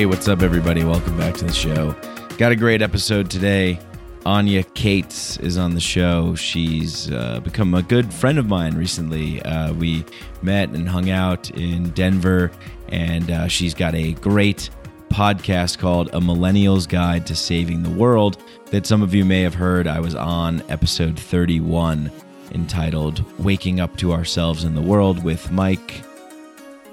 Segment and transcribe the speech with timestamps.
[0.00, 0.82] Hey, what's up, everybody?
[0.82, 1.94] Welcome back to the show.
[2.38, 3.78] Got a great episode today.
[4.24, 6.34] Anya Cates is on the show.
[6.34, 9.42] She's uh, become a good friend of mine recently.
[9.42, 10.06] Uh, we
[10.40, 12.50] met and hung out in Denver,
[12.88, 14.70] and uh, she's got a great
[15.10, 19.52] podcast called A Millennial's Guide to Saving the World that some of you may have
[19.52, 19.86] heard.
[19.86, 22.10] I was on episode 31
[22.52, 26.02] entitled Waking Up to Ourselves in the World with Mike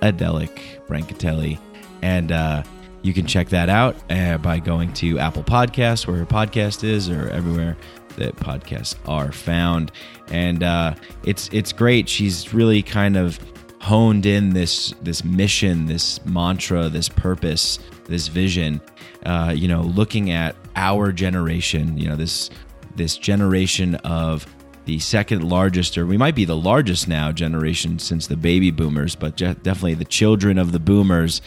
[0.02, 1.58] Adelic Brancatelli.
[2.02, 2.64] And uh,
[3.08, 7.10] you can check that out uh, by going to Apple Podcasts, where her podcast is,
[7.10, 7.78] or everywhere
[8.18, 9.94] that podcasts are found.
[10.30, 12.10] And uh, it's it's great.
[12.10, 13.40] She's really kind of
[13.80, 18.82] honed in this this mission, this mantra, this purpose, this vision.
[19.26, 21.98] Uh, you know, looking at our generation.
[21.98, 22.50] You know, this
[22.98, 24.46] this generation of
[24.84, 29.16] the second largest, or we might be the largest now generation since the baby boomers,
[29.16, 31.42] but definitely the children of the boomers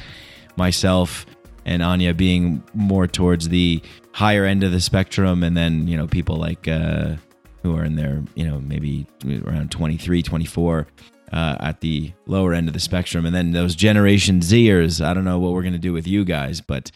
[0.56, 1.26] myself
[1.64, 6.06] and Anya being more towards the higher end of the spectrum, and then you know
[6.06, 7.16] people like uh,
[7.62, 9.06] who are in their you know maybe
[9.44, 10.86] around 23, 24
[11.32, 15.04] uh, at the lower end of the spectrum, and then those Generation Zers.
[15.04, 16.90] I don't know what we're gonna do with you guys, but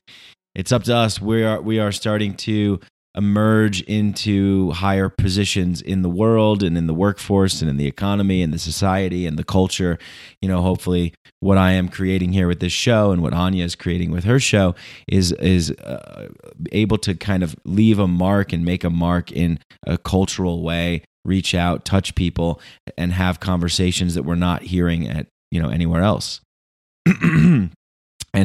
[0.54, 1.20] it's up to us.
[1.20, 2.80] We are we are starting to
[3.16, 8.42] emerge into higher positions in the world and in the workforce and in the economy
[8.42, 9.98] and the society and the culture.
[10.42, 13.74] You know, hopefully, what I am creating here with this show and what Anya is
[13.74, 14.74] creating with her show
[15.06, 16.28] is is uh,
[16.72, 21.02] able to kind of leave a mark and make a mark in a cultural way.
[21.24, 22.60] Reach out, touch people,
[22.98, 26.40] and have conversations that we're not hearing at you know anywhere else.
[27.06, 27.70] and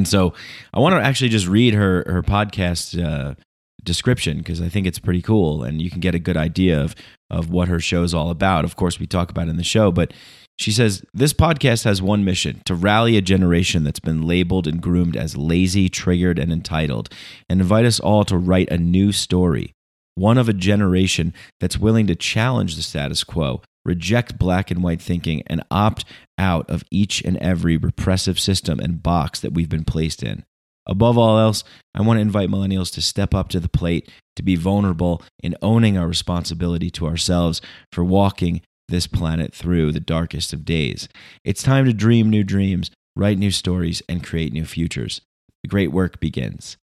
[0.03, 0.33] so,
[0.73, 3.03] I want to actually just read her her podcast.
[3.03, 3.35] Uh,
[3.83, 6.95] description because I think it's pretty cool and you can get a good idea of
[7.31, 8.65] of what her show is all about.
[8.65, 10.13] Of course, we talk about in the show, but
[10.57, 14.81] she says this podcast has one mission to rally a generation that's been labeled and
[14.81, 17.09] groomed as lazy, triggered, and entitled,
[17.49, 19.71] and invite us all to write a new story.
[20.15, 25.01] One of a generation that's willing to challenge the status quo, reject black and white
[25.01, 26.03] thinking, and opt
[26.37, 30.43] out of each and every repressive system and box that we've been placed in.
[30.89, 31.63] Above all else,
[31.93, 35.55] I want to invite millennials to step up to the plate, to be vulnerable in
[35.61, 37.61] owning our responsibility to ourselves
[37.93, 41.07] for walking this planet through the darkest of days.
[41.45, 45.21] It's time to dream new dreams, write new stories, and create new futures.
[45.63, 46.77] The great work begins.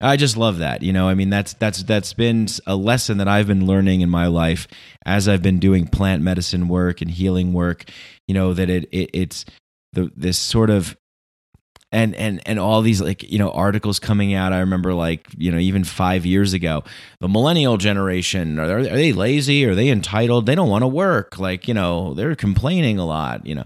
[0.00, 0.82] I just love that.
[0.82, 4.10] You know, I mean that's that's that's been a lesson that I've been learning in
[4.10, 4.68] my life
[5.06, 7.84] as I've been doing plant medicine work and healing work,
[8.28, 9.46] you know, that it, it it's
[9.94, 10.96] the this sort of
[11.92, 14.52] and and and all these like you know articles coming out.
[14.52, 16.82] I remember like you know even five years ago
[17.20, 19.64] the millennial generation are, are they lazy?
[19.64, 20.46] Are they entitled?
[20.46, 21.38] They don't want to work.
[21.38, 23.64] Like you know they're complaining a lot you know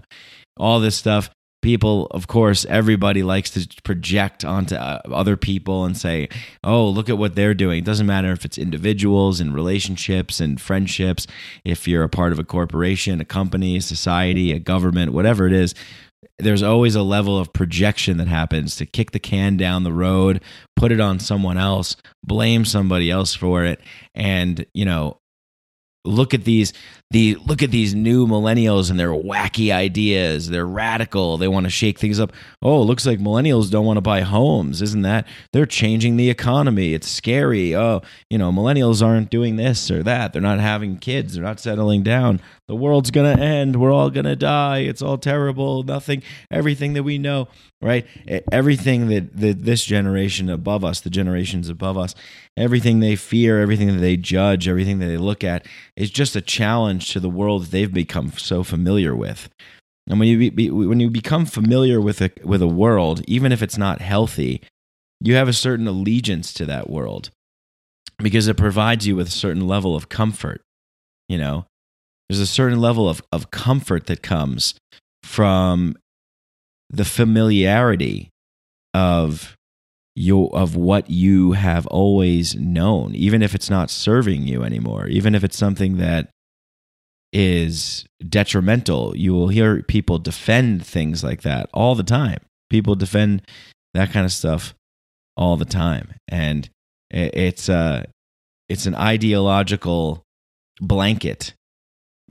[0.57, 1.29] all this stuff.
[1.63, 6.27] People of course everybody likes to project onto uh, other people and say
[6.63, 7.79] oh look at what they're doing.
[7.79, 11.27] It doesn't matter if it's individuals and relationships and friendships
[11.63, 15.75] if you're a part of a corporation a company society a government whatever it is
[16.43, 20.41] there's always a level of projection that happens to kick the can down the road,
[20.75, 23.79] put it on someone else, blame somebody else for it,
[24.15, 25.17] and you know,
[26.03, 26.73] look at these
[27.11, 30.49] the look at these new millennials and their wacky ideas.
[30.49, 31.37] They're radical.
[31.37, 32.31] They want to shake things up.
[32.61, 34.81] Oh, looks like millennials don't want to buy homes.
[34.81, 35.27] Isn't that?
[35.51, 36.93] They're changing the economy.
[36.93, 37.75] It's scary.
[37.75, 40.31] Oh, you know, millennials aren't doing this or that.
[40.31, 41.33] They're not having kids.
[41.33, 42.39] They're not settling down.
[42.71, 43.75] The world's going to end.
[43.75, 44.77] We're all going to die.
[44.77, 45.83] It's all terrible.
[45.83, 47.49] Nothing, everything that we know,
[47.81, 48.07] right?
[48.49, 52.15] Everything that, that this generation above us, the generations above us,
[52.55, 55.65] everything they fear, everything that they judge, everything that they look at
[55.97, 59.49] is just a challenge to the world that they've become so familiar with.
[60.07, 63.61] And when you be, when you become familiar with a with a world, even if
[63.61, 64.61] it's not healthy,
[65.19, 67.31] you have a certain allegiance to that world
[68.17, 70.61] because it provides you with a certain level of comfort.
[71.27, 71.65] You know,
[72.31, 74.73] there's a certain level of, of comfort that comes
[75.21, 75.97] from
[76.89, 78.29] the familiarity
[78.93, 79.57] of
[80.15, 85.35] you of what you have always known even if it's not serving you anymore even
[85.35, 86.29] if it's something that
[87.33, 89.15] is detrimental.
[89.15, 92.39] You will hear people defend things like that all the time.
[92.69, 93.43] People defend
[93.93, 94.73] that kind of stuff
[95.37, 96.69] all the time, and
[97.09, 98.03] it's uh
[98.69, 100.23] it's an ideological
[100.79, 101.53] blanket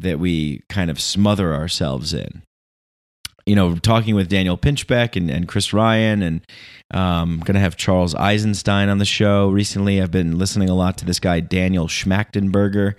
[0.00, 2.42] that we kind of smother ourselves in.
[3.46, 6.46] You know, talking with Daniel Pinchbeck and, and Chris Ryan, and
[6.92, 10.00] um, going to have Charles Eisenstein on the show recently.
[10.00, 12.96] I've been listening a lot to this guy, Daniel Schmachtenberger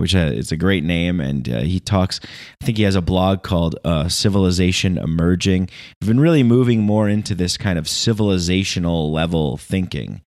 [0.00, 1.20] which uh, is a great name.
[1.20, 2.20] And uh, he talks,
[2.62, 5.68] I think he has a blog called uh, Civilization Emerging.
[6.00, 10.22] We've been really moving more into this kind of civilizational level thinking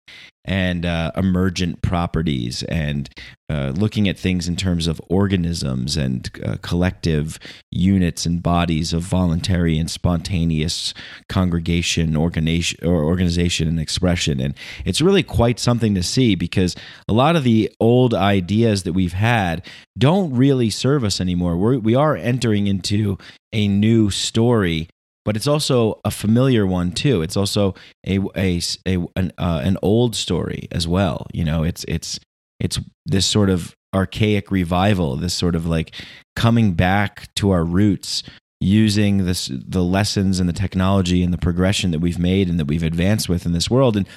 [0.46, 3.10] and uh, emergent properties and
[3.50, 7.38] uh, looking at things in terms of organisms and uh, collective
[7.70, 10.94] units and bodies of voluntary and spontaneous
[11.28, 14.40] congregation, organization, or organization and expression.
[14.40, 14.56] And
[14.86, 16.76] it's really quite something to see because
[17.08, 19.66] a lot of the old ideas that we've had
[19.98, 21.58] don't really serve us anymore.
[21.58, 23.18] We're, we are entering into
[23.54, 24.88] a new story
[25.25, 27.21] but it's also a familiar one too.
[27.21, 27.75] It's also
[28.06, 31.27] a a, a an, uh, an old story as well.
[31.33, 32.19] You know, it's it's
[32.59, 35.94] it's this sort of archaic revival, this sort of like
[36.35, 38.23] coming back to our roots,
[38.59, 42.65] using this the lessons and the technology and the progression that we've made and that
[42.65, 44.07] we've advanced with in this world and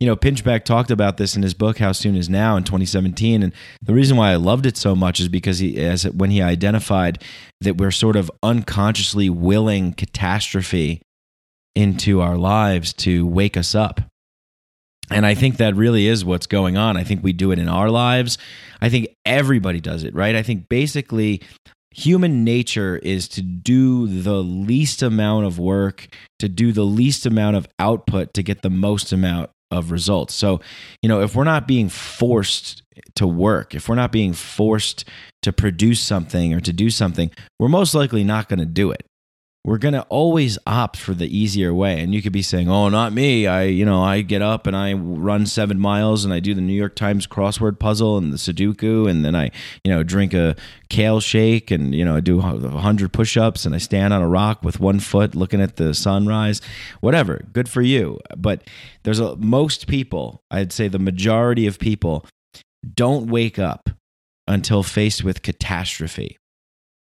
[0.00, 3.42] you know, Pinchbeck talked about this in his book "How Soon Is Now" in 2017,
[3.42, 3.52] and
[3.82, 7.22] the reason why I loved it so much is because he, as when he identified
[7.60, 11.02] that we're sort of unconsciously willing catastrophe
[11.74, 14.00] into our lives to wake us up.
[15.10, 16.96] And I think that really is what's going on.
[16.96, 18.36] I think we do it in our lives.
[18.80, 20.34] I think everybody does it, right?
[20.34, 21.40] I think basically
[21.90, 26.08] human nature is to do the least amount of work,
[26.38, 30.34] to do the least amount of output to get the most amount of results.
[30.34, 30.60] So,
[31.02, 32.82] you know, if we're not being forced
[33.16, 35.04] to work, if we're not being forced
[35.42, 39.04] to produce something or to do something, we're most likely not going to do it
[39.64, 42.00] we're going to always opt for the easier way.
[42.00, 43.46] And you could be saying oh not me.
[43.46, 46.60] I you know i get up and i run seven miles and i do the
[46.60, 49.50] new york times crossword puzzle and the sudoku and then i
[49.84, 50.56] you know drink a
[50.88, 54.62] kale shake and you know i do 100 push-ups and i stand on a rock
[54.62, 56.60] with one foot looking at the sunrise.
[57.00, 57.44] Whatever.
[57.52, 58.18] Good for you.
[58.36, 58.62] But
[59.02, 62.26] there's a most people i'd say the majority of people
[62.94, 63.90] don't wake up
[64.46, 66.38] until faced with catastrophe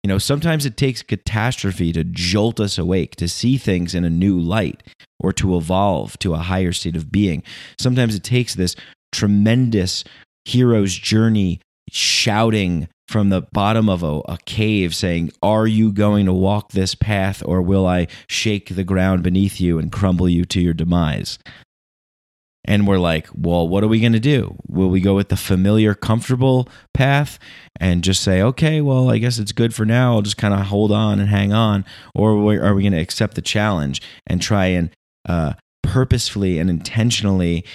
[0.04, 4.10] you know, sometimes it takes catastrophe to jolt us awake, to see things in a
[4.10, 4.81] new light,
[5.19, 7.44] or to evolve to a higher state of being.
[7.78, 8.75] Sometimes it takes this
[9.12, 10.04] tremendous
[10.46, 11.60] hero's journey
[11.92, 16.94] shouting from the bottom of a, a, cave saying, Are you going to walk this
[16.96, 21.40] path, or will I shake the ground beneath you and crumble you to your demise?
[22.69, 24.56] And we're like, well, what are we going to do?
[24.68, 27.39] Will we go with the familiar, comfortable path
[27.80, 30.13] and just say, okay, well, I guess it's good for now.
[30.13, 31.83] I'll just kind of hold on and hang on,
[32.13, 32.33] or
[32.63, 34.92] are we going to accept the challenge and try and
[35.27, 37.66] uh, purposefully and intentionally,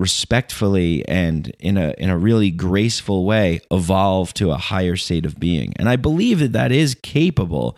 [0.00, 5.38] respectfully, and in a in a really graceful way, evolve to a higher state of
[5.38, 5.74] being?
[5.76, 7.76] And I believe that that is capable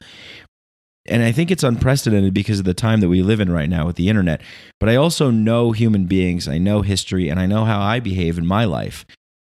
[1.07, 3.87] and I think it's unprecedented because of the time that we live in right now
[3.87, 4.41] with the internet.
[4.81, 8.39] But I also know human beings, I know history, and I know how I behave
[8.39, 9.05] in my life.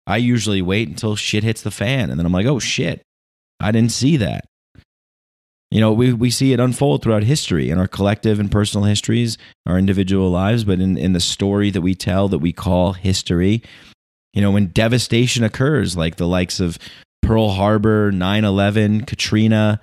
[0.06, 3.02] I usually wait until shit hits the fan, and then I'm like, oh shit,
[3.60, 4.44] I didn't see that.
[5.70, 9.36] You know, we, we see it unfold throughout history in our collective and personal histories,
[9.66, 13.62] our individual lives, but in, in the story that we tell that we call history.
[14.32, 16.78] You know, when devastation occurs, like the likes of
[17.20, 19.82] Pearl Harbor, 9 11, Katrina,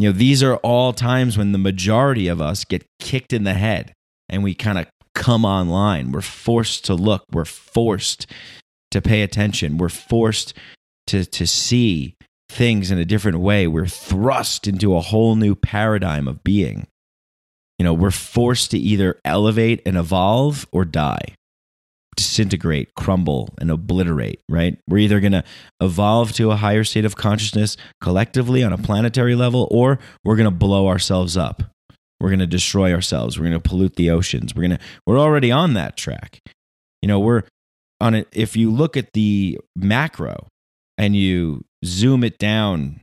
[0.00, 3.54] you know, these are all times when the majority of us get kicked in the
[3.54, 3.92] head
[4.28, 6.12] and we kind of come online.
[6.12, 8.26] We're forced to look, we're forced
[8.92, 10.54] to pay attention, we're forced
[11.08, 12.16] to, to see
[12.48, 13.66] things in a different way.
[13.66, 16.86] We're thrust into a whole new paradigm of being.
[17.78, 21.34] You know, we're forced to either elevate and evolve or die
[22.20, 24.78] disintegrate, crumble, and obliterate, right?
[24.86, 25.42] We're either going to
[25.80, 30.44] evolve to a higher state of consciousness collectively on a planetary level, or we're going
[30.44, 31.62] to blow ourselves up.
[32.20, 33.38] We're going to destroy ourselves.
[33.38, 34.54] We're going to pollute the oceans.
[34.54, 36.40] We're going to, we're already on that track.
[37.00, 37.44] You know, we're
[38.02, 38.28] on it.
[38.32, 40.46] If you look at the macro
[40.98, 43.00] and you zoom it down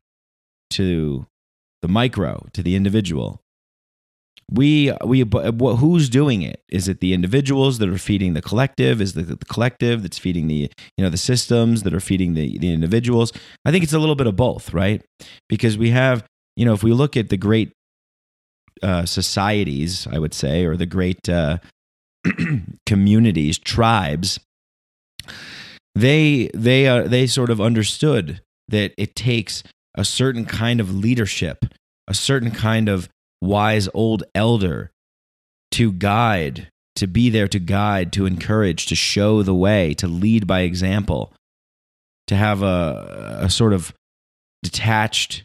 [0.71, 1.25] to
[1.81, 3.41] the micro, to the individual,
[4.51, 6.61] we we who's doing it?
[6.69, 9.01] Is it the individuals that are feeding the collective?
[9.01, 12.57] Is it the collective that's feeding the you know the systems that are feeding the
[12.57, 13.33] the individuals?
[13.65, 15.03] I think it's a little bit of both right?
[15.49, 16.23] Because we have
[16.57, 17.71] you know if we look at the great
[18.83, 21.57] uh, societies i would say or the great uh,
[22.85, 24.39] communities tribes
[25.95, 29.63] they they are they sort of understood that it takes
[29.95, 31.65] a certain kind of leadership
[32.07, 33.07] a certain kind of
[33.41, 34.91] wise old elder
[35.71, 40.47] to guide, to be there to guide, to encourage, to show the way, to lead
[40.47, 41.33] by example,
[42.27, 43.93] to have a, a sort of
[44.63, 45.43] detached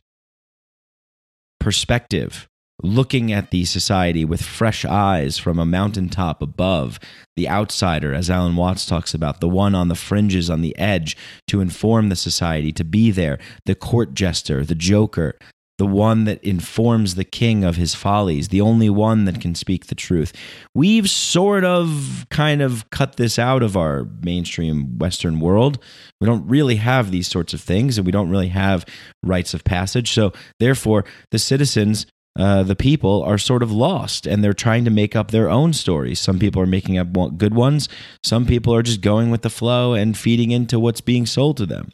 [1.60, 2.48] perspective,
[2.82, 6.98] looking at the society with fresh eyes from a mountaintop above,
[7.36, 11.16] the outsider, as Alan Watts talks about, the one on the fringes, on the edge,
[11.46, 15.34] to inform the society, to be there, the court jester, the joker,
[15.82, 19.86] the one that informs the king of his follies, the only one that can speak
[19.86, 20.32] the truth.
[20.76, 25.82] We've sort of kind of cut this out of our mainstream Western world.
[26.20, 28.86] We don't really have these sorts of things, and we don't really have
[29.24, 30.12] rites of passage.
[30.12, 32.06] So, therefore, the citizens
[32.38, 35.72] uh, the people are sort of lost and they're trying to make up their own
[35.72, 36.20] stories.
[36.20, 37.88] Some people are making up good ones.
[38.22, 41.66] Some people are just going with the flow and feeding into what's being sold to
[41.66, 41.90] them.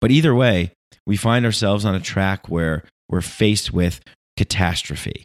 [0.00, 0.72] But either way,
[1.06, 4.00] we find ourselves on a track where we're faced with
[4.36, 5.24] catastrophe.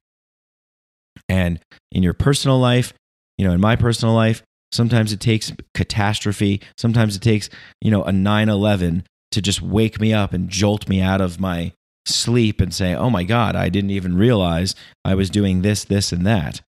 [1.29, 1.59] And
[1.91, 2.93] in your personal life,
[3.37, 6.61] you know, in my personal life, sometimes it takes catastrophe.
[6.77, 7.49] Sometimes it takes,
[7.81, 11.39] you know, a 9 11 to just wake me up and jolt me out of
[11.39, 11.73] my
[12.05, 14.75] sleep and say, oh my God, I didn't even realize
[15.05, 16.61] I was doing this, this, and that.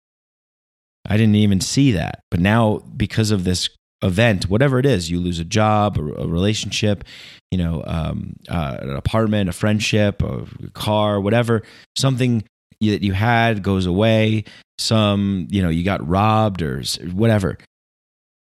[1.06, 2.20] I didn't even see that.
[2.30, 3.68] But now, because of this
[4.04, 7.04] event, whatever it is, you lose a job, a, a relationship,
[7.50, 11.62] you know, um, uh, an apartment, a friendship, a car, whatever,
[11.96, 12.44] something
[12.80, 14.44] that you had goes away,
[14.78, 16.82] some, you know, you got robbed or
[17.12, 17.58] whatever.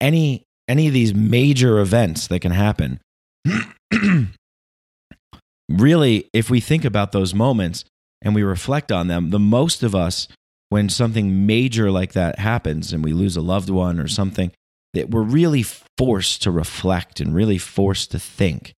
[0.01, 3.01] Any any of these major events that can happen
[5.69, 7.85] really, if we think about those moments
[8.23, 10.29] and we reflect on them, the most of us,
[10.69, 14.53] when something major like that happens and we lose a loved one or something,
[14.95, 15.65] that we're really
[15.99, 18.75] forced to reflect and really forced to think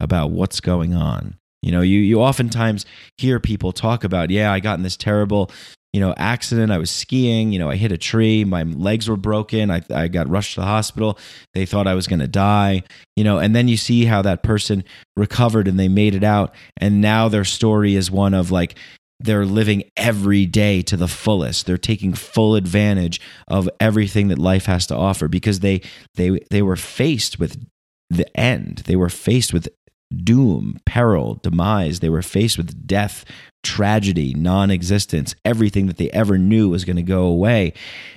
[0.00, 1.36] about what's going on.
[1.62, 2.84] You know, you, you oftentimes
[3.18, 5.50] hear people talk about, yeah, I got in this terrible
[5.92, 6.72] you know, accident.
[6.72, 7.52] I was skiing.
[7.52, 8.44] You know, I hit a tree.
[8.44, 9.70] My legs were broken.
[9.70, 11.18] I, I got rushed to the hospital.
[11.52, 12.82] They thought I was going to die.
[13.16, 14.84] You know, and then you see how that person
[15.16, 16.54] recovered and they made it out.
[16.78, 18.76] And now their story is one of like,
[19.24, 21.66] they're living every day to the fullest.
[21.66, 25.82] They're taking full advantage of everything that life has to offer because they
[26.14, 27.64] they they were faced with
[28.10, 28.82] the end.
[28.86, 29.68] They were faced with
[30.12, 32.00] doom, peril, demise.
[32.00, 33.24] They were faced with death,
[33.62, 35.34] tragedy, non existence.
[35.44, 37.72] Everything that they ever knew was going to go away.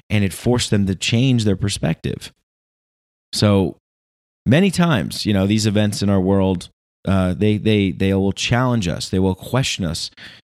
[0.09, 2.31] And it forced them to change their perspective.
[3.33, 3.77] So
[4.45, 6.69] many times, you know, these events in our world,
[7.07, 10.11] uh, they, they, they will challenge us, they will question us.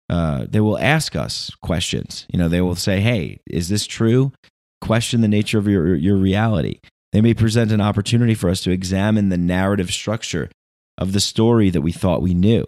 [0.09, 2.27] Uh, they will ask us questions.
[2.33, 4.33] You know, they will say, "Hey, is this true?"
[4.81, 6.81] Question the nature of your your reality.
[7.13, 10.51] They may present an opportunity for us to examine the narrative structure
[10.99, 12.65] of the story that we thought we knew.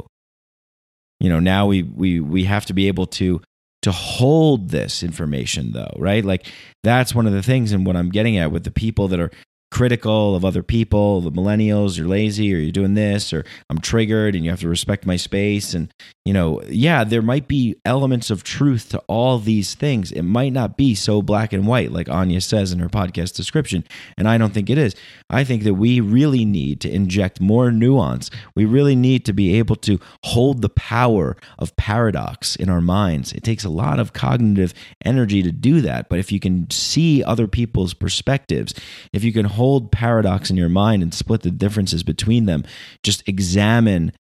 [1.19, 3.41] You know, now we we we have to be able to
[3.83, 6.25] to hold this information though, right?
[6.25, 6.47] Like
[6.83, 9.31] that's one of the things and what I'm getting at with the people that are
[9.71, 14.35] critical of other people, the millennials, you're lazy or you're doing this or I'm triggered
[14.35, 15.75] and you have to respect my space.
[15.75, 15.93] And,
[16.25, 20.11] you know, yeah, there might be elements of truth to all these things.
[20.11, 23.85] It might not be so black and white, like Anya says in her podcast description.
[24.17, 24.97] And I don't think it is.
[25.29, 28.31] I think that we really need to inject more nuance.
[28.57, 33.33] We really need to be able to hold the power of paradox in our minds.
[33.33, 34.75] It takes a lot of cognitive
[35.05, 36.09] energy to do that.
[36.09, 38.75] But if you can see other people's perspectives,
[39.13, 42.65] if you can hold paradox in your mind and split the differences between them.
[43.03, 44.11] Just examine,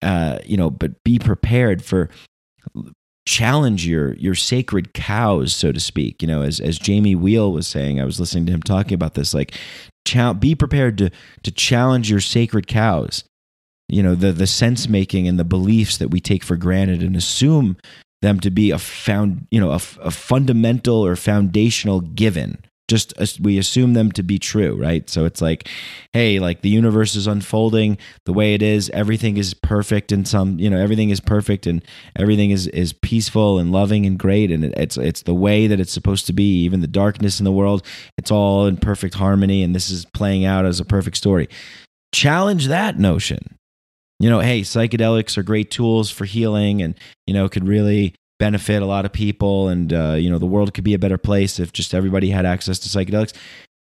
[0.00, 2.08] uh, you know, but be prepared for
[3.26, 6.22] challenge your your sacred cows, so to speak.
[6.22, 9.12] You know, as as Jamie Wheal was saying, I was listening to him talking about
[9.12, 9.34] this.
[9.34, 9.54] Like,
[10.38, 11.10] be prepared to
[11.42, 13.22] to challenge your sacred cows.
[13.90, 17.14] You know, the the sense making and the beliefs that we take for granted and
[17.14, 17.76] assume
[18.22, 23.58] them to be a found, you know, a, a fundamental or foundational given just we
[23.58, 25.08] assume them to be true right?
[25.10, 25.68] So it's like
[26.12, 28.90] hey like the universe is unfolding the way it is.
[28.90, 31.82] Everything is perfect and some you know everything is perfect and
[32.16, 34.50] everything is is peaceful and loving and great.
[34.50, 37.52] And it's it's the way that it's supposed to be even the darkness in the
[37.52, 37.84] world.
[38.18, 41.48] It's all in perfect harmony and this is playing out as a perfect story.
[42.14, 43.58] Challenge that notion.
[44.20, 46.94] You know hey psychedelics are great tools for healing and
[47.26, 50.74] you know could really benefit a lot of people and uh, you know the world
[50.74, 53.32] could be a better place if just everybody had access to psychedelics.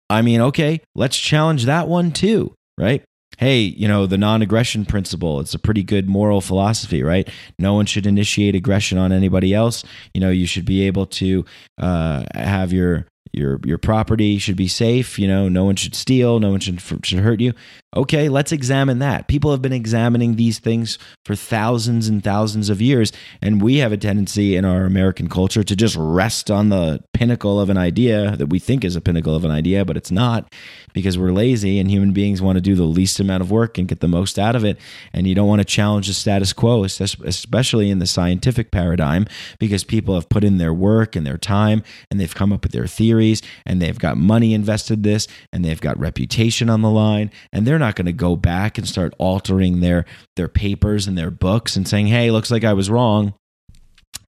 [0.09, 3.03] I mean okay let's challenge that one too right?
[3.37, 7.27] Hey you know the non-aggression principle it's a pretty good moral philosophy right?
[7.59, 9.83] No one should initiate aggression on anybody else.
[10.13, 11.45] You know you should be able to
[11.79, 16.39] uh, have your your your property should be safe you know no one should steal
[16.39, 17.53] no one should should hurt you.
[17.95, 19.27] Okay let's examine that.
[19.27, 23.91] People have been examining these things for thousands and thousands of years and we have
[23.91, 28.35] a tendency in our american culture to just rest on the pinnacle of an idea
[28.37, 30.53] that we think is a pinnacle of an idea but it's not
[30.95, 33.89] because we're lazy and human beings want to do the least amount of work and
[33.89, 34.79] get the most out of it.
[35.13, 39.27] And you don't want to challenge the status quo especially in the scientific paradigm
[39.59, 42.71] because people have put in their work and their time and they've come up with
[42.71, 47.29] their theories and they've got money invested this and they've got reputation on the line.
[47.51, 50.05] And they're not going to go back and start altering their
[50.37, 53.33] their papers and their books and saying hey looks like i was wrong.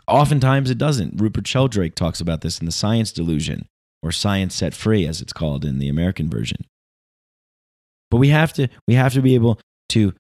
[0.06, 1.20] Oftentimes it doesn't.
[1.22, 3.68] Rupert sheldrake talks about this in the science delusion
[4.04, 6.66] or science set free as it's called in the american version
[8.10, 10.14] but we have to we have to be able to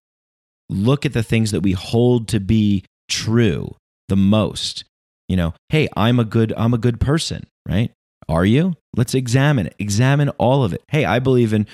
[0.69, 3.73] look at the things that we hold to be true
[4.09, 4.83] the most
[5.27, 7.91] you know hey i'm a good i'm a good person right
[8.29, 8.75] are you?
[8.95, 9.75] Let's examine it.
[9.79, 10.83] Examine all of it.
[10.89, 11.65] Hey, I believe in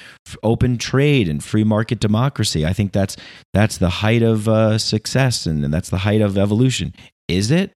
[0.43, 2.65] open trade and free market democracy.
[2.65, 3.17] I think that's
[3.53, 6.93] that's the height of uh, success and, and that's the height of evolution.
[7.27, 7.71] Is it?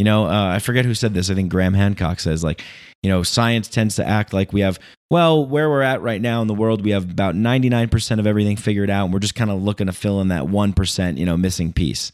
[0.00, 1.28] You know, uh, I forget who said this.
[1.28, 2.62] I think Graham Hancock says like,
[3.02, 4.78] you know, science tends to act like we have
[5.10, 8.56] well, where we're at right now in the world, we have about 99% of everything
[8.56, 11.36] figured out and we're just kind of looking to fill in that 1%, you know,
[11.36, 12.12] missing piece.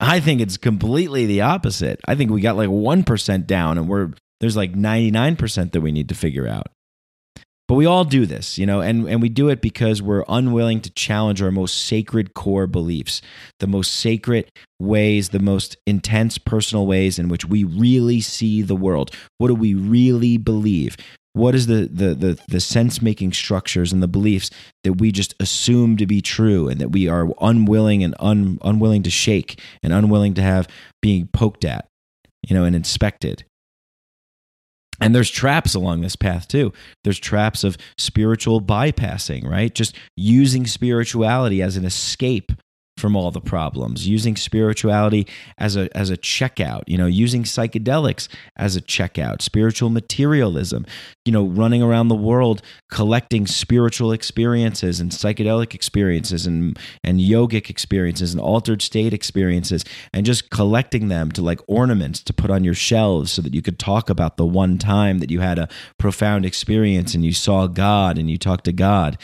[0.00, 2.00] I think it's completely the opposite.
[2.08, 6.08] I think we got like 1% down and we're there's like 99% that we need
[6.08, 6.66] to figure out.
[7.68, 10.80] But we all do this, you know, and, and we do it because we're unwilling
[10.80, 13.20] to challenge our most sacred core beliefs,
[13.60, 18.74] the most sacred ways, the most intense personal ways in which we really see the
[18.74, 19.10] world.
[19.36, 20.96] What do we really believe?
[21.34, 24.50] What is the the the, the sense making structures and the beliefs
[24.82, 29.02] that we just assume to be true and that we are unwilling and un, unwilling
[29.02, 30.68] to shake and unwilling to have
[31.02, 31.86] being poked at,
[32.48, 33.44] you know, and inspected?
[35.00, 36.72] And there's traps along this path too.
[37.04, 39.74] There's traps of spiritual bypassing, right?
[39.74, 42.52] Just using spirituality as an escape
[42.98, 45.26] from all the problems, using spirituality
[45.56, 50.84] as a as a checkout, you know, using psychedelics as a checkout, spiritual materialism,
[51.24, 57.68] you know, running around the world collecting spiritual experiences and psychedelic experiences and and yogic
[57.68, 62.64] experiences and altered state experiences and just collecting them to like ornaments to put on
[62.64, 65.68] your shelves so that you could talk about the one time that you had a
[65.98, 69.18] profound experience and you saw God and you talked to God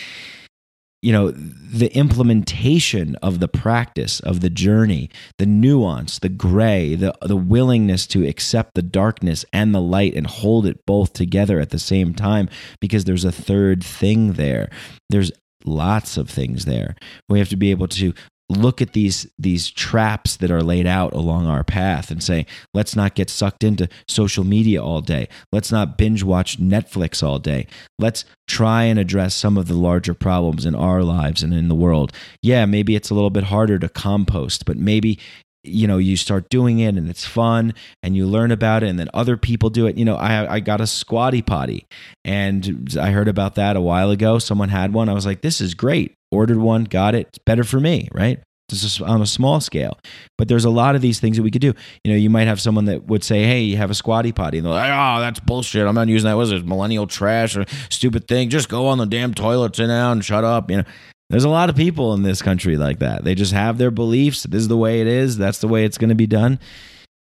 [1.04, 7.12] you know the implementation of the practice of the journey the nuance the gray the
[7.22, 11.70] the willingness to accept the darkness and the light and hold it both together at
[11.70, 12.48] the same time
[12.80, 14.70] because there's a third thing there.
[15.10, 15.32] There's
[15.64, 16.94] lots of things there.
[17.28, 18.14] We have to be able to
[18.54, 22.96] look at these these traps that are laid out along our path and say let's
[22.96, 25.28] not get sucked into social media all day.
[25.52, 27.66] Let's not binge watch netflix all day.
[27.98, 31.74] Let's try and address some of the larger problems in our lives and in the
[31.74, 32.12] world.
[32.42, 35.18] Yeah maybe it's a little bit harder to compost but maybe
[35.64, 37.72] you know you start doing it and it's fun
[38.02, 40.60] and you learn about it and then other people do it you know i i
[40.60, 41.86] got a squatty potty
[42.24, 45.60] and i heard about that a while ago someone had one i was like this
[45.60, 47.28] is great ordered one, got it.
[47.28, 48.40] It's better for me, right?
[48.68, 49.98] This is on a small scale.
[50.36, 51.74] But there's a lot of these things that we could do.
[52.02, 54.58] You know, you might have someone that would say, hey, you have a squatty potty.
[54.58, 55.86] And they're like, oh, that's bullshit.
[55.86, 56.36] I'm not using that.
[56.36, 56.66] was it?
[56.66, 58.50] Millennial trash or stupid thing.
[58.50, 60.70] Just go on the damn toilet, sit down, and shut up.
[60.70, 60.84] You know,
[61.30, 63.24] there's a lot of people in this country like that.
[63.24, 64.44] They just have their beliefs.
[64.44, 65.36] This is the way it is.
[65.36, 66.58] That's the way it's going to be done.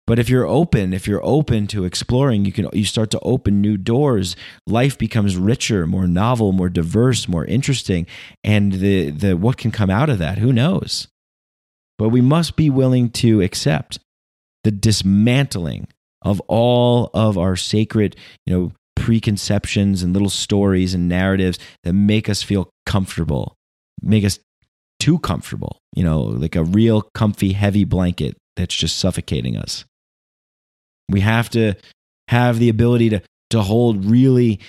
[0.05, 3.61] But if you're open, if you're open to exploring, you can you start to open
[3.61, 4.35] new doors.
[4.67, 8.05] Life becomes richer, more novel, more diverse, more interesting,
[8.43, 11.07] and the the what can come out of that, who knows?
[11.97, 13.99] But we must be willing to accept
[14.65, 15.87] the dismantling
[16.21, 22.29] of all of our sacred, you know, preconceptions and little stories and narratives that make
[22.29, 23.55] us feel comfortable,
[24.01, 24.39] make us
[24.99, 29.85] too comfortable, you know, like a real comfy heavy blanket that's just suffocating us.
[31.09, 31.75] We have to
[32.29, 34.59] have the ability to, to hold really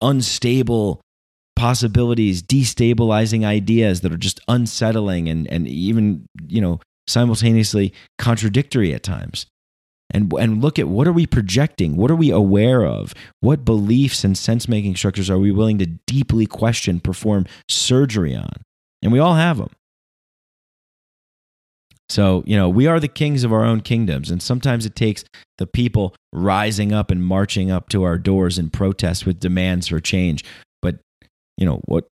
[0.00, 1.00] unstable
[1.56, 9.02] possibilities, destabilizing ideas that are just unsettling and, and even, you know, simultaneously contradictory at
[9.02, 9.46] times.
[10.10, 11.96] And, and look at what are we projecting?
[11.96, 13.14] What are we aware of?
[13.40, 18.52] What beliefs and sense making structures are we willing to deeply question, perform surgery on?
[19.02, 19.70] And we all have them.
[22.08, 24.30] So, you know, we are the kings of our own kingdoms.
[24.30, 25.24] And sometimes it takes
[25.58, 30.00] the people rising up and marching up to our doors in protest with demands for
[30.00, 30.44] change.
[30.82, 30.98] But,
[31.56, 32.06] you know, what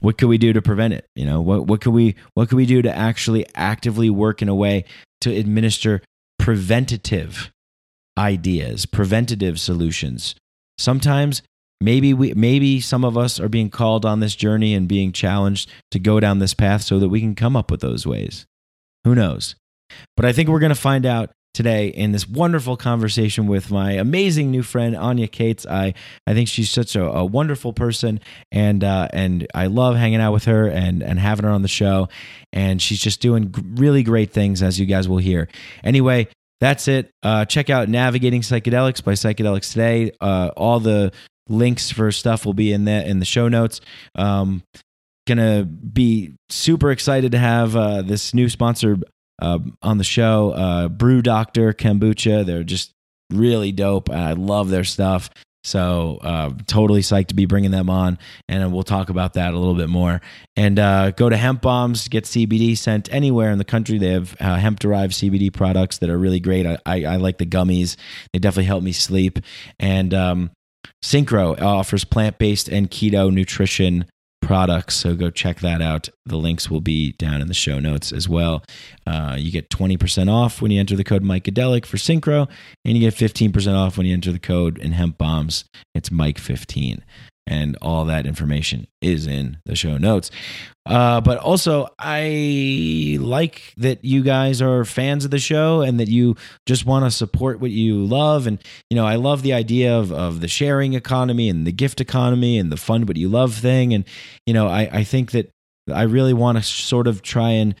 [0.00, 1.06] what could we do to prevent it?
[1.16, 4.48] You know, what what could we what could we do to actually actively work in
[4.48, 4.84] a way
[5.22, 6.02] to administer
[6.48, 7.50] preventative
[8.16, 10.34] ideas, preventative solutions
[10.78, 11.42] sometimes
[11.80, 15.70] maybe we maybe some of us are being called on this journey and being challenged
[15.90, 18.46] to go down this path so that we can come up with those ways.
[19.04, 19.56] Who knows?
[20.16, 23.92] But I think we're going to find out today in this wonderful conversation with my
[23.92, 25.66] amazing new friend Anya Cates.
[25.66, 25.94] I
[26.26, 28.20] I think she's such a, a wonderful person,
[28.52, 31.68] and uh, and I love hanging out with her and and having her on the
[31.68, 32.08] show.
[32.52, 35.48] And she's just doing really great things, as you guys will hear.
[35.84, 36.28] Anyway.
[36.60, 37.10] That's it.
[37.22, 40.12] Uh, check out Navigating Psychedelics by Psychedelics Today.
[40.20, 41.12] Uh, all the
[41.48, 43.80] links for stuff will be in the in the show notes.
[44.14, 44.62] Um,
[45.26, 48.98] gonna be super excited to have uh, this new sponsor
[49.40, 52.44] uh, on the show, uh, Brew Doctor Kombucha.
[52.44, 52.92] They're just
[53.30, 54.08] really dope.
[54.08, 55.30] and I love their stuff.
[55.64, 58.18] So uh, totally psyched to be bringing them on,
[58.48, 60.20] and we'll talk about that a little bit more.
[60.56, 63.98] And uh, go to Hemp Bombs, get CBD sent anywhere in the country.
[63.98, 66.64] They have uh, hemp derived CBD products that are really great.
[66.64, 67.96] I, I, I, like the gummies;
[68.32, 69.40] they definitely help me sleep.
[69.78, 70.50] And um,
[71.02, 74.06] Syncro offers plant based and keto nutrition
[74.48, 74.94] products.
[74.94, 76.08] So go check that out.
[76.24, 78.64] The links will be down in the show notes as well.
[79.06, 82.48] Uh, you get 20% off when you enter the code Micadelic for Synchro,
[82.82, 85.66] and you get 15% off when you enter the code in Hemp Bombs.
[85.94, 87.02] It's Mike15
[87.48, 90.30] and all that information is in the show notes.
[90.86, 96.08] Uh, but also, I like that you guys are fans of the show and that
[96.08, 98.46] you just want to support what you love.
[98.46, 98.58] And,
[98.88, 102.58] you know, I love the idea of, of the sharing economy and the gift economy
[102.58, 103.92] and the fund what you love thing.
[103.92, 104.04] And,
[104.46, 105.50] you know, I, I think that
[105.92, 107.74] I really want to sort of try and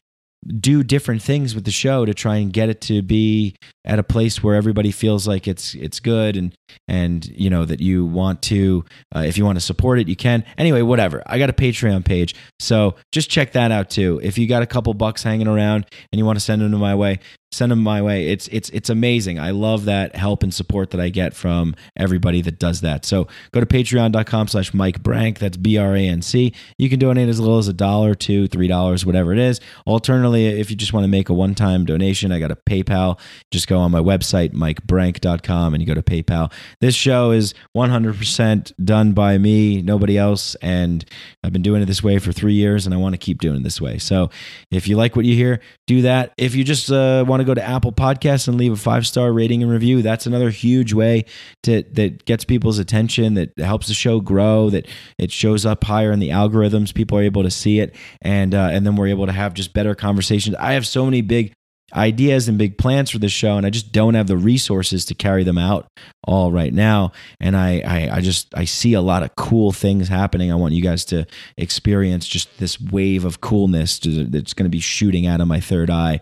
[0.46, 4.02] do different things with the show to try and get it to be at a
[4.02, 6.54] place where everybody feels like it's it's good and
[6.86, 10.16] and you know that you want to uh, if you want to support it you
[10.16, 10.44] can.
[10.56, 11.22] Anyway whatever.
[11.26, 12.34] I got a patreon page.
[12.60, 14.20] So just check that out too.
[14.22, 16.78] If you got a couple bucks hanging around and you want to send them to
[16.78, 17.18] my way
[17.50, 18.28] send them my way.
[18.28, 19.38] It's it's it's amazing.
[19.38, 23.04] I love that help and support that I get from everybody that does that.
[23.04, 25.38] So go to patreon.com slash Mike Branc.
[25.38, 26.52] That's B-R-A-N-C.
[26.76, 29.60] You can donate as little as a dollar, two, three dollars, whatever it is.
[29.86, 33.18] Alternatively, if you just want to make a one-time donation, I got a PayPal.
[33.50, 36.52] Just go on my website, mikebranc.com, and you go to PayPal.
[36.80, 40.54] This show is 100% done by me, nobody else.
[40.56, 41.04] And
[41.42, 43.60] I've been doing it this way for three years, and I want to keep doing
[43.60, 43.98] it this way.
[43.98, 44.30] So
[44.70, 46.32] if you like what you hear, do that.
[46.36, 49.32] If you just uh, want to go to Apple Podcasts and leave a five star
[49.32, 51.24] rating and review, that's another huge way
[51.62, 54.86] to that gets people's attention, that helps the show grow, that
[55.18, 56.94] it shows up higher in the algorithms.
[56.94, 59.72] People are able to see it, and uh, and then we're able to have just
[59.72, 60.56] better conversations.
[60.56, 61.54] I have so many big
[61.94, 65.14] ideas and big plans for this show and i just don't have the resources to
[65.14, 65.88] carry them out
[66.28, 67.12] all right now.
[67.40, 70.52] And I, I i, just i see a lot of cool things happening.
[70.52, 74.78] I want you guys to experience just this wave of coolness that's going to be
[74.78, 76.20] shooting out of my third eye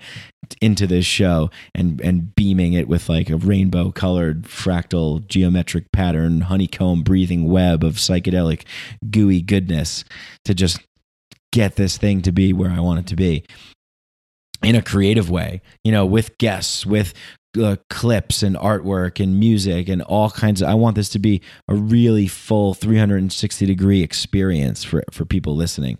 [0.60, 6.42] into this show and and beaming it with like a rainbow colored fractal geometric pattern
[6.42, 8.64] honeycomb breathing web of psychedelic
[9.10, 10.04] gooey goodness
[10.44, 10.78] to just
[11.50, 13.44] get this thing to be where i want it to be
[14.62, 17.12] in a creative way, you know, with guests, with
[17.58, 20.68] uh, clips and artwork and music and all kinds of.
[20.68, 25.98] I want this to be a really full 360 degree experience for for people listening.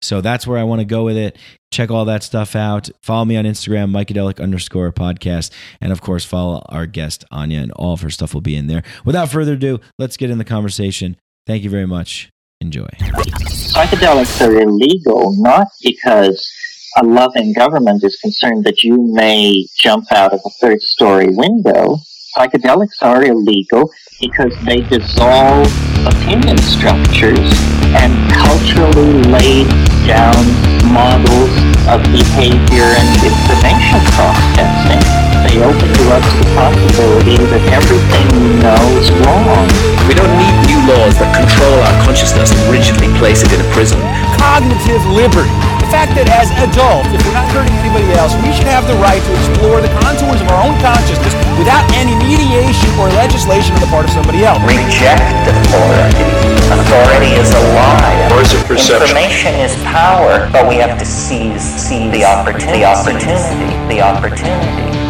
[0.00, 1.36] So that's where I want to go with it.
[1.72, 2.88] Check all that stuff out.
[3.02, 5.50] Follow me on Instagram, Micadelic underscore podcast.
[5.80, 8.68] And of course, follow our guest, Anya, and all of her stuff will be in
[8.68, 8.82] there.
[9.04, 11.16] Without further ado, let's get in the conversation.
[11.46, 12.30] Thank you very much.
[12.60, 12.88] Enjoy.
[12.98, 16.50] Psychedelics are illegal not because
[16.96, 21.98] a loving government is concerned that you may jump out of a third story window,
[22.36, 25.68] psychedelics are illegal because they dissolve
[26.06, 27.52] opinion structures
[27.92, 29.68] and culturally laid
[30.08, 30.40] down
[30.88, 31.52] models
[31.92, 35.02] of behavior and information processing.
[35.44, 39.68] They open to us the possibility that everything we know is wrong.
[40.08, 43.68] We don't need new laws that control our consciousness and rigidly place it in a
[43.72, 44.00] prison.
[44.40, 48.68] Cognitive liberty the fact that as adults, if we're not hurting anybody else, we should
[48.68, 53.08] have the right to explore the contours of our own consciousness without any mediation or
[53.16, 54.60] legislation on the part of somebody else.
[54.68, 56.28] Reject authority.
[56.68, 58.28] Authority is a lie.
[58.28, 62.84] Information is power, but we have to seize, seize the opportunity.
[62.84, 63.72] The opportunity.
[63.88, 65.07] The opportunity.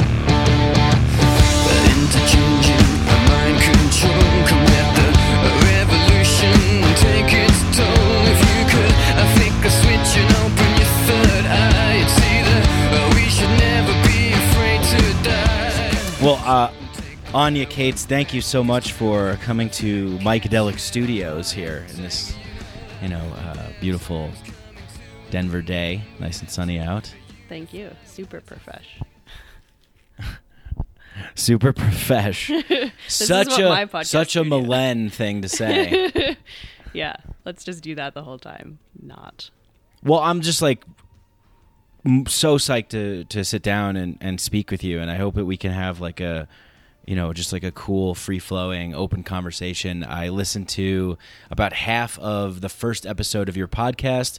[16.29, 16.71] Well, uh,
[17.33, 22.35] Anya Cates, thank you so much for coming to Micadelic Studios here in this,
[23.01, 24.31] you know, uh, beautiful
[25.31, 27.11] Denver day, nice and sunny out.
[27.49, 27.97] Thank you.
[28.05, 29.01] Super profesh.
[31.35, 32.51] Super profesh.
[33.09, 36.37] such a such a Milen thing to say.
[36.93, 38.79] Yeah, let's just do that the whole time.
[39.01, 39.49] Not.
[40.03, 40.85] well, I'm just like
[42.27, 45.45] so psyched to to sit down and and speak with you, and I hope that
[45.45, 46.49] we can have like a
[47.07, 50.05] you know just like a cool free flowing open conversation.
[50.05, 51.19] I listened to
[51.51, 54.39] about half of the first episode of your podcast,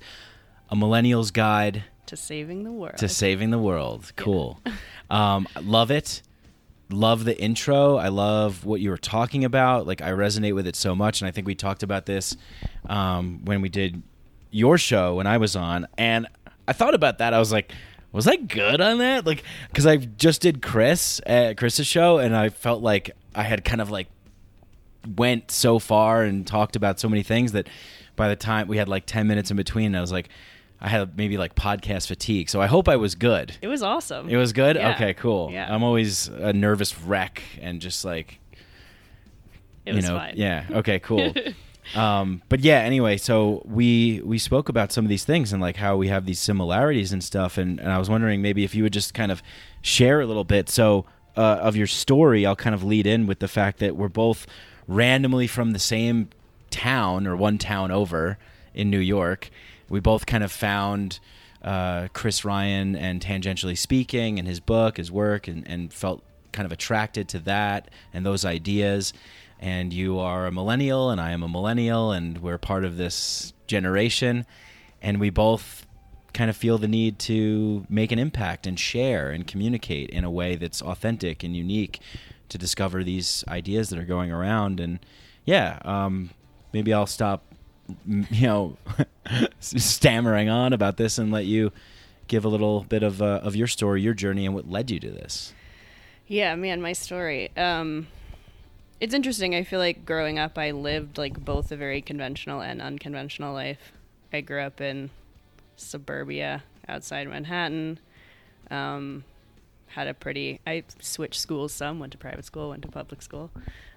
[0.70, 2.98] a millennial's guide To saving the world.
[2.98, 4.12] to saving the world.
[4.16, 4.60] Cool.
[5.12, 6.22] Um, love it.
[6.92, 7.98] Love the intro.
[7.98, 9.88] I love what you were talking about.
[9.88, 12.38] Like I resonate with it so much, and I think we talked about this
[12.88, 14.04] um, when we did
[14.52, 16.28] your show when I was on, and
[16.70, 17.34] I thought about that.
[17.34, 17.72] I was like,
[18.12, 19.26] was I good on that?
[19.26, 23.64] Like, because I just did Chris at Chris's show, and I felt like I had
[23.66, 24.08] kind of like
[25.16, 27.68] went so far and talked about so many things that
[28.16, 30.28] by the time we had like 10 minutes in between I was like
[30.82, 34.28] I had maybe like podcast fatigue so I hope I was good It was awesome.
[34.30, 34.94] it was good Yeah.
[34.96, 35.74] okay cool Yeah.
[35.74, 38.40] I'm always a nervous wreck and just like
[39.86, 40.34] It you know fine.
[40.36, 41.34] yeah okay cool
[41.96, 45.76] um but yeah anyway so we we spoke about some of these things and like
[45.78, 47.58] how we have these similarities and stuff.
[47.58, 49.42] And, and i was wondering maybe if you would just kind of
[49.82, 50.70] share a little bit.
[50.70, 51.06] So
[51.38, 54.46] uh, of your story i'll kind of lead in with the fact that we're both
[54.88, 56.30] randomly from the same
[56.70, 58.38] town or one town over
[58.74, 59.50] in new york.
[59.90, 61.20] We both kind of found
[61.64, 66.66] uh, chris ryan and tangentially speaking and his book his work and, and felt kind
[66.66, 69.14] of attracted to that and those ideas
[69.60, 73.54] and you are a millennial and I am a millennial and we're part of this
[73.68, 74.46] generation
[75.02, 75.86] and we both
[76.34, 80.32] kind of feel the need to make an impact and share and communicate in a
[80.32, 82.00] way that's authentic and unique
[82.50, 85.00] to discover these ideas that are going around and
[85.46, 86.30] yeah um,
[86.74, 87.44] maybe I'll stop
[88.08, 88.78] you know
[89.60, 91.72] stammering on about this and let you
[92.28, 95.00] give a little bit of uh, of your story your journey and what led you
[95.00, 95.54] to this
[96.28, 97.50] Yeah, man, my story.
[97.58, 98.08] Um,
[99.00, 99.56] it's interesting.
[99.56, 103.94] I feel like growing up, I lived like both a very conventional and unconventional life.
[104.34, 105.10] I grew up in
[105.78, 108.00] suburbia outside Manhattan.
[108.70, 109.24] Um,
[109.88, 110.60] had a pretty.
[110.68, 112.00] I switched schools some.
[112.00, 112.70] Went to private school.
[112.70, 113.52] Went to public school.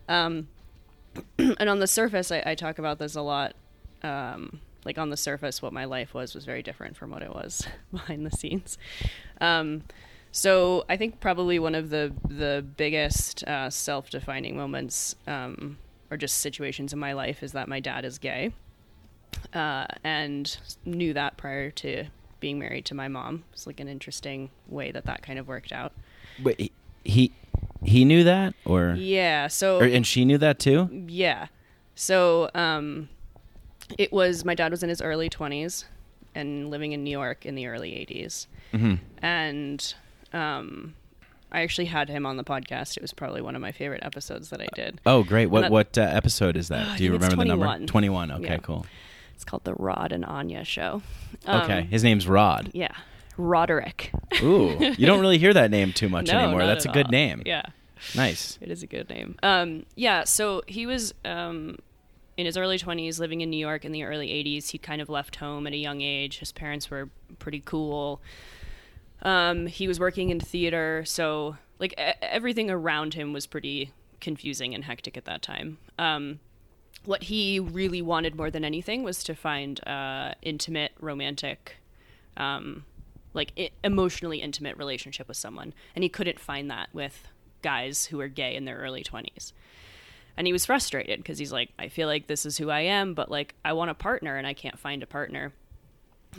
[0.08, 0.48] Um,
[1.38, 3.54] and on the surface, I, I talk about this a lot.
[4.02, 7.30] Um, like on the surface, what my life was was very different from what it
[7.30, 8.78] was behind the scenes.
[10.32, 15.78] So I think probably one of the the biggest uh, self-defining moments, um,
[16.10, 18.52] or just situations in my life, is that my dad is gay,
[19.54, 22.06] uh, and knew that prior to
[22.40, 23.44] being married to my mom.
[23.52, 25.92] It's like an interesting way that that kind of worked out.
[26.42, 26.72] Wait, he
[27.04, 27.32] he,
[27.82, 29.48] he knew that, or, Yeah.
[29.48, 30.88] So or and she knew that too.
[31.08, 31.48] Yeah.
[31.94, 33.10] So um,
[33.98, 35.84] it was my dad was in his early 20s
[36.34, 38.46] and living in New York in the early 80s.
[38.72, 38.94] Mm-hmm.
[39.22, 39.94] And
[40.32, 40.94] um,
[41.50, 42.96] I actually had him on the podcast.
[42.96, 45.00] It was probably one of my favorite episodes that I did.
[45.04, 45.46] Oh, great!
[45.46, 46.88] What that- what uh, episode is that?
[46.88, 47.86] I Do you remember the number?
[47.86, 48.30] 21.
[48.32, 48.56] Okay, Yeah.
[48.58, 48.86] cool.
[49.34, 51.02] It's called the Rod and Anya Show.
[51.48, 52.70] Okay, Um, his name's Rod.
[52.72, 52.92] Yeah.
[53.36, 54.12] Roderick.
[54.42, 56.64] Ooh, you don't really hear that name too much no, anymore.
[56.66, 57.10] That's a good all.
[57.12, 57.42] name.
[57.46, 57.62] Yeah.
[58.14, 58.58] Nice.
[58.60, 59.36] It is a good name.
[59.42, 61.76] Um, yeah, so he was um,
[62.36, 64.70] in his early 20s, living in New York in the early 80s.
[64.70, 66.38] He kind of left home at a young age.
[66.38, 68.20] His parents were pretty cool.
[69.22, 74.84] Um, he was working in theater, so like everything around him was pretty confusing and
[74.84, 75.78] hectic at that time.
[75.98, 76.40] Um,
[77.04, 81.76] what he really wanted more than anything was to find uh, intimate, romantic,
[82.36, 82.84] um,
[83.34, 87.26] like i- emotionally intimate relationship with someone, and he couldn't find that with
[87.62, 89.52] guys who were gay in their early twenties.
[90.36, 93.14] And he was frustrated because he's like, I feel like this is who I am,
[93.14, 95.52] but like I want a partner and I can't find a partner.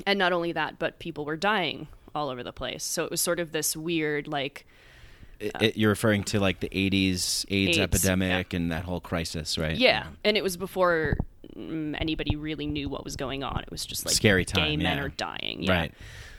[0.08, 2.84] And not only that, but people were dying all over the place.
[2.84, 4.66] So it was sort of this weird, like,
[5.40, 9.76] it- you're referring to like the '80s AIDS, AIDS, epidemic and that whole crisis, right?
[9.76, 11.18] Yeah, and it was before
[11.56, 13.60] mm, anybody really knew what was going on.
[13.62, 14.64] It was just like Scary time.
[14.64, 15.04] Gay time, men yeah.
[15.04, 15.64] are dying.
[15.64, 15.72] Yeah.
[15.74, 15.94] Right.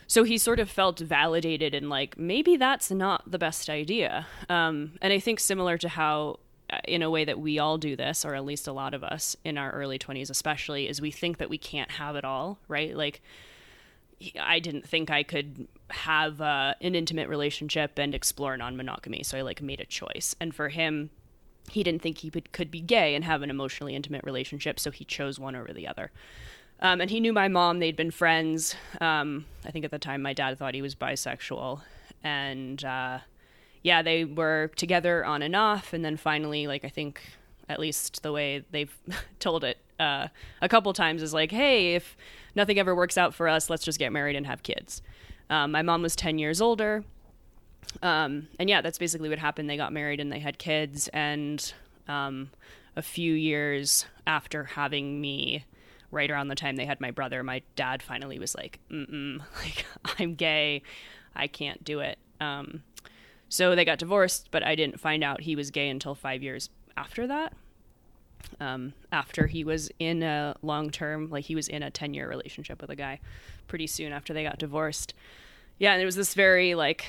[0.07, 4.27] So he sort of felt validated and like maybe that's not the best idea.
[4.49, 7.97] Um, and I think similar to how, uh, in a way that we all do
[7.97, 11.11] this, or at least a lot of us in our early twenties, especially, is we
[11.11, 12.97] think that we can't have it all, right?
[12.97, 13.23] Like.
[14.40, 19.42] I didn't think I could have uh, an intimate relationship and explore non-monogamy, so I
[19.42, 20.35] like made a choice.
[20.40, 21.11] And for him,
[21.70, 25.05] he didn't think he could, be gay and have an emotionally intimate relationship, so he
[25.05, 26.11] chose one over the other.
[26.81, 28.74] Um, and he knew my mom; they'd been friends.
[29.00, 31.81] Um, I think at the time my dad thought he was bisexual,
[32.22, 33.20] and uh,
[33.83, 35.92] yeah, they were together on and off.
[35.92, 37.22] And then finally, like I think,
[37.68, 38.94] at least the way they've
[39.38, 40.29] told it uh,
[40.61, 42.16] a couple times is like, hey, if
[42.55, 45.03] nothing ever works out for us, let's just get married and have kids.
[45.51, 47.05] Um, my mom was ten years older
[48.03, 49.69] Um, and yeah, that's basically what happened.
[49.71, 51.09] They got married and they had kids.
[51.09, 51.73] And
[52.09, 52.51] um,
[52.97, 55.64] a few years after having me,
[56.11, 59.85] right around the time they had my brother, my dad finally was like, Mm-mm, like
[60.19, 60.83] I'm gay,
[61.35, 62.19] I can't do it.
[62.40, 62.83] Um,
[63.49, 66.71] so they got divorced, but I didn't find out he was gay until five years
[66.97, 67.53] after that.
[68.61, 72.28] Um, after he was in a long term, like he was in a 10 year
[72.28, 73.20] relationship with a guy
[73.68, 75.14] pretty soon after they got divorced.
[75.78, 77.07] Yeah, and it was this very like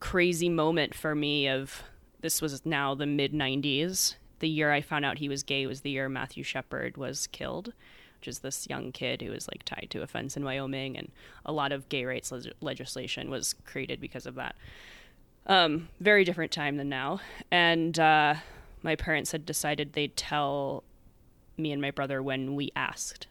[0.00, 1.82] crazy moment for me of
[2.20, 4.16] this was now the mid 90s.
[4.40, 7.72] The year I found out he was gay was the year Matthew Shepard was killed,
[8.18, 11.12] which is this young kid who was like tied to a fence in Wyoming, and
[11.46, 14.56] a lot of gay rights le- legislation was created because of that.
[15.46, 18.34] Um, very different time than now, and uh,
[18.82, 20.84] my parents had decided they'd tell
[21.56, 23.26] me and my brother when we asked.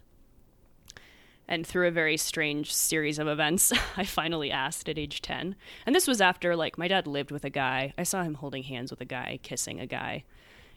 [1.48, 5.56] And through a very strange series of events, I finally asked at age 10.
[5.86, 7.94] And this was after, like, my dad lived with a guy.
[7.98, 10.24] I saw him holding hands with a guy, kissing a guy.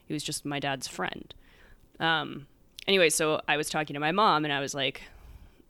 [0.06, 1.32] He was just my dad's friend.
[2.00, 2.46] Um,
[2.88, 5.02] anyway, so I was talking to my mom, and I was like,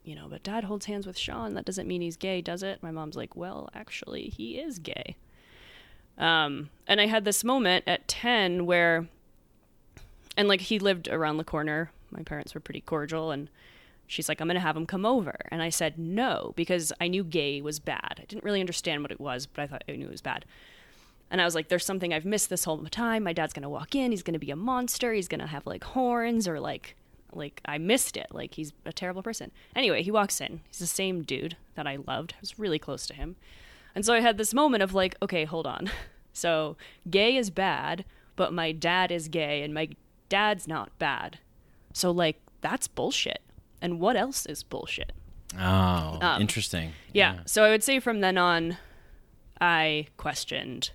[0.05, 1.55] you know, but dad holds hands with Sean.
[1.55, 2.83] That doesn't mean he's gay, does it?
[2.83, 5.17] My mom's like, well, actually, he is gay.
[6.19, 9.07] Um, and I had this moment at 10 where,
[10.37, 11.91] and like he lived around the corner.
[12.11, 13.49] My parents were pretty cordial, and
[14.07, 15.35] she's like, I'm going to have him come over.
[15.49, 18.21] And I said no, because I knew gay was bad.
[18.21, 20.45] I didn't really understand what it was, but I thought I knew it was bad.
[21.31, 23.25] And I was like, there's something I've missed this whole time.
[23.25, 24.13] My dad's going to walk in.
[24.13, 25.13] He's going to be a monster.
[25.13, 26.95] He's going to have like horns or like,
[27.33, 28.29] like I missed it.
[28.31, 29.51] Like he's a terrible person.
[29.75, 30.61] Anyway, he walks in.
[30.69, 32.35] He's the same dude that I loved.
[32.37, 33.37] I was really close to him.
[33.95, 35.91] And so I had this moment of like, okay, hold on.
[36.37, 36.77] So
[37.09, 38.05] gay is bad,
[38.35, 39.91] but my dad is gay and my
[40.29, 41.39] dad's not bad.
[41.93, 43.41] So like that's bullshit.
[43.81, 45.13] And what else is bullshit?
[45.57, 46.91] Oh, Um, interesting.
[47.13, 47.43] Yeah.
[47.47, 48.79] So I would say from then on,
[49.61, 50.91] I questioned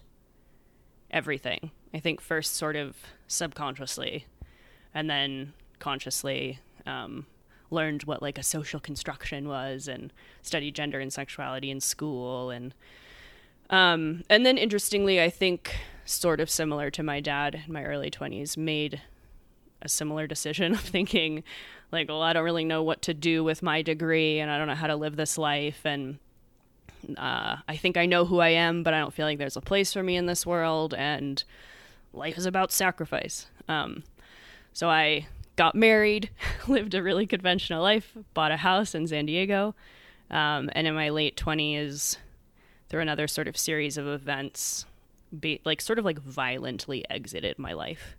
[1.10, 1.72] everything.
[1.94, 4.26] I think first sort of subconsciously,
[4.94, 7.26] and then consciously um,
[7.72, 12.74] learned what like a social construction was, and studied gender and sexuality in school, and
[13.70, 18.10] um, and then interestingly, I think sort of similar to my dad in my early
[18.10, 19.02] twenties, made
[19.82, 21.44] a similar decision of thinking
[21.92, 24.68] like well i don't really know what to do with my degree and i don't
[24.68, 26.20] know how to live this life and
[27.18, 29.62] uh, i think i know who i am but i don't feel like there's a
[29.62, 31.46] place for me in this world and
[32.14, 33.48] life is about sacrifice.
[33.68, 34.04] Um,
[34.74, 35.28] so i
[35.60, 36.30] got married
[36.68, 39.76] lived a really conventional life bought a house in san diego
[40.32, 42.18] um, and in my late 20s
[42.88, 44.86] through another sort of series of events
[45.38, 48.16] be, like sort of like violently exited my life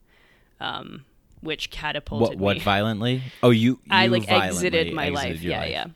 [0.60, 1.04] um,
[1.40, 2.38] which catapulted What?
[2.38, 2.62] What me.
[2.62, 3.22] violently?
[3.42, 3.80] Oh, you.
[3.90, 5.42] I like exited my exited life.
[5.42, 5.86] Yeah, yeah.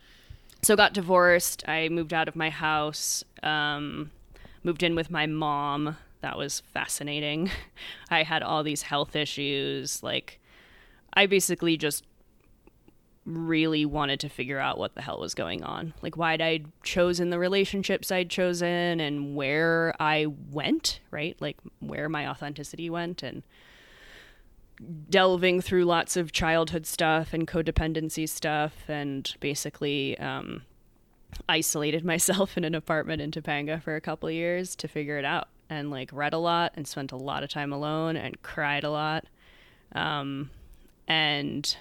[0.62, 1.68] So got divorced.
[1.68, 3.22] I moved out of my house.
[3.42, 4.11] Um,
[4.62, 5.98] moved in with my mom.
[6.22, 7.50] That was fascinating.
[8.11, 10.02] I had all these health issues.
[10.02, 10.40] Like,
[11.14, 12.05] I basically just
[13.24, 15.94] really wanted to figure out what the hell was going on.
[16.03, 21.37] Like, why'd I chosen the relationships I'd chosen and where I went, right?
[21.40, 23.42] Like, where my authenticity went and
[25.09, 30.62] delving through lots of childhood stuff and codependency stuff and basically um,
[31.48, 35.24] isolated myself in an apartment in Topanga for a couple of years to figure it
[35.24, 38.85] out and like read a lot and spent a lot of time alone and cried
[38.85, 39.24] a lot
[39.92, 40.50] um,
[41.08, 41.76] and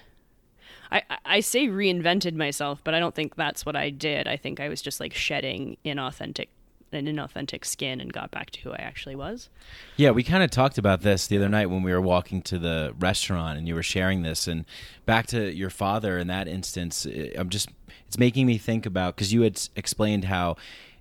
[0.90, 4.60] I, I- say reinvented myself but I don't think that's what I did I think
[4.60, 6.48] I was just like shedding inauthentic
[6.92, 9.48] an inauthentic skin and got back to who I actually was
[9.96, 12.58] Yeah, we kind of talked about this the other night when we were walking to
[12.58, 14.46] the restaurant and you were sharing this.
[14.46, 14.64] And
[15.04, 17.68] back to your father in that instance, eh, I'm just,
[18.06, 20.56] it's making me think about, because you had explained how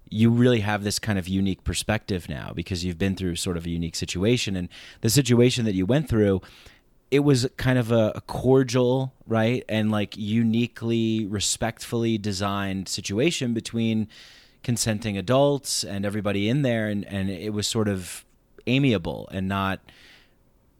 [0.09, 3.65] you really have this kind of unique perspective now because you've been through sort of
[3.67, 4.55] a unique situation.
[4.55, 4.69] And
[5.01, 6.41] the situation that you went through,
[7.13, 9.63] it was kind of a, a cordial, right?
[9.69, 14.08] And like uniquely, respectfully designed situation between
[14.63, 16.88] consenting adults and everybody in there.
[16.88, 18.26] And, and it was sort of
[18.65, 19.80] amiable and not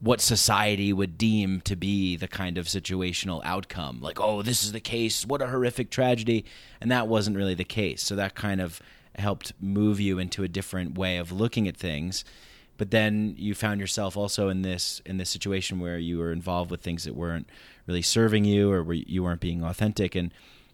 [0.00, 4.00] what society would deem to be the kind of situational outcome.
[4.00, 5.24] Like, oh, this is the case.
[5.24, 6.44] What a horrific tragedy.
[6.80, 8.02] And that wasn't really the case.
[8.02, 8.80] So that kind of
[9.14, 12.24] helped move you into a different way of looking at things.
[12.76, 16.70] But then you found yourself also in this in this situation where you were involved
[16.70, 17.48] with things that weren't
[17.86, 20.14] really serving you or where you weren't being authentic.
[20.14, 20.32] And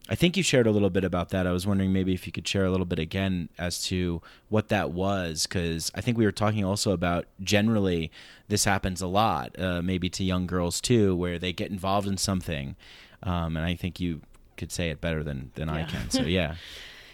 [0.09, 1.47] I think you shared a little bit about that.
[1.47, 4.69] I was wondering maybe if you could share a little bit again as to what
[4.69, 8.11] that was, because I think we were talking also about generally
[8.49, 12.17] this happens a lot, uh, maybe to young girls too, where they get involved in
[12.17, 12.77] something,
[13.23, 14.23] um, and I think you
[14.57, 16.11] could say it better than than I can.
[16.11, 16.57] So yeah,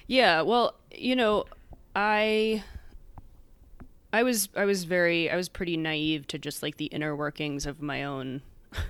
[0.07, 1.45] Yeah, well, you know,
[1.95, 2.63] I
[4.17, 7.67] I was I was very I was pretty naive to just like the inner workings
[7.67, 8.41] of my own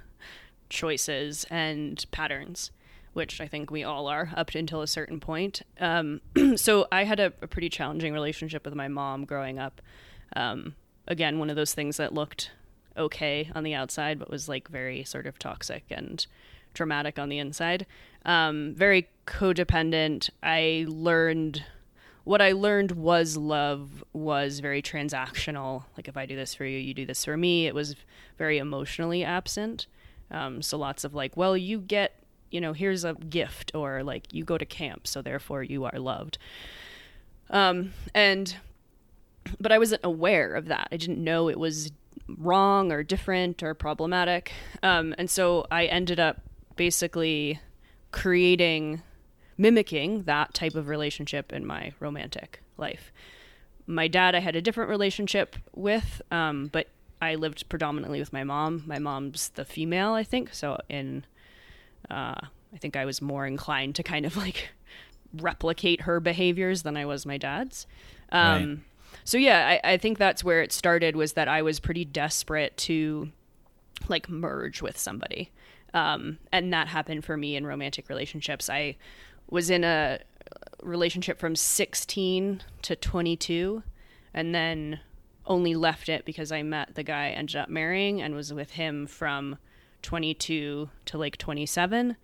[0.69, 2.71] choices and patterns,
[3.13, 5.63] which I think we all are up until a certain point.
[5.81, 6.21] Um,
[6.55, 9.83] so I had a, a, pretty challenging relationship with my mom growing up.
[10.37, 10.77] Um,
[11.09, 12.53] again, one of those things that looked
[12.97, 16.25] okay on the outside, but was like very sort of toxic and
[16.73, 17.85] dramatic on the inside.
[18.25, 20.31] Um, very codependent.
[20.41, 21.65] I learned
[22.27, 25.85] what I learned was love was very transactional.
[25.97, 27.69] Like if I do this for you, you do this for me.
[27.69, 27.95] It was
[28.37, 29.87] very emotionally absent.
[30.33, 32.21] Um, so lots of like, well, you get,
[32.51, 36.01] you know, here's a gift, or like you go to camp, so therefore you are
[36.01, 36.37] loved.
[37.49, 38.57] Um, and,
[39.61, 40.89] but I wasn't aware of that.
[40.91, 41.93] I didn't know it was
[42.27, 44.51] wrong or different or problematic.
[44.83, 46.41] Um, and so I ended up
[46.75, 47.61] basically
[48.11, 49.03] creating
[49.59, 53.13] mimicking that type of relationship in my romantic life.
[53.87, 56.89] My dad, I had a different relationship with, um, but
[57.21, 58.83] I lived predominantly with my mom.
[58.87, 60.53] My mom's the female, I think.
[60.53, 61.25] So in,
[62.11, 62.35] uh,
[62.75, 64.71] I think I was more inclined to kind of like
[65.35, 67.87] replicate her behaviors than I was my dad's.
[68.33, 68.79] Um, right.
[69.25, 71.17] So yeah, I, I think that's where it started.
[71.17, 73.31] Was that I was pretty desperate to
[74.09, 75.51] like merge with somebody.
[75.95, 78.69] Um, and that happened for me in romantic relationships.
[78.69, 78.97] I
[79.51, 80.21] was in a
[80.83, 83.83] relationship from 16 to 22
[84.35, 85.01] and then
[85.47, 88.73] only left it because I met the guy I ended up marrying and was with
[88.73, 89.59] him from
[90.03, 92.17] 22 to like 27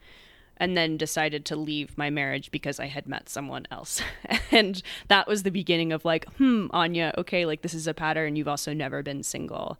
[0.56, 4.00] and then decided to leave my marriage because I had met someone else.
[4.50, 8.36] and that was the beginning of like, hmm, Anya, okay, like this is a pattern.
[8.36, 9.78] You've also never been single.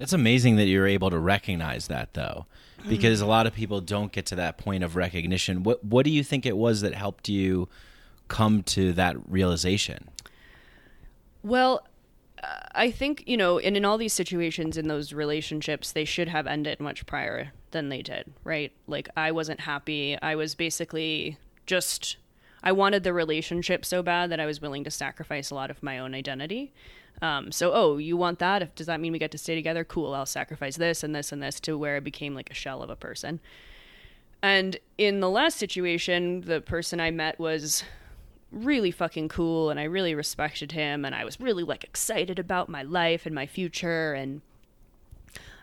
[0.00, 2.46] It's amazing that you're able to recognize that though
[2.88, 5.62] because a lot of people don't get to that point of recognition.
[5.62, 7.68] What what do you think it was that helped you
[8.28, 10.08] come to that realization?
[11.42, 11.86] Well,
[12.42, 16.28] uh, I think, you know, and in all these situations in those relationships, they should
[16.28, 18.72] have ended much prior than they did, right?
[18.86, 20.18] Like I wasn't happy.
[20.20, 22.16] I was basically just
[22.62, 25.82] I wanted the relationship so bad that I was willing to sacrifice a lot of
[25.82, 26.72] my own identity.
[27.24, 28.60] Um, so, oh, you want that?
[28.60, 29.82] If, does that mean we get to stay together?
[29.82, 30.12] Cool.
[30.12, 32.90] I'll sacrifice this and this and this to where it became like a shell of
[32.90, 33.40] a person.
[34.42, 37.82] And in the last situation, the person I met was
[38.52, 42.68] really fucking cool and I really respected him and I was really like excited about
[42.68, 44.42] my life and my future and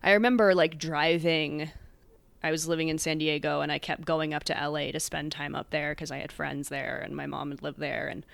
[0.04, 1.70] I remember like driving
[2.44, 5.32] I was living in San Diego and I kept going up to LA to spend
[5.32, 8.26] time up there because I had friends there and my mom had lived there and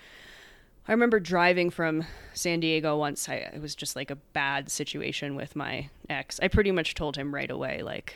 [0.87, 3.27] I remember driving from San Diego once.
[3.27, 6.39] I, it was just like a bad situation with my ex.
[6.41, 8.15] I pretty much told him right away, like,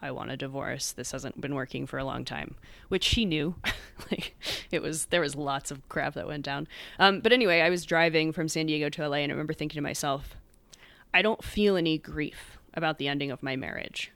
[0.00, 0.92] I want a divorce.
[0.92, 2.54] This hasn't been working for a long time,
[2.88, 3.54] which he knew.
[4.10, 4.34] like,
[4.70, 6.68] it was there was lots of crap that went down.
[6.98, 9.76] Um, but anyway, I was driving from San Diego to LA, and I remember thinking
[9.76, 10.36] to myself,
[11.12, 14.10] I don't feel any grief about the ending of my marriage,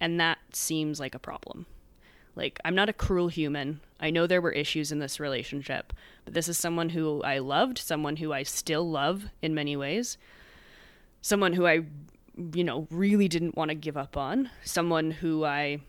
[0.00, 1.66] and that seems like a problem.
[2.40, 3.80] Like, I'm not a cruel human.
[4.00, 5.92] I know there were issues in this relationship,
[6.24, 10.16] but this is someone who I loved, someone who I still love in many ways,
[11.20, 11.82] someone who I,
[12.54, 15.80] you know, really didn't want to give up on, someone who I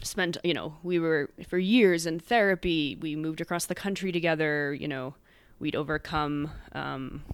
[0.00, 4.72] spent, you know, we were for years in therapy, we moved across the country together,
[4.74, 5.16] you know,
[5.58, 7.24] we'd overcome, um,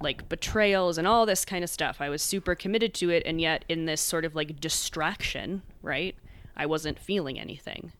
[0.00, 2.00] like betrayals and all this kind of stuff.
[2.00, 6.14] I was super committed to it, and yet in this sort of like distraction, right?
[6.56, 7.92] I wasn't feeling anything.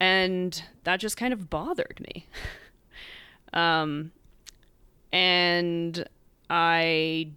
[0.00, 2.26] And that just kind of bothered me.
[3.52, 4.12] um,
[5.12, 6.04] and
[6.50, 7.28] I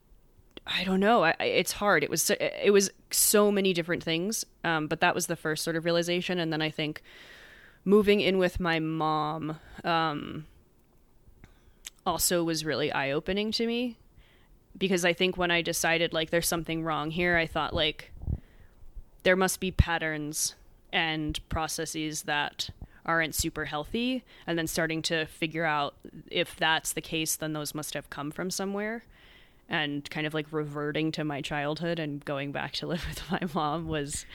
[0.66, 1.24] I don't know.
[1.24, 2.04] I, it's hard.
[2.04, 4.46] It was it was so many different things.
[4.64, 7.02] Um, but that was the first sort of realization, and then I think
[7.86, 10.46] moving in with my mom um,
[12.06, 13.98] also was really eye opening to me
[14.78, 18.12] because I think when I decided like there's something wrong here, I thought like
[19.24, 20.56] there must be patterns
[20.92, 22.70] and processes that
[23.06, 25.96] aren't super healthy and then starting to figure out
[26.30, 29.04] if that's the case then those must have come from somewhere
[29.70, 33.42] and kind of like reverting to my childhood and going back to live with my
[33.54, 34.26] mom was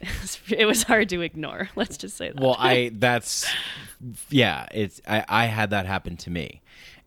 [0.48, 2.40] it was hard to ignore let's just say that.
[2.40, 3.46] Well i that's
[4.28, 6.62] yeah it's i i had that happen to me.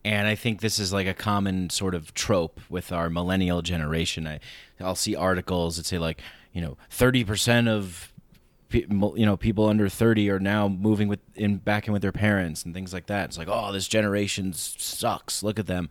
[0.06, 4.28] And i think this is like a common sort of trope with our millennial generation.
[4.28, 4.40] I
[4.80, 6.22] i'll see articles that say like
[6.60, 8.12] you know, 30% of
[8.70, 12.66] you know people under 30 are now moving with in back in with their parents
[12.66, 13.30] and things like that.
[13.30, 15.42] It's like oh this generation sucks.
[15.42, 15.90] Look at them.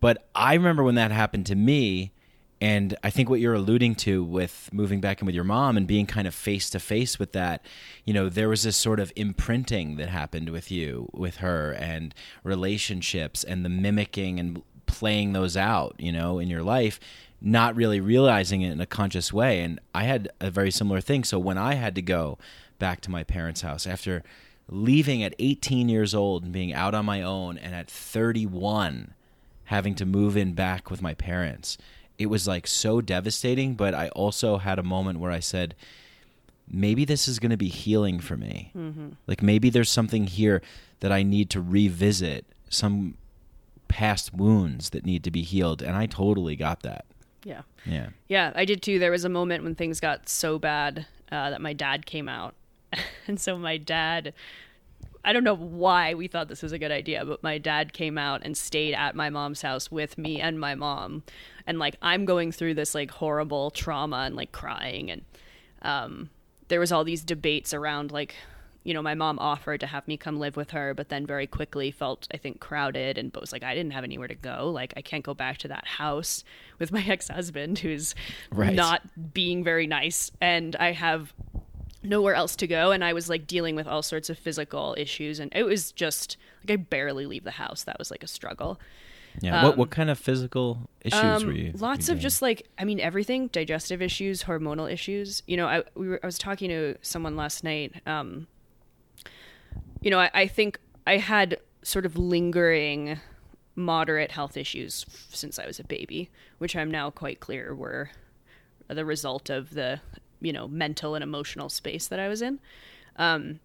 [0.00, 2.12] But i remember when that happened to me
[2.60, 5.86] And I think what you're alluding to with moving back in with your mom and
[5.86, 7.64] being kind of face to face with that,
[8.04, 12.14] you know, there was this sort of imprinting that happened with you, with her, and
[12.42, 16.98] relationships and the mimicking and playing those out, you know, in your life,
[17.44, 19.60] not really realizing it in a conscious way.
[19.60, 21.24] And I had a very similar thing.
[21.24, 22.38] So when I had to go
[22.78, 24.22] back to my parents' house after
[24.66, 29.12] leaving at 18 years old and being out on my own, and at 31,
[29.64, 31.76] having to move in back with my parents,
[32.16, 33.74] it was like so devastating.
[33.74, 35.74] But I also had a moment where I said,
[36.66, 38.72] maybe this is going to be healing for me.
[38.74, 39.08] Mm-hmm.
[39.26, 40.62] Like maybe there's something here
[41.00, 43.18] that I need to revisit, some
[43.88, 45.82] past wounds that need to be healed.
[45.82, 47.04] And I totally got that.
[47.44, 47.62] Yeah.
[47.84, 48.08] Yeah.
[48.28, 48.98] Yeah, I did too.
[48.98, 52.54] There was a moment when things got so bad uh, that my dad came out.
[53.26, 54.32] and so my dad,
[55.24, 58.18] I don't know why we thought this was a good idea, but my dad came
[58.18, 61.22] out and stayed at my mom's house with me and my mom.
[61.66, 65.10] And like, I'm going through this like horrible trauma and like crying.
[65.10, 65.22] And
[65.82, 66.30] um,
[66.68, 68.34] there was all these debates around like,
[68.84, 71.46] you know, my mom offered to have me come live with her, but then very
[71.46, 74.70] quickly felt, I think, crowded and was like, I didn't have anywhere to go.
[74.70, 76.44] Like, I can't go back to that house
[76.78, 78.14] with my ex husband who's
[78.52, 78.74] Right.
[78.74, 80.30] not being very nice.
[80.40, 81.32] And I have
[82.02, 82.90] nowhere else to go.
[82.92, 85.40] And I was like dealing with all sorts of physical issues.
[85.40, 87.84] And it was just like I barely leave the house.
[87.84, 88.78] That was like a struggle.
[89.40, 89.64] Yeah.
[89.64, 91.70] what what kind of physical issues were you?
[91.70, 95.42] Um, Lots you of just like I mean everything, digestive issues, hormonal issues.
[95.46, 97.94] You know, I we were, I was talking to someone last night.
[98.06, 98.46] Um,
[100.04, 103.18] you know, I, I think I had sort of lingering
[103.74, 108.10] moderate health issues since I was a baby, which I'm now quite clear were
[108.86, 110.00] the result of the
[110.40, 112.60] you know mental and emotional space that I was in.
[113.16, 113.60] Um,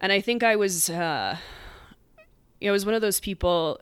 [0.00, 1.38] and I think I was, uh,
[2.60, 3.80] you know, I was one of those people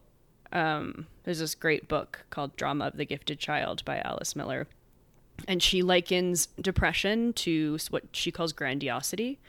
[0.52, 4.68] um, there's this great book called Drama of the Gifted Child by Alice Miller.
[5.48, 9.40] And she likens depression to what she calls grandiosity.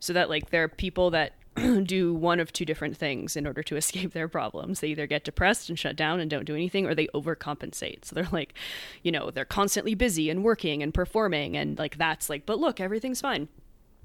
[0.00, 1.34] So that, like, there are people that
[1.84, 4.80] do one of two different things in order to escape their problems.
[4.80, 8.04] They either get depressed and shut down and don't do anything, or they overcompensate.
[8.04, 8.54] So they're like,
[9.02, 11.56] you know, they're constantly busy and working and performing.
[11.56, 13.48] And, like, that's like, but look, everything's fine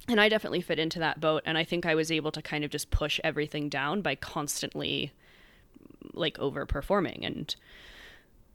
[0.08, 1.42] and I definitely fit into that boat.
[1.46, 5.14] And I think I was able to kind of just push everything down by constantly
[6.14, 7.56] like overperforming and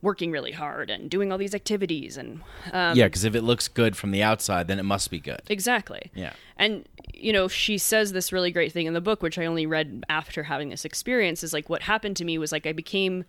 [0.02, 2.40] working really hard and doing all these activities and
[2.72, 5.42] um, yeah, because if it looks good from the outside, then it must be good.
[5.48, 6.10] exactly.
[6.14, 6.32] Yeah.
[6.56, 9.66] and you know she says this really great thing in the book which i only
[9.66, 13.24] read after having this experience is like what happened to me was like i became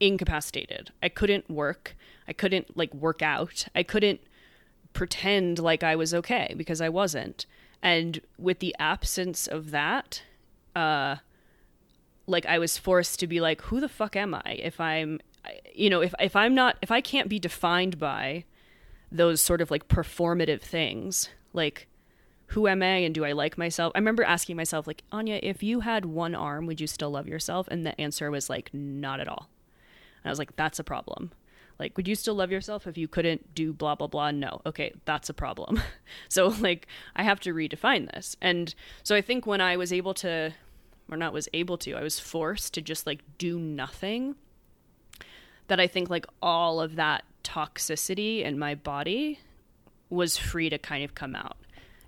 [0.00, 0.90] incapacitated.
[1.02, 1.96] I couldn't work.
[2.26, 3.66] I couldn't like work out.
[3.74, 4.20] I couldn't
[4.92, 7.46] pretend like i was okay because i wasn't.
[7.82, 10.22] And with the absence of that
[10.74, 11.16] uh
[12.26, 15.20] like i was forced to be like who the fuck am i if i'm
[15.74, 18.44] you know if if i'm not if i can't be defined by
[19.10, 21.88] those sort of like performative things like
[22.48, 23.92] who am I and do I like myself?
[23.94, 27.26] I remember asking myself, like, Anya, if you had one arm, would you still love
[27.26, 27.66] yourself?
[27.68, 29.48] And the answer was like, not at all.
[30.22, 31.32] And I was like, that's a problem.
[31.78, 34.30] Like, would you still love yourself if you couldn't do blah, blah, blah?
[34.30, 34.60] No.
[34.64, 35.82] Okay, that's a problem.
[36.28, 36.86] so, like,
[37.16, 38.36] I have to redefine this.
[38.40, 40.52] And so I think when I was able to,
[41.10, 44.36] or not was able to, I was forced to just like do nothing,
[45.68, 49.38] that I think like all of that toxicity in my body
[50.10, 51.56] was free to kind of come out.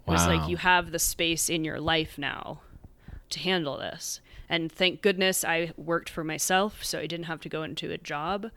[0.06, 2.60] It was like you have the space in your life now
[3.30, 4.20] to handle this.
[4.48, 7.98] And thank goodness I worked for myself, so I didn't have to go into a
[7.98, 8.50] job.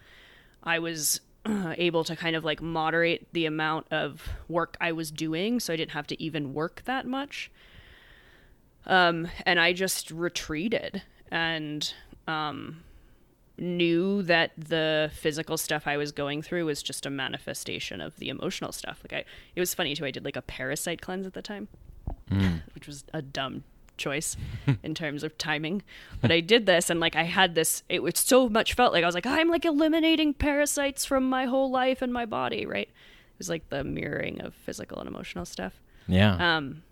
[0.64, 5.10] I was uh, able to kind of like moderate the amount of work I was
[5.10, 7.50] doing, so I didn't have to even work that much.
[8.86, 11.92] Um, and I just retreated and
[12.28, 12.84] um,
[13.62, 18.30] knew that the physical stuff I was going through was just a manifestation of the
[18.30, 19.02] emotional stuff.
[19.04, 20.06] Like I, it was funny too.
[20.06, 21.68] I did like a parasite cleanse at the time,
[22.74, 23.64] which was a dumb
[23.98, 24.38] choice
[24.84, 25.84] in terms of timing.
[26.22, 27.84] But I did this, and like I had this.
[27.90, 31.46] It was so much felt like I was like I'm like eliminating parasites from my
[31.46, 32.66] whole life and my body.
[32.66, 32.88] Right?
[32.88, 35.74] It was like the mirroring of physical and emotional stuff.
[36.08, 36.58] Yeah.
[36.58, 36.84] Um,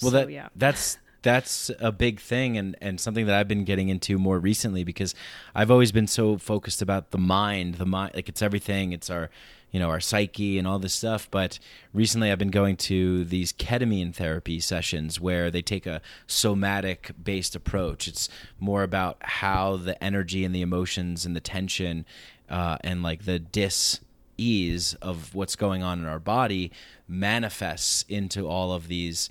[0.00, 0.48] well, so, that yeah.
[0.56, 4.84] that's that's a big thing and and something that I've been getting into more recently
[4.84, 5.14] because
[5.54, 9.30] I've always been so focused about the mind, the mind like it's everything, it's our
[9.72, 11.58] you know, our psyche and all this stuff, but
[11.94, 17.56] recently I've been going to these ketamine therapy sessions where they take a somatic based
[17.56, 18.06] approach.
[18.06, 18.28] It's
[18.60, 22.04] more about how the energy and the emotions and the tension
[22.50, 24.00] uh, and like the dis
[24.36, 26.70] ease of what's going on in our body
[27.08, 29.30] manifests into all of these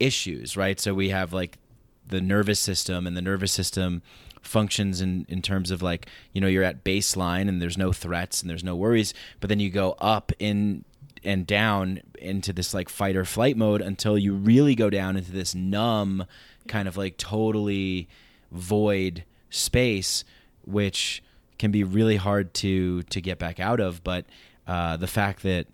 [0.00, 0.80] issues, right?
[0.80, 1.58] So we have like
[2.06, 4.02] the nervous system, and the nervous system
[4.42, 8.40] functions in in terms of like you know you're at baseline and there's no threats
[8.40, 10.82] and there's no worries but then you go up in
[11.22, 15.30] and down into this like fight or flight mode until you really go down into
[15.30, 16.24] this numb
[16.68, 18.08] kind of like totally
[18.50, 20.24] void space
[20.64, 21.22] which
[21.58, 24.24] can be really hard to to get back out of but
[24.66, 25.66] uh, the fact that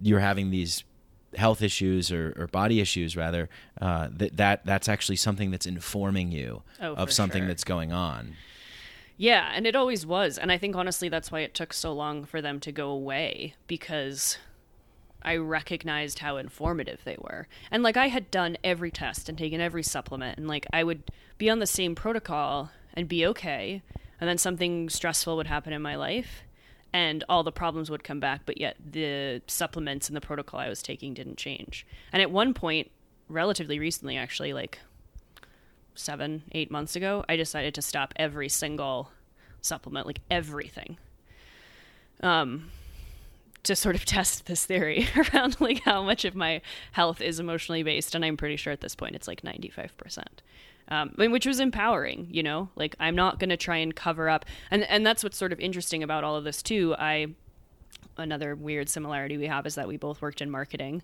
[0.00, 0.84] you're having these
[1.36, 3.48] health issues or, or body issues rather
[3.80, 7.48] uh, that that that's actually something that's informing you Oh, of something sure.
[7.48, 8.34] that's going on
[9.16, 10.38] Yeah, and it always was.
[10.38, 13.54] And I think honestly that's why it took so long for them to go away
[13.68, 14.38] because
[15.22, 17.46] I recognized how informative they were.
[17.70, 21.02] And like I had done every test and taken every supplement and like I would
[21.38, 23.82] be on the same protocol and be okay
[24.20, 26.42] and then something stressful would happen in my life
[26.94, 30.70] and all the problems would come back but yet the supplements and the protocol I
[30.70, 31.86] was taking didn't change.
[32.12, 32.90] And at one point
[33.28, 34.78] relatively recently actually like
[35.94, 39.10] seven, eight months ago, I decided to stop every single
[39.60, 40.98] supplement, like everything.
[42.20, 42.70] Um,
[43.64, 46.60] to sort of test this theory around like how much of my
[46.92, 50.42] health is emotionally based, and I'm pretty sure at this point it's like 95 percent.
[50.88, 52.68] Um, which was empowering, you know.
[52.76, 55.60] Like I'm not going to try and cover up, and and that's what's sort of
[55.60, 56.94] interesting about all of this too.
[56.98, 57.28] I
[58.18, 61.02] another weird similarity we have is that we both worked in marketing,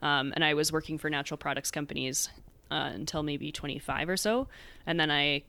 [0.00, 2.28] um, and I was working for natural products companies
[2.70, 4.48] uh, until maybe 25 or so,
[4.86, 5.42] and then I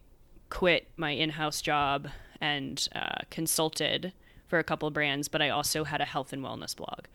[0.50, 2.08] quit my in-house job
[2.42, 4.14] and uh, consulted
[4.48, 7.06] for a couple brands, but I also had a health and wellness blog.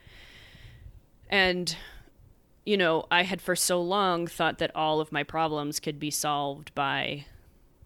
[1.29, 1.75] And
[2.65, 6.11] you know, I had for so long thought that all of my problems could be
[6.11, 7.25] solved by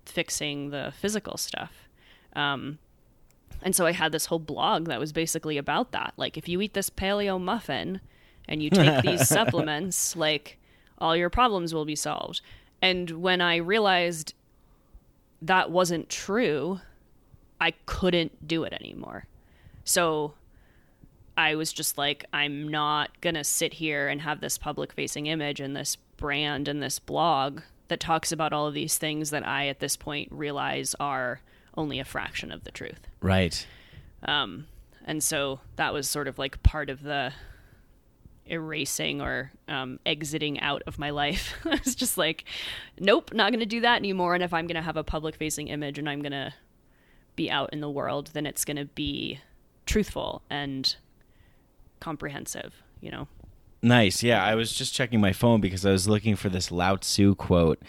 [0.05, 1.88] fixing the physical stuff.
[2.36, 2.78] Um,
[3.63, 6.13] and so I had this whole blog that was basically about that.
[6.15, 8.01] Like, if you eat this paleo muffin
[8.47, 10.57] and you take these supplements, like,
[10.99, 12.41] all your problems will be solved.
[12.82, 14.34] And when I realized
[15.41, 16.80] that wasn't true,
[17.59, 19.25] I couldn't do it anymore.
[19.84, 20.34] So
[21.38, 25.27] I was just like, I'm not going to sit here and have this public facing
[25.27, 29.47] image and this brand and this blog that talks about all of these things that
[29.47, 31.41] I, at this point, realize are
[31.77, 33.07] only a fraction of the truth.
[33.21, 33.65] right
[34.23, 34.65] Um,
[35.05, 37.31] and so that was sort of like part of the
[38.47, 41.53] erasing or um, exiting out of my life.
[41.65, 42.45] I was just like,
[42.99, 44.33] nope, not going to do that anymore.
[44.33, 46.53] And if I'm going to have a public facing image and I'm going to
[47.35, 49.39] be out in the world, then it's going to be
[49.85, 50.95] truthful and
[51.99, 53.27] comprehensive, you know?
[53.81, 54.23] Nice.
[54.23, 57.35] Yeah, I was just checking my phone because I was looking for this Lao Tzu
[57.35, 57.79] quote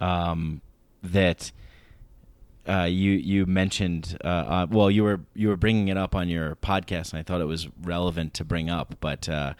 [0.00, 0.60] um,
[1.02, 1.50] that
[2.68, 4.16] uh, you you mentioned.
[4.24, 7.22] Uh, uh, well, you were you were bringing it up on your podcast, and I
[7.22, 8.94] thought it was relevant to bring up.
[9.00, 9.54] But uh,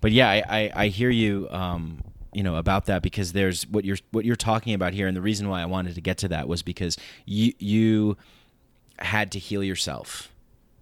[0.00, 1.48] but yeah, I, I, I hear you.
[1.50, 5.16] Um, you know about that because there's what you're what you're talking about here, and
[5.16, 8.16] the reason why I wanted to get to that was because you you
[8.98, 10.30] had to heal yourself.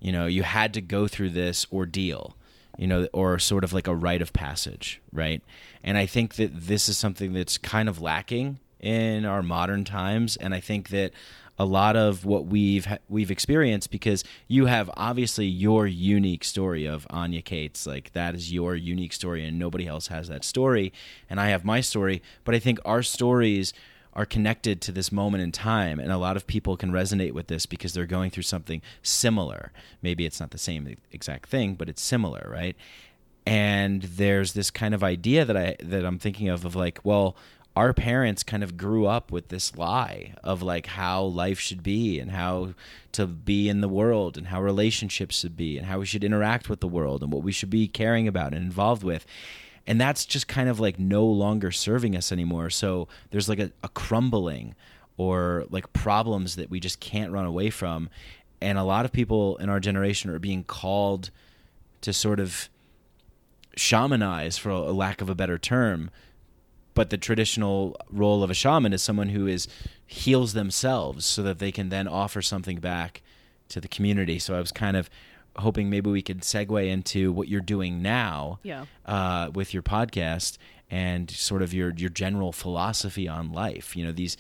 [0.01, 2.37] You know, you had to go through this ordeal,
[2.77, 5.43] you know, or sort of like a rite of passage, right?
[5.83, 10.37] And I think that this is something that's kind of lacking in our modern times,
[10.37, 11.13] and I think that
[11.59, 17.07] a lot of what we've we've experienced because you have obviously your unique story of
[17.11, 20.93] Anya Cates, like that is your unique story, and nobody else has that story,
[21.31, 23.73] and I have my story, but I think our stories
[24.17, 27.49] are connected to this moment in time and a lot of people can resonate with
[27.49, 29.71] this because they're going through something similar.
[30.01, 32.75] Maybe it's not the same exact thing but it's similar right?
[33.47, 37.37] And there's this kind of idea that i that i'm thinking of of like well
[37.77, 42.19] our parents kind of grew up with this lie of like how life should be
[42.19, 42.73] and how
[43.13, 46.71] to be in the world and how relationships should be and how we should interact
[46.71, 49.27] with the world and what we should be caring about and involved with
[49.87, 52.71] and that's just kind of like no longer serving us anymore.
[52.71, 54.75] So there's like a, a crumbling
[55.17, 58.11] or like problems that we just can't run away from.
[58.61, 61.31] And a lot of people in our generation are being called
[62.01, 62.69] to sort of
[63.77, 66.11] shamanize for a lack of a better term.
[66.95, 69.69] But the traditional role of a shaman is someone who is
[70.07, 73.23] heals themselves so that they can then offer something back
[73.69, 74.39] to the community.
[74.39, 75.11] So i was kind of
[75.59, 78.85] hoping maybe we could segue into what you're doing now Yeah.
[79.05, 80.59] uh, with your podcast
[80.91, 84.37] and sort of your your general philosophy on life you know these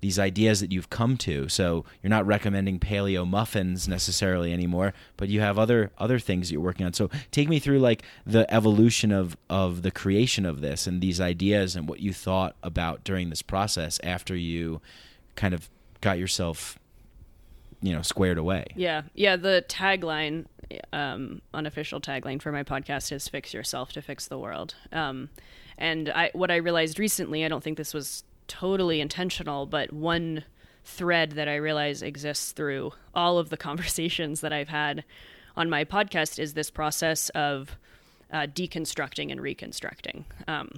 [0.00, 5.28] these ideas that you've come to so you're not recommending paleo muffins necessarily anymore but
[5.28, 8.44] you have other other things that you're working on so take me through like the
[8.54, 13.02] evolution of of the creation of this and these ideas and what you thought about
[13.02, 14.80] during this process after you
[15.36, 15.68] kind of
[16.02, 16.78] got yourself
[17.80, 19.36] you know squared away Yeah, yeah.
[19.36, 20.46] The tagline,
[20.92, 25.30] um, unofficial tagline for my podcast is "Fix yourself to fix the world." Um,
[25.78, 30.44] and I, what I realized recently, I don't think this was totally intentional, but one
[30.84, 35.04] thread that I realize exists through all of the conversations that I've had
[35.56, 37.76] on my podcast is this process of
[38.32, 40.24] uh, deconstructing and reconstructing.
[40.48, 40.70] Um,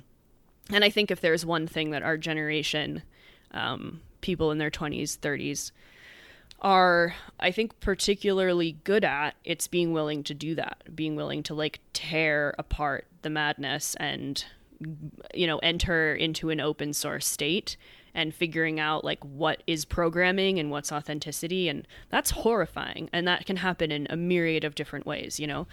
[0.70, 3.02] and I think if there's one thing that our generation,
[3.52, 5.70] um, people in their 20s, 30s,
[6.66, 11.54] are I think particularly good at it's being willing to do that, being willing to
[11.54, 14.44] like tear apart the madness and
[15.32, 17.76] you know enter into an open source state
[18.14, 23.46] and figuring out like what is programming and what's authenticity and that's horrifying and that
[23.46, 25.68] can happen in a myriad of different ways, you know.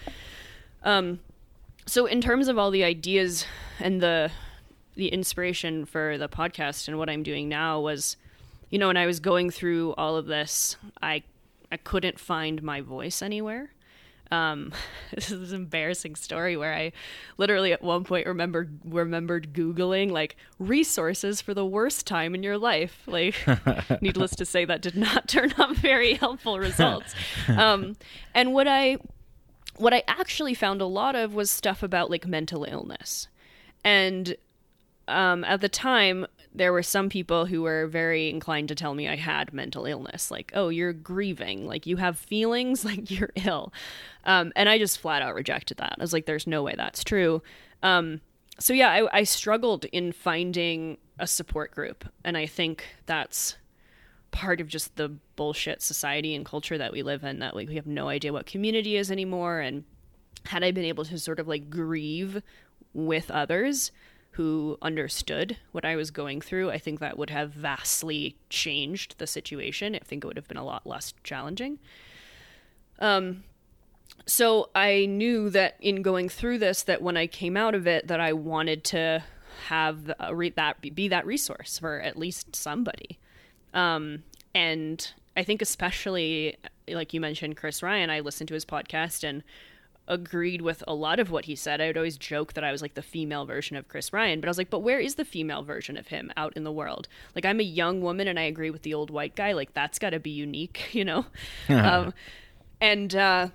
[0.83, 1.21] Um
[1.87, 3.47] so in terms of all the ideas
[3.79, 4.29] and the
[4.93, 8.15] the inspiration for the podcast and what I'm doing now was
[8.73, 11.21] you know, when I was going through all of this, I
[11.71, 13.69] I couldn't find my voice anywhere.
[14.31, 14.73] Um,
[15.13, 16.91] this is an embarrassing story where I
[17.37, 22.57] literally at one point remembered remembered googling like resources for the worst time in your
[22.57, 23.03] life.
[23.05, 23.35] Like,
[24.01, 27.13] needless to say, that did not turn up very helpful results.
[27.47, 27.95] Um,
[28.33, 28.97] and what I
[29.77, 33.27] what I actually found a lot of was stuff about like mental illness,
[33.83, 34.35] and
[35.07, 39.07] um, at the time there were some people who were very inclined to tell me
[39.07, 43.73] I had mental illness, like, oh, you're grieving, like you have feelings, like you're ill.
[44.25, 45.95] Um, and I just flat out rejected that.
[45.97, 47.41] I was like, there's no way that's true.
[47.81, 48.21] Um,
[48.59, 52.05] so yeah, I, I struggled in finding a support group.
[52.23, 53.57] And I think that's
[54.31, 57.75] part of just the bullshit society and culture that we live in that like we
[57.75, 59.59] have no idea what community is anymore.
[59.59, 59.83] And
[60.45, 62.41] had I been able to sort of like grieve
[62.93, 63.91] with others,
[64.33, 69.27] who understood what I was going through, I think that would have vastly changed the
[69.27, 69.95] situation.
[69.95, 71.79] I think it would have been a lot less challenging.
[72.99, 73.43] Um,
[74.25, 78.07] so I knew that in going through this, that when I came out of it,
[78.07, 79.23] that I wanted to
[79.67, 83.19] have re- that be that resource for at least somebody.
[83.73, 84.23] Um,
[84.55, 86.57] and I think especially
[86.87, 89.43] like you mentioned, Chris Ryan, I listened to his podcast and
[90.07, 91.79] agreed with a lot of what he said.
[91.79, 94.47] I would always joke that I was like the female version of Chris Ryan, but
[94.47, 97.07] I was like, but where is the female version of him out in the world?
[97.35, 99.53] Like, I'm a young woman and I agree with the old white guy.
[99.53, 101.25] Like, that's got to be unique, you know?
[101.69, 102.13] um,
[102.81, 103.47] and, uh,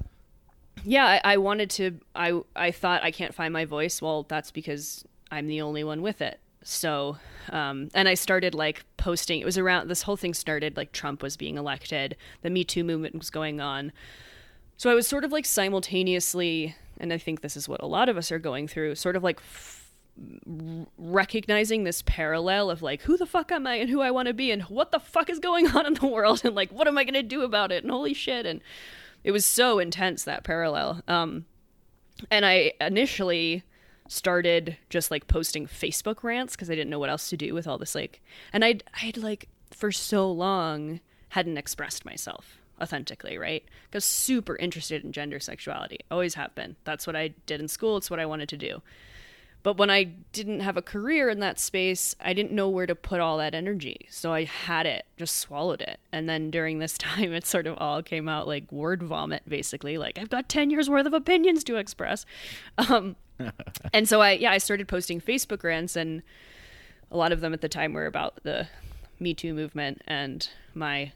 [0.85, 4.01] yeah, I, I wanted to, I, I thought I can't find my voice.
[4.01, 6.41] Well, that's because I'm the only one with it.
[6.63, 7.17] So,
[7.51, 11.23] um, and I started like posting, it was around, this whole thing started like Trump
[11.23, 13.93] was being elected, the Me Too movement was going on.
[14.79, 18.09] So I was sort of like simultaneously, and I think this is what a lot
[18.09, 19.93] of us are going through, sort of like f-
[20.97, 24.35] recognizing this parallel of like who the fuck am I and who I want to
[24.35, 26.97] be and what the fuck is going on in the world and like what am
[26.97, 28.61] I going to do about it and holy shit and
[29.25, 31.03] it was so intense that parallel.
[31.09, 31.47] Um,
[32.31, 33.65] and I initially
[34.07, 37.67] started just like posting Facebook rants because I didn't know what else to do with
[37.67, 38.23] all this like,
[38.53, 41.01] and I'd I'd like for so long
[41.31, 43.65] hadn't expressed myself authentically, right?
[43.91, 46.77] Because super interested in gender sexuality, always have been.
[46.85, 47.97] That's what I did in school.
[47.97, 48.83] It's what I wanted to do.
[49.63, 52.95] But when I didn't have a career in that space, I didn't know where to
[52.95, 54.07] put all that energy.
[54.09, 55.99] So I had it, just swallowed it.
[56.13, 59.99] And then during this time, it sort of all came out like word vomit, basically.
[59.99, 62.25] Like, I've got 10 years worth of opinions to express.
[62.79, 63.17] Um,
[63.93, 66.23] and so I, yeah, I started posting Facebook rants, and
[67.11, 68.69] a lot of them at the time were about the
[69.19, 71.13] Me Too movement and my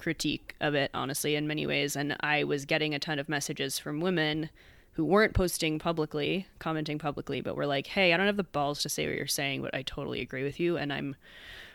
[0.00, 1.94] critique of it, honestly, in many ways.
[1.94, 4.48] And I was getting a ton of messages from women
[4.92, 8.82] who weren't posting publicly, commenting publicly, but were like, hey, I don't have the balls
[8.82, 10.76] to say what you're saying, but I totally agree with you.
[10.76, 11.16] And I'm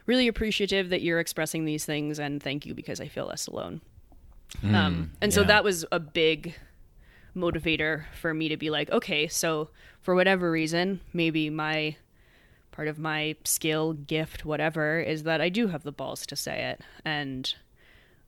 [0.07, 2.19] really appreciative that you're expressing these things.
[2.19, 3.81] And thank you because I feel less alone.
[4.61, 5.35] Mm, um, and yeah.
[5.35, 6.55] so that was a big
[7.35, 9.69] motivator for me to be like, okay, so
[10.01, 11.95] for whatever reason, maybe my
[12.71, 16.71] part of my skill, gift, whatever, is that I do have the balls to say
[16.71, 16.81] it.
[17.05, 17.53] And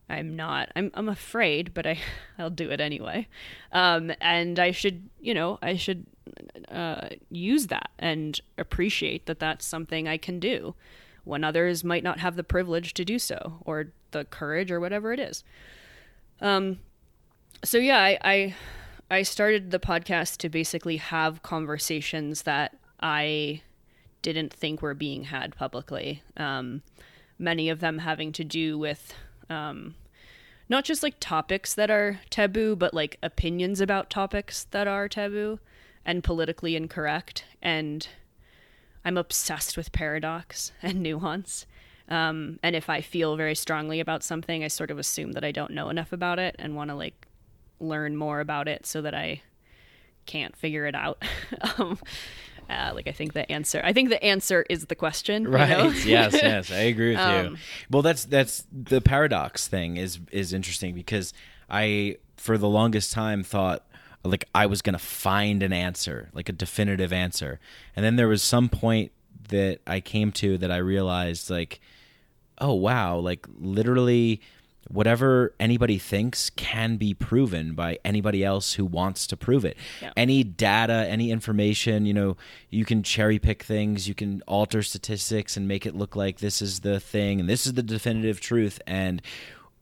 [0.10, 0.70] I'm not.
[0.76, 1.99] I'm I'm afraid, but I
[2.39, 3.28] I'll do it anyway.
[3.72, 6.05] Um, and I should, you know, I should
[6.70, 10.76] uh, use that and appreciate that that's something I can do
[11.24, 15.12] when others might not have the privilege to do so or the courage or whatever
[15.12, 15.43] it is.
[16.39, 16.80] Um,
[17.64, 18.55] so yeah, I, I
[19.10, 23.62] I started the podcast to basically have conversations that I
[24.22, 26.24] didn't think were being had publicly.
[26.36, 26.82] Um,
[27.39, 29.14] many of them having to do with
[29.50, 29.95] um,
[30.70, 35.60] not just like topics that are taboo, but like opinions about topics that are taboo
[36.06, 37.45] and politically incorrect.
[37.62, 38.08] And
[39.06, 41.66] I'm obsessed with paradox and nuance.
[42.10, 45.52] Um, and if I feel very strongly about something, I sort of assume that I
[45.52, 47.28] don't know enough about it and want to like
[47.80, 49.41] learn more about it so that I
[50.26, 51.22] can't figure it out.
[51.78, 52.00] um,
[52.70, 53.82] Uh, like I think the answer.
[53.84, 55.43] I think the answer is the question.
[55.43, 55.70] you Right.
[55.70, 55.89] know?
[56.05, 57.24] yes, yes, I agree with you.
[57.26, 57.57] Um,
[57.89, 61.34] Well, that's that's the paradox thing is is interesting because
[61.70, 63.86] I for the longest time thought
[64.24, 67.59] like I was going to find an answer, like a definitive answer.
[67.95, 69.11] And then there was some point
[69.49, 71.80] that I came to that I realized like
[72.59, 74.41] oh wow, like literally
[74.89, 79.77] whatever anybody thinks can be proven by anybody else who wants to prove it.
[80.01, 80.11] Yeah.
[80.15, 82.38] Any data, any information, you know,
[82.69, 86.61] you can cherry pick things, you can alter statistics and make it look like this
[86.61, 89.21] is the thing and this is the definitive truth and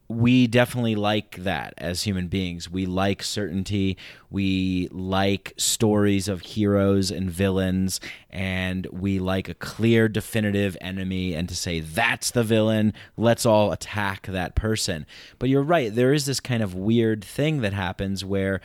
[0.08, 2.70] we definitely like that as human beings.
[2.70, 3.98] We like certainty.
[4.30, 8.00] We like stories of heroes and villains,
[8.30, 13.72] and we like a clear, definitive enemy, and to say, that's the villain, let's all
[13.72, 15.06] attack that person.
[15.40, 18.62] But you're right, there is this kind of weird thing that happens where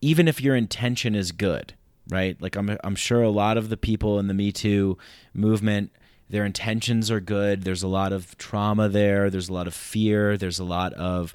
[0.00, 1.74] even if your intention is good,
[2.08, 2.40] right?
[2.40, 4.96] Like I'm I'm sure a lot of the people in the Me Too
[5.34, 5.92] movement
[6.32, 7.62] their intentions are good.
[7.62, 9.28] There's a lot of trauma there.
[9.28, 10.38] There's a lot of fear.
[10.38, 11.34] There's a lot of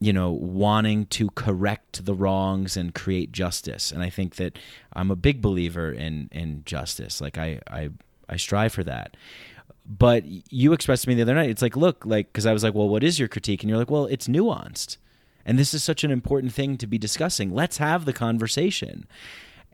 [0.00, 3.92] you know wanting to correct the wrongs and create justice.
[3.92, 4.58] And I think that
[4.94, 7.20] I'm a big believer in in justice.
[7.20, 7.90] Like I I
[8.30, 9.14] I strive for that.
[9.86, 11.50] But you expressed to me the other night.
[11.50, 13.62] It's like, look, like because I was like, well, what is your critique?
[13.62, 14.96] And you're like, well, it's nuanced.
[15.44, 17.52] And this is such an important thing to be discussing.
[17.52, 19.06] Let's have the conversation.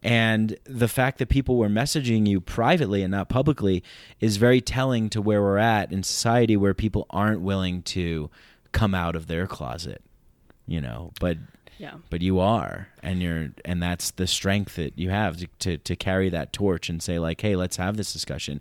[0.05, 3.83] And the fact that people were messaging you privately and not publicly
[4.21, 8.31] is very telling to where we're at in society where people aren't willing to
[8.73, 10.03] come out of their closet,
[10.67, 11.39] you know, but
[11.79, 11.95] Yeah.
[12.11, 12.89] but you are.
[13.03, 16.91] And you're and that's the strength that you have to, to, to carry that torch
[16.91, 18.61] and say like hey let's have this discussion.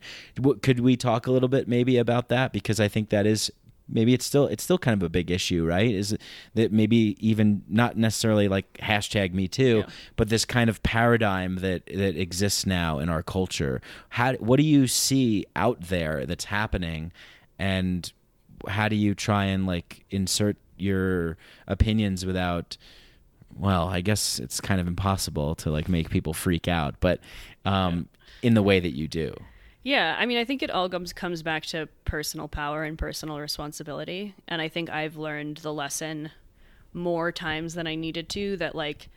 [0.62, 2.54] Could we talk a little bit maybe about that?
[2.54, 3.52] Because i think that is
[3.90, 5.94] maybe it's still it's still kind of a big issue right?
[5.94, 6.22] Is it
[6.56, 9.94] that maybe even not necessarily like hashtag me too Yeah.
[10.16, 13.82] but this kind of paradigm that that exists now in our culture.
[14.10, 17.12] How what do you see out there that's happening?
[17.60, 18.12] And
[18.68, 22.78] how do you try and like insert your opinions without
[23.56, 27.20] well i guess it's kind of impossible to like make people freak out but
[27.66, 28.08] um
[28.42, 29.34] in the way that you do
[29.84, 33.40] Yeah, I mean, I think it all comes comes back to personal power and personal
[33.40, 36.32] responsibility, and I think I've learned the lesson
[36.94, 39.10] more times than I needed to that like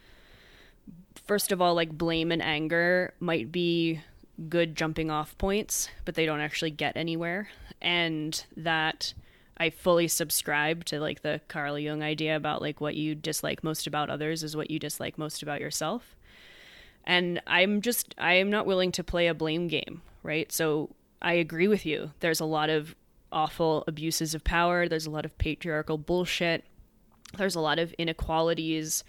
[1.27, 4.01] first of all, like blame and anger might be
[4.49, 7.49] good jumping off points, but they don't actually get anywhere,
[7.81, 9.15] and that
[9.57, 13.87] I fully subscribe to like the Carl Jung idea about like what you dislike most
[13.87, 16.17] about others is what you dislike most about yourself.
[17.09, 20.51] And i'm just i am not willing to play a blame game right?
[20.53, 20.91] So
[21.23, 22.11] i agree with you.
[22.21, 22.95] There's a lot of
[23.33, 24.87] awful abuses of power.
[24.89, 26.65] There's a lot of patriarchal bullshit.
[27.39, 29.03] There's a lot of inequalities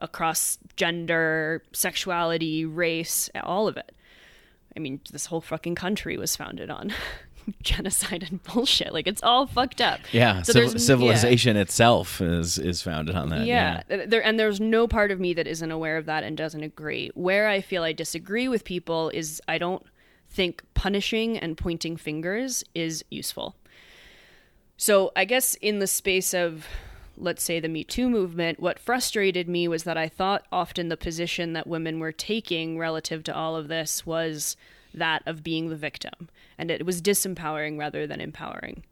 [0.00, 3.92] across gender sexuality race all of it.
[4.76, 6.92] I mean this whole fucking country was founded on
[7.62, 8.92] genocide and bullshit.
[8.92, 10.00] Like it's all fucked up.
[10.12, 10.78] Yeah So civ- there's- yeah.
[10.78, 15.20] civilization itself is is founded on that yeah, th- there and there's no part of
[15.20, 17.10] me that isn't aware of that and doesn't agree.
[17.14, 19.84] Where I feel I disagree with people is I don't
[20.34, 23.54] think punishing and pointing fingers is useful.
[24.76, 26.66] So I guess in the space of
[27.16, 30.96] let's say the Me Too movement, what frustrated me was that I thought often the
[30.96, 34.56] position that women were taking relative to all of this was
[34.92, 36.28] that of being the victim.
[36.58, 38.82] And it was disempowering rather than empowering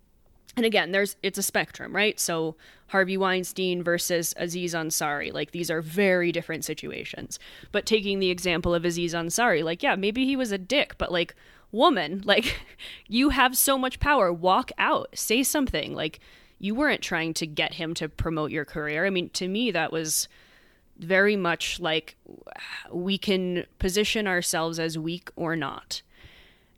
[0.57, 2.19] and again there's it's a spectrum right?
[2.19, 2.57] So
[2.89, 7.39] harvey weinstein versus aziz ansari like these are very different situations.
[7.71, 11.13] But taking the example of aziz ansari like yeah maybe he was a dick but
[11.13, 11.35] like
[11.71, 12.61] woman like
[13.09, 15.95] you have so much power walk out say something.
[15.95, 16.21] Like
[16.59, 19.07] you weren't trying to get him to promote your career.
[19.07, 20.29] I mean to me that was
[20.99, 22.17] very much like
[22.91, 26.03] we can position ourselves as weak or not.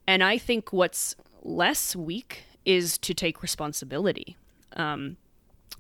[0.06, 4.36] And I think what's less weak is to take responsibility.
[4.74, 5.16] Um,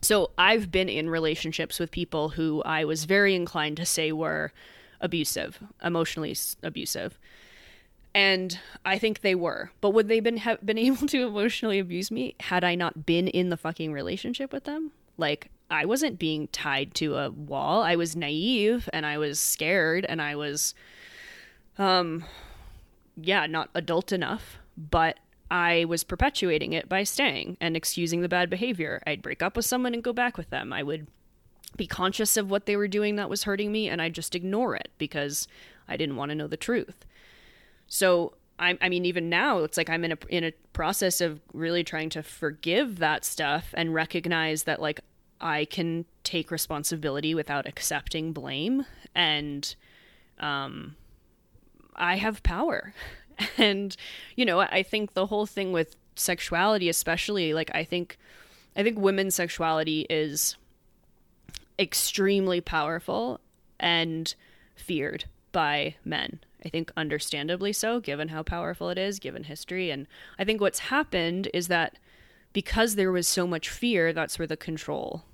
[0.00, 4.52] so I've been in relationships with people who I was very inclined to say were
[5.00, 7.18] abusive, emotionally abusive.
[8.14, 9.70] And I think they were.
[9.80, 13.28] But would they been have been able to emotionally abuse me had I not been
[13.28, 14.92] in the fucking relationship with them?
[15.16, 17.82] Like I wasn't being tied to a wall.
[17.82, 20.74] I was naive and I was scared and I was
[21.78, 22.24] um
[23.16, 25.18] yeah, not adult enough, but
[25.50, 29.02] I was perpetuating it by staying and excusing the bad behavior.
[29.06, 30.72] I'd break up with someone and go back with them.
[30.72, 31.06] I would
[31.76, 34.74] be conscious of what they were doing that was hurting me and I'd just ignore
[34.74, 35.48] it because
[35.88, 37.04] I didn't want to know the truth.
[37.86, 41.40] So I, I mean, even now, it's like I'm in a in a process of
[41.52, 45.00] really trying to forgive that stuff and recognize that like
[45.40, 49.74] I can take responsibility without accepting blame and
[50.38, 50.96] um,
[51.96, 52.94] I have power.
[53.58, 53.96] And
[54.36, 58.18] you know, I think the whole thing with sexuality especially like I think
[58.76, 60.56] I think women's sexuality is
[61.78, 63.40] extremely powerful
[63.80, 64.34] and
[64.76, 66.40] feared by men.
[66.64, 69.90] I think understandably so, given how powerful it is, given history.
[69.90, 70.06] And
[70.38, 71.98] I think what's happened is that
[72.52, 75.24] because there was so much fear, that's where the control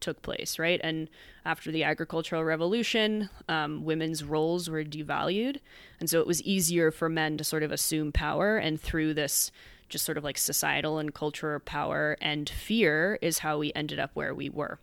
[0.00, 0.80] took place, right?
[0.82, 1.08] And
[1.44, 5.58] after the agricultural revolution, um, women's roles were devalued.
[6.00, 8.56] And so it was easier for men to sort of assume power.
[8.56, 9.50] And through this
[9.92, 14.10] just sort of like societal and cultural power and fear is how we ended up
[14.14, 14.80] where we were.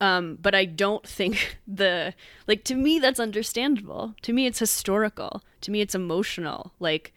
[0.00, 2.14] Um, but I don't think the
[2.48, 4.16] like to me that's understandable.
[4.22, 5.44] To me, it's historical.
[5.60, 6.72] To me, it's emotional.
[6.80, 7.12] Like,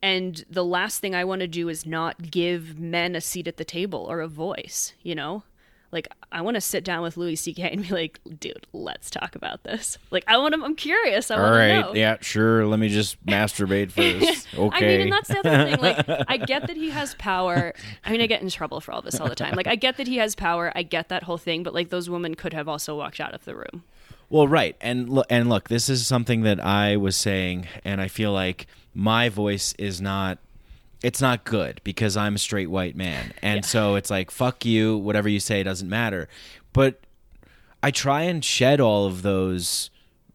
[0.00, 3.56] and the last thing I want to do is not give men a seat at
[3.56, 4.92] the table or a voice.
[5.02, 5.42] You know,
[5.94, 7.70] like I want to sit down with Louis C.K.
[7.70, 9.96] and be like, dude, let's talk about this.
[10.10, 10.62] Like I want to.
[10.62, 11.30] I'm curious.
[11.30, 11.94] I All want right, know.
[11.94, 12.66] yeah, sure.
[12.66, 14.48] Let me just masturbate first.
[14.54, 14.76] Okay.
[14.76, 15.80] I mean, and that's the other thing.
[15.80, 17.72] Like, I get that he has power.
[18.04, 19.54] I mean, I get in trouble for all this all the time.
[19.54, 20.72] Like, I get that he has power.
[20.74, 21.62] I get that whole thing.
[21.62, 23.84] But like, those women could have also walked out of the room.
[24.28, 28.08] Well, right, and look, and look, this is something that I was saying, and I
[28.08, 30.38] feel like my voice is not.
[31.04, 34.96] It's not good because I'm a straight white man, and so it's like fuck you.
[34.96, 36.28] Whatever you say doesn't matter.
[36.72, 37.00] But
[37.82, 39.90] I try and shed all of those,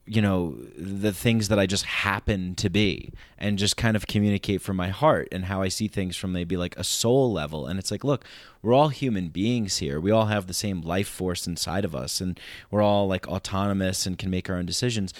[0.05, 4.61] you know, the things that I just happen to be, and just kind of communicate
[4.61, 7.65] from my heart and how I see things from maybe like a soul level.
[7.65, 8.24] And it's like, look,
[8.61, 9.99] we're all human beings here.
[9.99, 12.39] We all have the same life force inside of us, and
[12.70, 15.15] we're all like autonomous and can make our own decisions.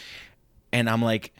[0.72, 1.34] And I'm like,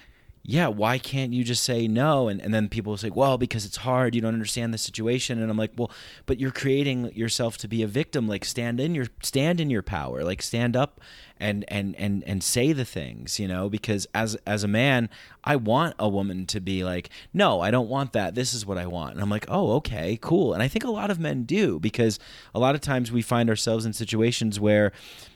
[0.50, 2.28] yeah, why can't you just say no?
[2.28, 4.16] And, and then people will say, well, because it's hard.
[4.16, 5.40] You don't understand the situation.
[5.40, 5.92] And I'm like, well,
[6.26, 8.28] but you're creating yourself to be a victim.
[8.28, 10.24] Like stand in your stand in your power.
[10.24, 11.02] Like stand up
[11.40, 13.40] and and and and say the things.
[13.40, 15.10] You know, because as as a man,
[15.44, 18.34] I want a woman to be like, no, I don't want that.
[18.34, 19.14] This is what I want.
[19.14, 20.56] And I'm like, oh, okay, cool.
[20.56, 22.18] And I think a lot of men do because
[22.56, 24.94] a lot of times we find ourselves in situations where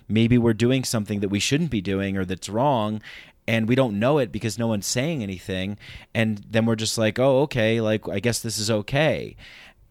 [0.08, 3.02] maybe we're doing something that we shouldn't be doing or that's wrong
[3.48, 5.78] and we don't know it because no one's saying anything
[6.14, 9.36] and then we're just like oh okay like i guess this is okay.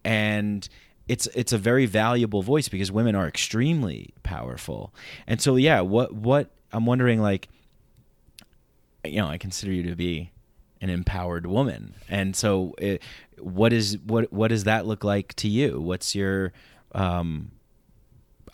[0.04, 0.68] And
[1.08, 4.94] it's it's a very valuable voice because women are extremely powerful.
[5.26, 7.48] And so yeah what what i'm wondering like
[9.04, 10.32] you know i consider you to be
[10.82, 11.94] an empowered woman.
[12.08, 13.02] And so it,
[13.38, 15.80] what is what what does that look like to you?
[15.80, 16.52] What's your
[16.94, 17.52] um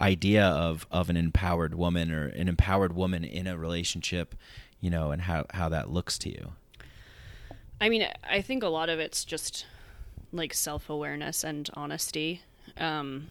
[0.00, 4.34] idea of of an empowered woman or an empowered woman in a relationship
[4.80, 6.52] you know and how how that looks to you
[7.80, 9.64] I mean, I think a lot of it's just
[10.32, 12.42] like self awareness and honesty.
[12.76, 13.30] Um,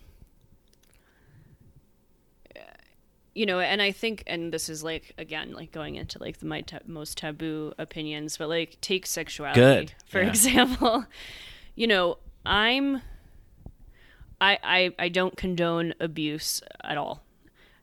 [3.36, 6.46] you know, and I think, and this is like again, like going into like the
[6.46, 9.94] my ta- most taboo opinions, but like take sexuality Good.
[10.08, 10.30] for Yeah.
[10.30, 11.06] example.
[11.76, 13.04] You know, I'm,
[14.42, 17.22] I, I, I don't condone abuse at all.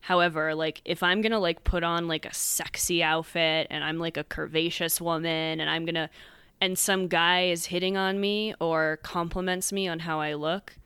[0.04, 4.18] However, like if I'm gonna like put on like a sexy outfit and I'm like
[4.18, 6.10] a curvaceous woman and I'm gonna
[6.60, 10.76] and some guy is hitting on me or compliments me on how I look,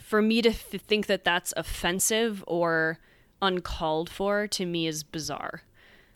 [0.00, 2.98] for me to th- think that that's offensive or
[3.40, 5.62] uncalled for to me is bizarre.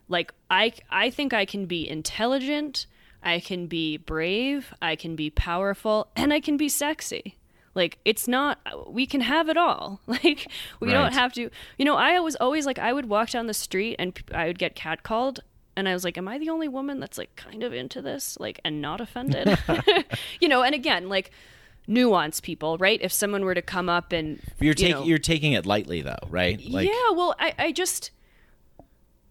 [0.09, 2.87] Like I I think I can be intelligent,
[3.23, 7.37] I can be brave, I can be powerful, and I can be sexy.
[7.77, 8.59] Like it's not
[8.89, 10.01] we can have it all.
[10.07, 10.47] Like
[10.81, 10.93] we Right.
[10.95, 11.49] don't have to.
[11.77, 14.59] You know, I was always like I would walk down the street and I would
[14.59, 15.39] get catcalled
[15.77, 18.37] and I was like am I the only woman that's like kind of into this
[18.39, 19.57] like and not offended?
[20.41, 21.31] you know, and again, like
[21.87, 22.99] nuance people, right?
[23.01, 26.01] If someone were to come up and you're you taking know- you're taking it lightly
[26.01, 28.11] though right like yeah, well, I, I just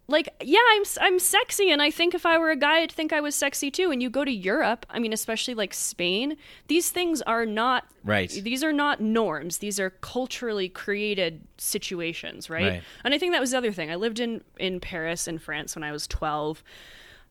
[0.09, 3.11] like yeah, I'm I'm sexy, and I think if I were a guy, I'd think
[3.11, 3.91] I was sexy too.
[3.91, 6.37] And you go to Europe, I mean, especially like Spain,
[6.67, 8.29] these things are not Right.
[8.29, 9.57] These are not norms.
[9.57, 12.71] These are culturally created situations, right?
[12.71, 12.83] Right.
[13.03, 13.91] And I think that was the other thing.
[13.91, 16.63] I lived in in Paris in France when I was twelve.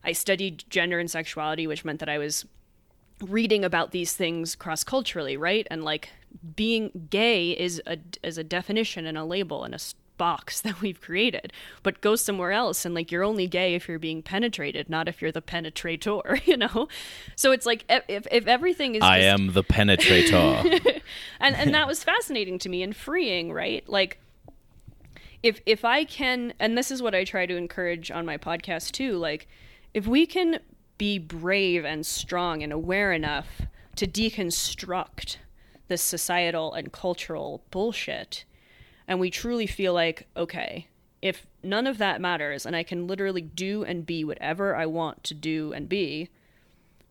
[0.05, 2.45] I studied gender and sexuality, which meant that I was
[3.23, 5.67] reading about these things cross culturally, right?
[5.71, 6.11] And like
[6.55, 9.79] being gay is a is a definition and a label and a
[10.17, 11.53] box that we've created.
[11.83, 15.21] But go somewhere else and like you're only gay if you're being penetrated, not if
[15.21, 16.89] you're the penetrator, you know.
[17.35, 21.01] So it's like if if, everything is i just- am the penetrator
[21.41, 23.87] and and that was fascinating to me and freeing, right?
[23.89, 24.19] Like
[25.43, 28.93] if if I can and this is what I try to encourage on my podcast
[28.93, 29.47] too, like
[29.95, 30.61] if we can
[30.99, 33.63] be brave and strong and aware enough
[33.97, 35.37] to deconstruct
[35.89, 38.45] this societal and cultural bullshit
[39.09, 40.89] and we truly feel like okay,
[41.23, 45.25] if none of that matters and I can literally do and be whatever I want
[45.25, 46.29] to do and be,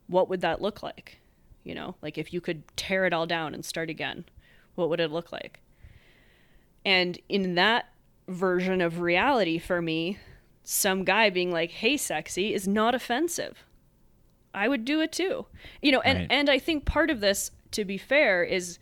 [0.07, 1.19] what would that look like?
[1.63, 4.25] You know, like if you could tear it all down and start again,
[4.75, 5.59] what would it look like?
[6.85, 7.89] And in that
[8.27, 10.19] version of reality for me,
[10.63, 13.63] some guy being like, "Hey sexy" is not offensive.
[14.53, 15.47] I would do it too.
[15.81, 16.27] You know, and Right.
[16.31, 18.79] and I think part of this to be fair is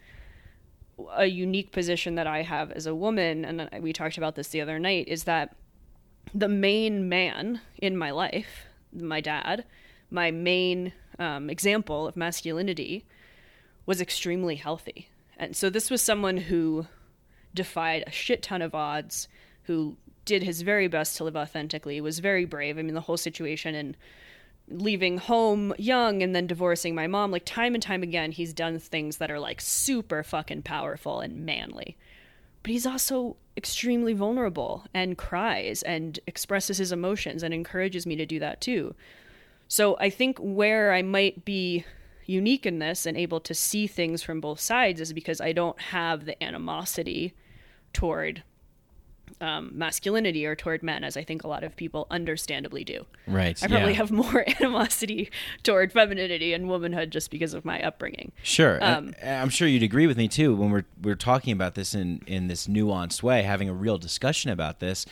[1.15, 4.61] a unique position that I have as a woman and we talked about this the
[4.61, 5.55] other night is that
[6.33, 9.65] the main man in my life, my dad,
[10.09, 13.05] my main um, example of masculinity
[13.85, 15.09] was extremely healthy.
[15.37, 16.87] And so this was someone who
[17.53, 19.27] defied a shit ton of odds,
[19.63, 22.77] who did his very best to live authentically, was very brave.
[22.77, 23.97] I mean, the whole situation and
[24.69, 28.79] leaving home young and then divorcing my mom, like time and time again, he's done
[28.79, 31.97] things that are like super fucking powerful and manly.
[32.61, 38.25] But he's also extremely vulnerable and cries and expresses his emotions and encourages me to
[38.25, 38.95] do that too.
[39.67, 41.85] So I think where I might be
[42.25, 45.79] unique in this and able to see things from both sides is because I don't
[45.79, 47.33] have the animosity
[47.91, 48.43] toward
[49.41, 53.05] um, masculinity or toward men, as I think a lot of people understandably do.
[53.27, 53.61] Right.
[53.61, 53.97] I probably yeah.
[53.97, 55.31] have more animosity
[55.63, 58.31] toward femininity and womanhood just because of my upbringing.
[58.41, 61.93] Sure, Um, I'm sure you'd agree with me too when we're we're talking about this
[61.93, 65.05] in in this nuanced way, having a real discussion about this.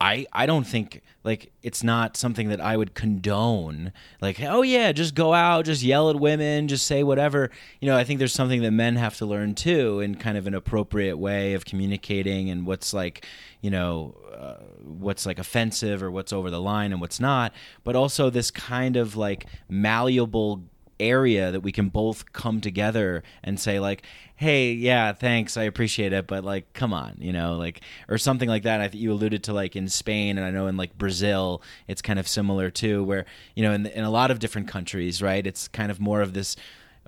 [0.00, 3.92] I I don't think like it's not something that I would condone.
[4.20, 7.50] Like, oh yeah, just go out, just yell at women, just say whatever.
[7.80, 10.46] You know, I think there's something that men have to learn too, in kind of
[10.46, 13.26] an appropriate way of communicating and what's like,
[13.62, 17.54] you know, uh, what's like offensive or what's over the line and what's not.
[17.82, 20.64] But also this kind of like malleable
[20.98, 24.02] area that we can both come together and say like
[24.36, 28.48] hey yeah thanks i appreciate it but like come on you know like or something
[28.48, 28.80] like that.
[28.80, 32.02] I think you alluded to like in spain and i know in like brazil it's
[32.02, 33.24] kind of similar too where
[33.54, 36.32] you know in, in a lot of different countries right it's kind of more of
[36.32, 36.56] this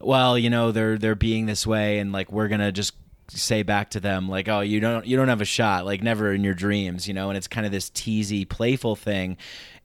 [0.00, 2.94] well you know they're they're being this way and like we're gonna just
[3.30, 6.32] say back to them like oh you don't you don't have a shot like never
[6.32, 9.36] in your dreams you know and it's kind of this teasy playful thing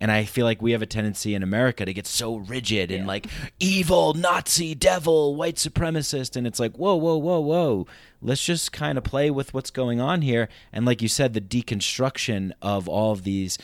[0.04, 3.08] and i feel like we have a tendency in america to get so rigid and
[3.08, 3.26] like
[3.60, 7.88] evil nazi devil white supremacist and it's like whoa whoa whoa whoa
[8.22, 11.42] let's just kind of play with what's going on here and like you said the
[11.42, 13.58] deconstruction of all of these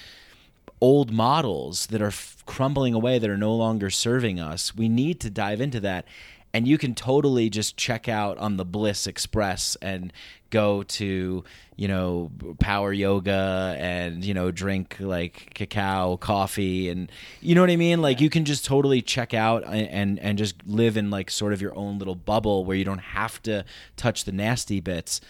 [0.82, 4.76] old models that are f- crumbling away that are no longer serving us.
[4.76, 6.06] We need to dive into that.
[6.54, 10.12] And you can totally just check out on the Bliss Express and
[10.50, 11.44] go to,
[11.76, 17.70] you know, power yoga and, you know, drink like cacao, coffee and you know what
[17.70, 18.02] I mean?
[18.02, 21.62] Like you can just totally check out and, and just live in like sort of
[21.62, 23.64] your own little bubble where you don't have to
[23.96, 25.22] touch the nasty bits.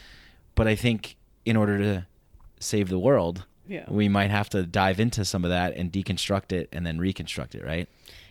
[0.56, 2.06] But I think in order to
[2.62, 3.84] save the world, Yeah.
[3.90, 7.56] we might have to dive into some of that and deconstruct it and then reconstruct
[7.56, 7.90] it, right?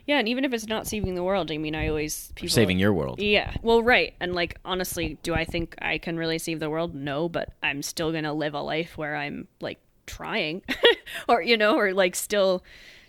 [0.08, 2.78] Yeah, and even if it's not saving the world, I mean, I always people Saving
[2.78, 3.20] your world.
[3.20, 6.94] Yeah, well, right, and like honestly, do I think I can really save the world?
[6.94, 10.62] No, but I'm still gonna live a life where I'm like trying,
[11.28, 12.64] or you know, or like still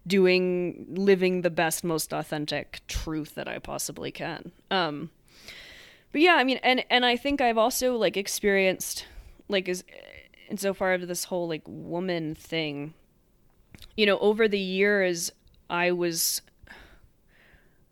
[0.06, 4.52] doing living the best, most authentic truth that I possibly can.
[4.70, 5.10] Um,
[6.12, 9.06] but yeah, I mean, and and I think I've also like experienced
[9.48, 9.86] like as
[10.50, 12.94] insofar as this whole like woman thing,
[13.96, 15.32] you know, over the years
[15.70, 16.42] I was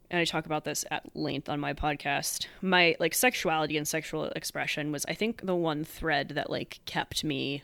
[0.10, 2.48] and I talk about this at length on my podcast.
[2.62, 7.24] My like sexuality and sexual expression was I think the one thread that like kept
[7.24, 7.64] me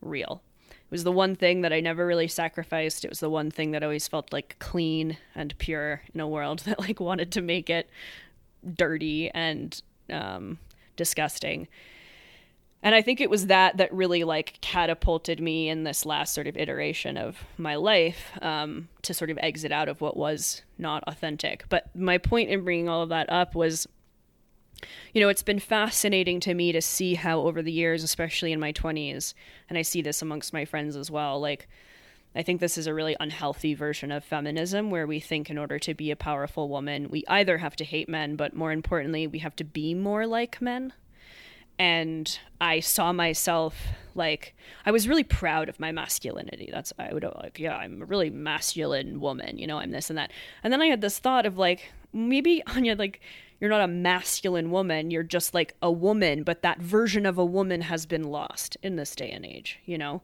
[0.00, 0.42] real.
[0.70, 3.04] It was the one thing that I never really sacrificed.
[3.04, 6.58] It was the one thing that always felt like clean and pure in a world
[6.66, 7.88] that like wanted to make it
[8.74, 10.58] dirty and um,
[10.96, 11.68] disgusting.
[12.82, 16.48] And I think it was that that really like catapulted me in this last sort
[16.48, 21.04] of iteration of my life um, to sort of exit out of what was not
[21.06, 21.64] authentic.
[21.68, 23.86] But my point in bringing all of that up was,
[25.14, 28.58] you know, it's been fascinating to me to see how over the years, especially in
[28.58, 29.34] my 20s,
[29.68, 31.68] and I see this amongst my friends as well, like,
[32.34, 35.78] I think this is a really unhealthy version of feminism where we think in order
[35.80, 39.40] to be a powerful woman, we either have to hate men, but more importantly, we
[39.40, 40.94] have to be more like men
[41.78, 43.74] and I saw myself
[44.14, 44.54] like
[44.84, 46.68] I was really proud of my masculinity.
[46.72, 50.18] That's I would like, yeah, I'm a really masculine woman, you know, I'm this and
[50.18, 50.32] that.
[50.62, 53.20] And then I had this thought of like maybe Anya, like
[53.60, 57.44] you're not a masculine woman, you're just like a woman, but that version of a
[57.44, 60.22] woman has been lost in this day and age, you know?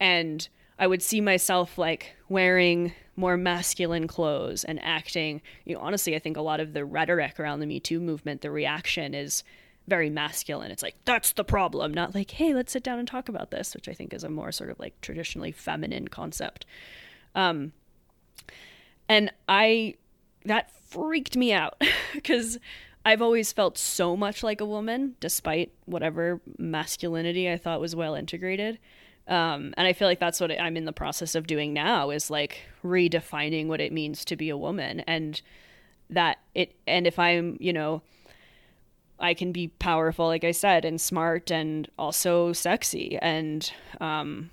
[0.00, 0.48] And
[0.78, 5.42] I would see myself like wearing more masculine clothes and acting.
[5.66, 8.40] You know, honestly, I think a lot of the rhetoric around the Me Too movement,
[8.40, 9.44] the reaction is
[9.90, 10.70] very masculine.
[10.70, 13.74] It's like that's the problem, not like hey, let's sit down and talk about this,
[13.74, 16.64] which I think is a more sort of like traditionally feminine concept.
[17.34, 17.72] Um,
[19.08, 19.96] and I
[20.46, 21.82] that freaked me out
[22.14, 22.58] because
[23.04, 28.14] I've always felt so much like a woman, despite whatever masculinity I thought was well
[28.14, 28.78] integrated.
[29.26, 32.30] Um, and I feel like that's what I'm in the process of doing now is
[32.30, 35.40] like redefining what it means to be a woman and
[36.10, 38.02] that it, and if I'm, you know,
[39.20, 43.18] I can be powerful, like I said, and smart and also sexy.
[43.20, 43.70] And,
[44.00, 44.50] um,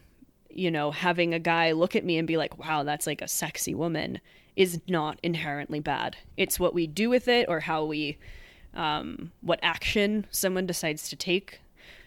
[0.50, 3.28] you know, having a guy look at me and be like, wow, that's like a
[3.28, 4.20] sexy woman
[4.56, 6.18] is not inherently bad.
[6.36, 8.18] It's what we do with it or how we,
[8.74, 11.62] um, what action someone decides to take.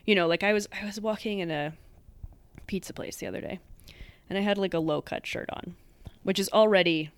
[0.05, 1.73] You know, like I was, I was walking in a,
[2.71, 3.59] pizza place the other day,
[4.29, 5.75] and I had like a low cut shirt on,
[6.23, 7.11] which is already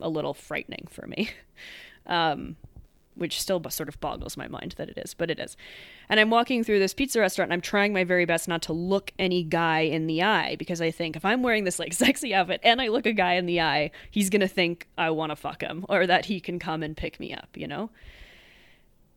[0.00, 1.30] a little frightening for me.
[2.08, 2.54] Um,
[3.16, 5.56] which still sort of boggles my mind that it is, but it is.
[6.08, 8.72] And I'm walking through this pizza restaurant and I'm trying my very best not to
[8.72, 12.34] look any guy in the eye because I think if I'm wearing this like sexy
[12.34, 15.30] outfit and I look a guy in the eye, he's going to think I want
[15.30, 17.90] to fuck him or that he can come and pick me up, you know?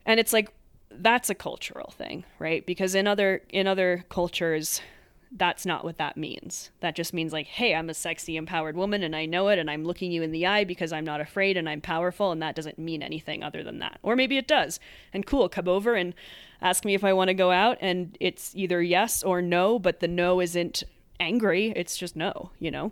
[0.05, 0.51] And it's like
[0.91, 2.65] that's a cultural thing, right?
[2.65, 4.81] Because in other in other cultures,
[5.31, 6.71] that's not what that means.
[6.79, 9.69] That just means like, hey, I'm a sexy, empowered woman and I know it and
[9.69, 12.55] I'm looking you in the eye because I'm not afraid and I'm powerful and that
[12.55, 13.99] doesn't mean anything other than that.
[14.01, 14.79] Or maybe it does.
[15.13, 16.15] And cool, come over and
[16.61, 19.99] ask me if I want to go out and it's either yes or no, but
[19.99, 20.83] the no isn't
[21.19, 21.73] angry.
[21.75, 22.91] It's just no, you know?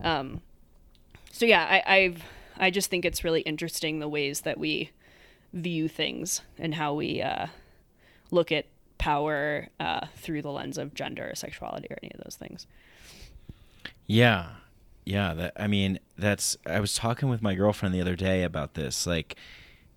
[0.00, 0.40] Um,
[1.30, 2.24] so yeah, I, I've,
[2.56, 4.90] I just think it's really interesting the ways that we
[5.52, 7.46] view things and how we, uh,
[8.30, 8.66] look at
[9.06, 12.66] power uh, through the lens of gender or sexuality or any of those things.
[14.08, 14.48] Yeah.
[15.04, 18.74] Yeah, that I mean, that's I was talking with my girlfriend the other day about
[18.74, 19.36] this like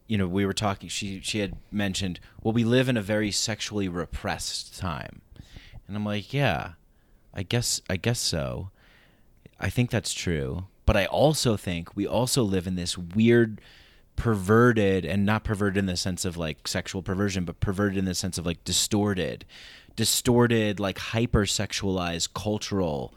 [0.05, 3.31] you know, we were talking she she had mentioned, "Well, we live in a very
[3.31, 5.21] sexually repressed time."
[5.87, 6.73] And I'm like, "Yeah.
[7.33, 8.69] I guess I guess so.
[9.59, 13.59] I think that's true." But I also think we also live in this weird
[14.19, 18.13] perverted and not perverted in the sense of like sexual perversion but perverted in the
[18.13, 19.45] sense of like distorted
[19.95, 23.13] distorted like hypersexualized cultural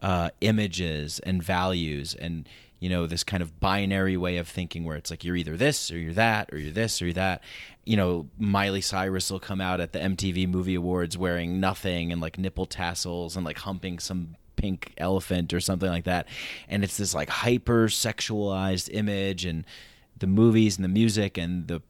[0.00, 2.48] uh, images and values and
[2.78, 5.90] you know this kind of binary way of thinking where it's like you're either this
[5.90, 7.42] or you're that or you're this or you're that.
[7.84, 12.20] You know miley cyrus will come out at the mtv movie awards wearing nothing and
[12.20, 16.28] like nipple tassels and like humping some pink elephant or something like that.
[16.68, 19.64] And it's this like hyper sexualized image and
[20.18, 21.82] the movies and the music and the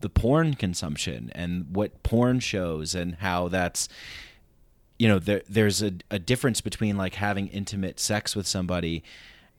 [0.00, 3.88] the porn consumption and what porn shows and how that's
[4.98, 9.02] you know there there's a, a difference between like having intimate sex with somebody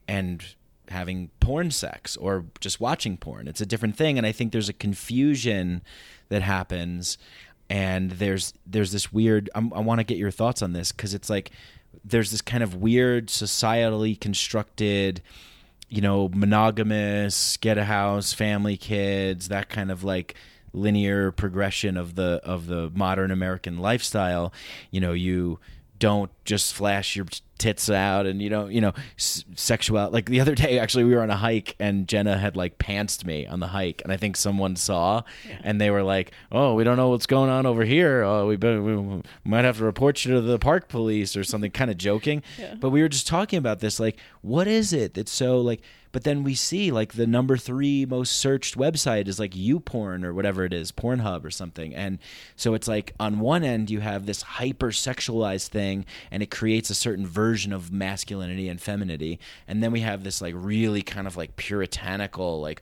[0.06, 0.54] and
[0.88, 3.48] having porn sex or just watching porn.
[3.48, 5.82] It's a different thing and i think there's a confusion
[6.28, 7.18] that happens
[7.68, 11.14] and there's there's this weird I'm, i want to get your thoughts on this because
[11.14, 11.50] it's like
[12.04, 15.22] there's this kind of weird societally constructed
[15.88, 20.34] you know, monogamous, get a house, family, kids, that kind of like
[20.72, 24.52] linear progression of the of the modern American lifestyle.
[24.90, 25.58] You know, you
[25.98, 27.26] don't just flash your
[27.58, 31.14] tits out and you don't you know s- sexual like the other day actually we
[31.14, 34.16] were on a hike and jenna had like pantsed me on the hike and i
[34.16, 35.56] think someone saw yeah.
[35.64, 38.56] and they were like oh we don't know what's going on over here oh we,
[38.56, 41.96] better, we might have to report you to the park police or something kind of
[41.96, 42.74] joking yeah.
[42.74, 45.80] but we were just talking about this like what is it that's so like
[46.16, 50.32] but then we see like the number three most searched website is like YouPorn or
[50.32, 51.94] whatever it is, Pornhub or something.
[51.94, 52.20] And
[52.56, 56.88] so it's like on one end you have this hyper sexualized thing, and it creates
[56.88, 59.38] a certain version of masculinity and femininity,
[59.68, 62.80] and then we have this like really kind of like puritanical like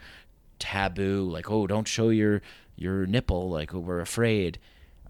[0.61, 2.41] taboo, like oh don't show your
[2.77, 4.61] your nipple, like we're afraid.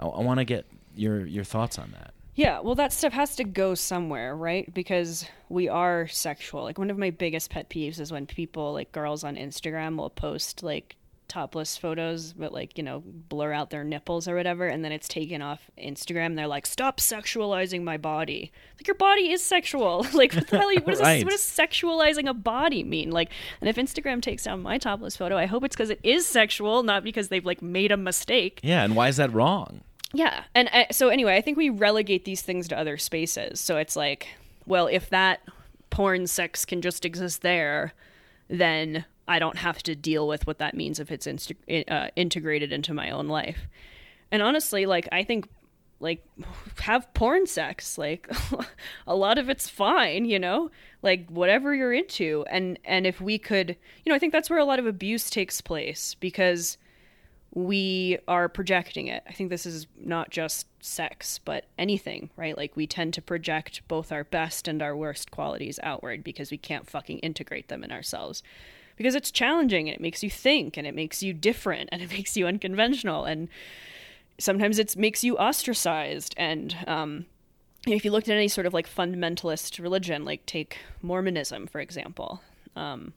[0.01, 0.65] I, I want to get
[0.97, 2.15] your your thoughts on that.
[2.35, 4.73] Yeah, well, that stuff has to go somewhere, right?
[4.73, 6.65] Because we are sexual.
[6.65, 10.11] Like, one of my biggest pet peeves is when people, like girls on Instagram, will
[10.11, 10.97] post like
[11.29, 15.09] topless photos, but like, you know, blur out their nipples or whatever, and then it's
[15.09, 16.37] taken off Instagram.
[16.37, 18.53] they're like, stop sexualizing my body.
[18.79, 20.05] Like, your body is sexual.
[20.13, 20.71] like, what the hell?
[20.83, 21.25] What, is right.
[21.25, 23.11] what does sexualizing a body mean?
[23.11, 23.31] Like,
[23.61, 26.83] and if Instagram takes down my topless photo, I hope it's because it is sexual,
[26.83, 28.61] not because they've like made a mistake.
[28.63, 29.83] Yeah, and why is that wrong?
[30.15, 30.45] Yeah.
[30.55, 33.61] And uh, so anyway, I think we relegate these things to other spaces.
[33.61, 34.29] So it's like,
[34.67, 35.41] well, if that
[35.91, 37.93] porn sex can just exist there,
[38.49, 41.53] then I don't have to deal with what that means if it's inst-
[41.89, 43.67] uh, integrated into my own life.
[44.31, 45.49] And honestly, like I think
[46.01, 46.25] like
[46.81, 48.29] have porn sex like
[49.07, 50.71] a lot of it's fine you know
[51.03, 53.71] like whatever you're into and and if we could
[54.05, 56.77] you know i think that's where a lot of abuse takes place because
[57.55, 59.23] we are projecting it.
[59.29, 62.57] I think this is not just sex, but anything, right?
[62.57, 66.59] Like we tend to project both our best and our worst qualities outward because we
[66.59, 68.43] can't fucking integrate them in ourselves.
[68.97, 72.11] Because it's challenging and it makes you think and it makes you different and it
[72.17, 73.49] makes you unconventional and
[74.39, 77.27] sometimes it makes you ostracized and um,
[77.87, 82.43] if you looked at any sort of like fundamentalist religion, like take Mormonism for example,
[82.75, 83.13] um,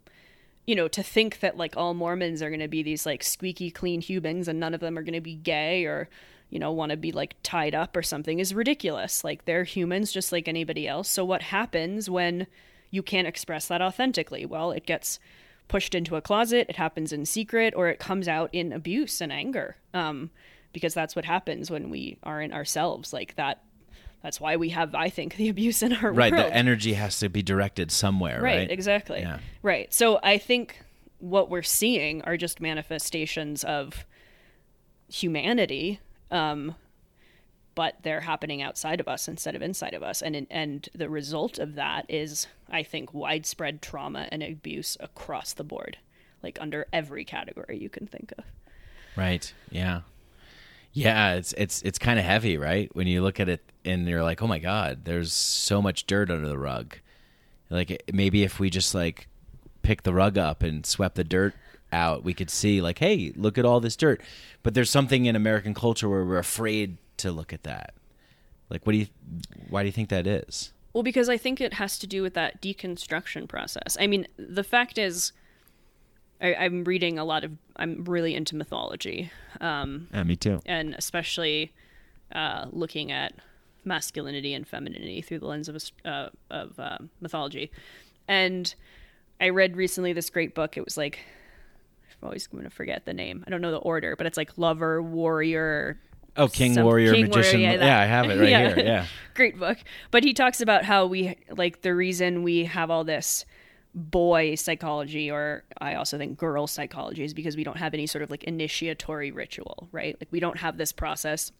[0.67, 3.71] you know, to think that like all Mormons are going to be these like squeaky
[3.71, 6.09] clean humans and none of them are going to be gay or,
[6.49, 9.23] you know, want to be like tied up or something is ridiculous.
[9.23, 11.09] Like they're humans just like anybody else.
[11.09, 12.47] So what happens when
[12.91, 14.45] you can't express that authentically?
[14.45, 15.19] Well, it gets
[15.69, 19.31] pushed into a closet, it happens in secret, or it comes out in abuse and
[19.31, 19.77] anger.
[19.93, 20.31] Um,
[20.73, 23.13] because that's what happens when we aren't ourselves.
[23.13, 23.63] Like that
[24.27, 26.17] that's why we have i think the abuse in our world.
[26.17, 29.39] right world the energy has to be directed somewhere right, right exactly Yeah.
[29.63, 30.81] right so i think
[31.19, 34.05] what we're seeing are just manifestations of
[35.07, 36.75] humanity um
[37.73, 41.57] but they're happening outside of us instead of inside of us and and the result
[41.57, 45.97] of that is i think widespread trauma and abuse across the board
[46.43, 48.43] like under every category you can think of
[49.15, 49.51] Right.
[49.71, 50.01] Yeah.
[50.93, 52.89] Yeah, it's it's it's kind of heavy, right?
[52.95, 56.31] When you look at it and you're like, "Oh my god, there's so much dirt
[56.31, 56.97] under the rug."
[57.69, 59.27] Like maybe if we just like
[59.81, 61.53] pick the rug up and swept the dirt
[61.91, 64.21] out, we could see like, "Hey, look at all this dirt."
[64.63, 67.93] But there's something in American culture where we're afraid to look at that.
[68.69, 69.07] Like what do you
[69.69, 70.73] why do you think that is?
[70.93, 73.97] Well, because I think it has to do with that deconstruction process.
[73.99, 75.31] I mean, the fact is,
[76.41, 77.51] I, I'm reading a lot of.
[77.75, 79.31] I'm really into mythology,
[79.61, 80.61] um, Yeah, me too.
[80.65, 81.71] and especially
[82.33, 83.33] uh, looking at
[83.85, 87.71] masculinity and femininity through the lens of uh, of uh, mythology.
[88.27, 88.73] And
[89.39, 90.77] I read recently this great book.
[90.77, 91.19] It was like
[92.21, 93.43] I'm always going to forget the name.
[93.47, 95.99] I don't know the order, but it's like lover, warrior,
[96.35, 97.61] Oh, King some- Warrior King Magician.
[97.61, 98.01] Warrior, yeah, that.
[98.01, 98.85] I have it right here.
[98.85, 99.05] Yeah.
[99.33, 99.77] great book.
[100.11, 103.45] But he talks about how we like the reason we have all this
[103.97, 108.21] boy psychology or I also think girl psychology is because we don't have any sort
[108.21, 110.15] of like initiatory ritual, right?
[110.21, 111.51] Like we don't have this process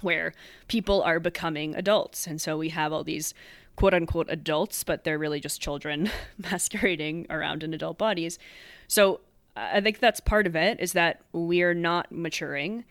[0.00, 0.32] where
[0.68, 2.26] people are becoming adults.
[2.28, 3.34] And so we have all these
[3.74, 8.38] quote unquote adults, but they're really just children masquerading around in adult bodies.
[8.86, 9.20] So
[9.56, 12.84] I think that's part of it is that we're not maturing.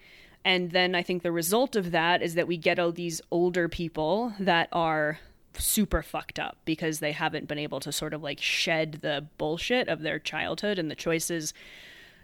[0.44, 3.70] And then I think the result of that is that we get all these older
[3.70, 5.20] people that are
[5.58, 9.88] super fucked up because they haven't been able to sort of like shed the bullshit
[9.88, 11.54] of their childhood and the choices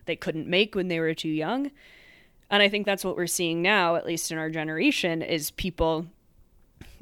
[0.06, 1.72] they couldn't make when they were too young.
[2.50, 6.08] And I think that's what we're seeing now, at least in our generation, is people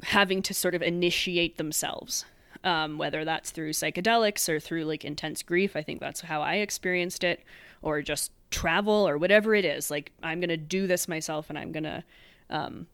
[0.03, 2.25] having to sort of initiate themselves,
[2.63, 5.75] um, whether that's through psychedelics or through like intense grief.
[5.75, 7.43] I think that's how I experienced it,
[7.81, 9.89] or just travel or whatever it is.
[9.89, 12.03] Like I'm gonna do this myself, and I'm gonna,
[12.49, 12.87] um,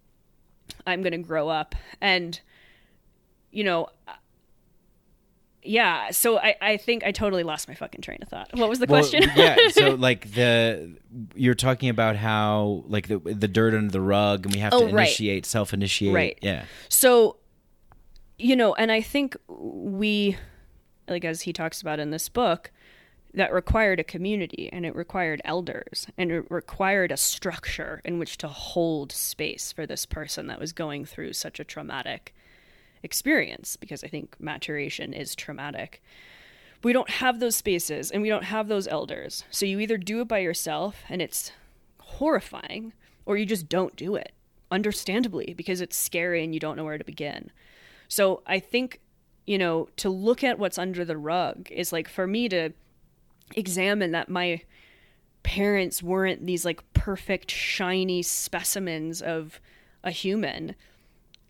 [0.86, 2.40] I'm gonna grow up, and
[3.54, 3.88] you know.
[5.66, 8.50] Yeah, so I, I think I totally lost my fucking train of thought.
[8.54, 9.24] What was the Well, question?
[9.34, 10.98] yeah, so like the
[11.36, 14.80] you're talking about how like the the dirt under the rug and we have Oh,
[14.80, 15.04] to right.
[15.08, 16.14] initiate self initiate.
[16.14, 16.38] Right.
[16.42, 16.66] Yeah.
[16.90, 17.38] So,
[18.38, 20.36] you know, and I think we,
[21.08, 22.72] like as he talks about in this book,
[23.34, 28.38] that required a community and it required elders and it required a structure in which
[28.40, 32.36] to hold space for this person that was going through such a traumatic
[33.04, 36.02] experience because I think maturation is traumatic.
[36.84, 39.44] We don't have those spaces and we don't have those elders.
[39.52, 41.52] So you either do it by yourself and it's
[42.00, 42.94] horrifying
[43.26, 44.32] or you just don't do it
[44.72, 47.52] understandably because it's scary and you don't know where to begin.
[48.08, 49.00] So I think,
[49.46, 52.72] you know, to look at what's under the rug is like for me to
[53.56, 54.62] examine that my
[55.44, 59.60] parents weren't these like perfect shiny specimens of
[60.04, 60.76] a human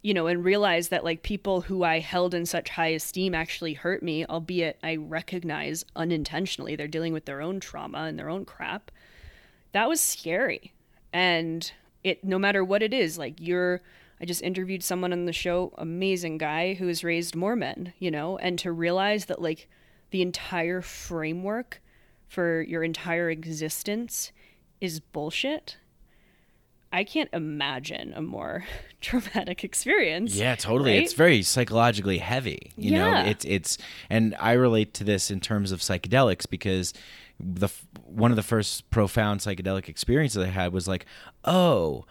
[0.04, 3.74] you know and realize that like people who i held in such high esteem actually
[3.74, 8.46] hurt me albeit i recognize unintentionally they're dealing with their own trauma and their own
[8.46, 8.92] crap.
[9.72, 10.72] That was scary.
[11.12, 11.72] And
[12.04, 13.82] it no matter what it is like you're
[14.20, 18.38] i just interviewed someone on the show amazing guy who has raised mormon you know?
[18.38, 19.70] And to realize that like
[20.12, 21.82] the entire framework
[22.28, 24.32] for your entire existence
[24.82, 25.78] is bullshit
[26.94, 28.64] i can't imagine a more
[29.02, 30.92] traumatic experience Yeah, totally.
[30.92, 31.04] right?
[31.04, 32.72] It's very psychologically heavy.
[32.78, 33.24] You Yeah.
[33.24, 33.78] know, it's it's
[34.10, 36.94] and I relate to this in terms of psychedelics because
[37.40, 37.68] the
[38.06, 41.06] one of the first profound psychedelic experiences I had was like,
[41.44, 42.06] "Oh,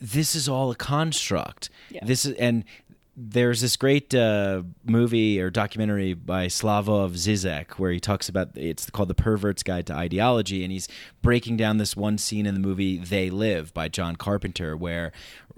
[0.00, 2.04] this is all a construct." Yeah.
[2.04, 2.64] This is and
[3.18, 8.90] there's this great uh, movie or documentary by Slavoj Zizek where he talks about it's
[8.90, 10.86] called The Pervert's Guide to Ideology, and he's
[11.22, 15.12] breaking down this one scene in the movie They Live by John Carpenter, where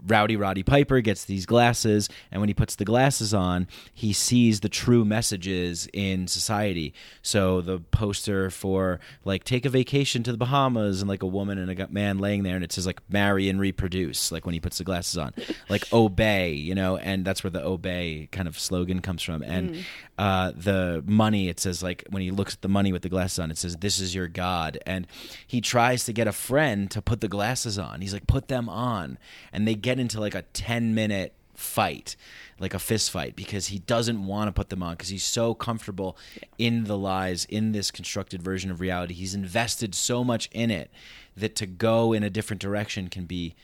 [0.06, 4.60] Rowdy Roddy Piper gets these glasses, and when he puts the glasses on, he sees
[4.60, 6.94] the true messages in society.
[7.22, 11.58] So the poster for like take a vacation to the Bahamas, and like a woman
[11.58, 14.60] and a man laying there, and it says like marry and reproduce, like when he
[14.60, 15.32] puts the glasses on,
[15.68, 19.42] like obey, you know, and that's where the obey kind of slogan comes from.
[19.42, 19.84] And
[20.18, 23.38] uh, the money, it says like when he looks at the money with the glasses
[23.38, 25.06] on, it says this is your God, and
[25.46, 28.00] he tries to get a friend to put the glasses on.
[28.00, 29.18] He's like put them on,
[29.52, 32.16] and they get into like a 10 minute fight
[32.60, 35.54] like a fist fight because he doesn't want to put them on because he's so
[35.54, 36.16] comfortable
[36.58, 39.14] in the lies in this constructed version of reality.
[39.14, 40.90] He's invested so much in it
[41.36, 43.54] that to go in a different direction can be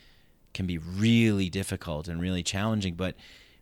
[0.53, 2.95] can be really difficult and really challenging.
[2.95, 3.17] But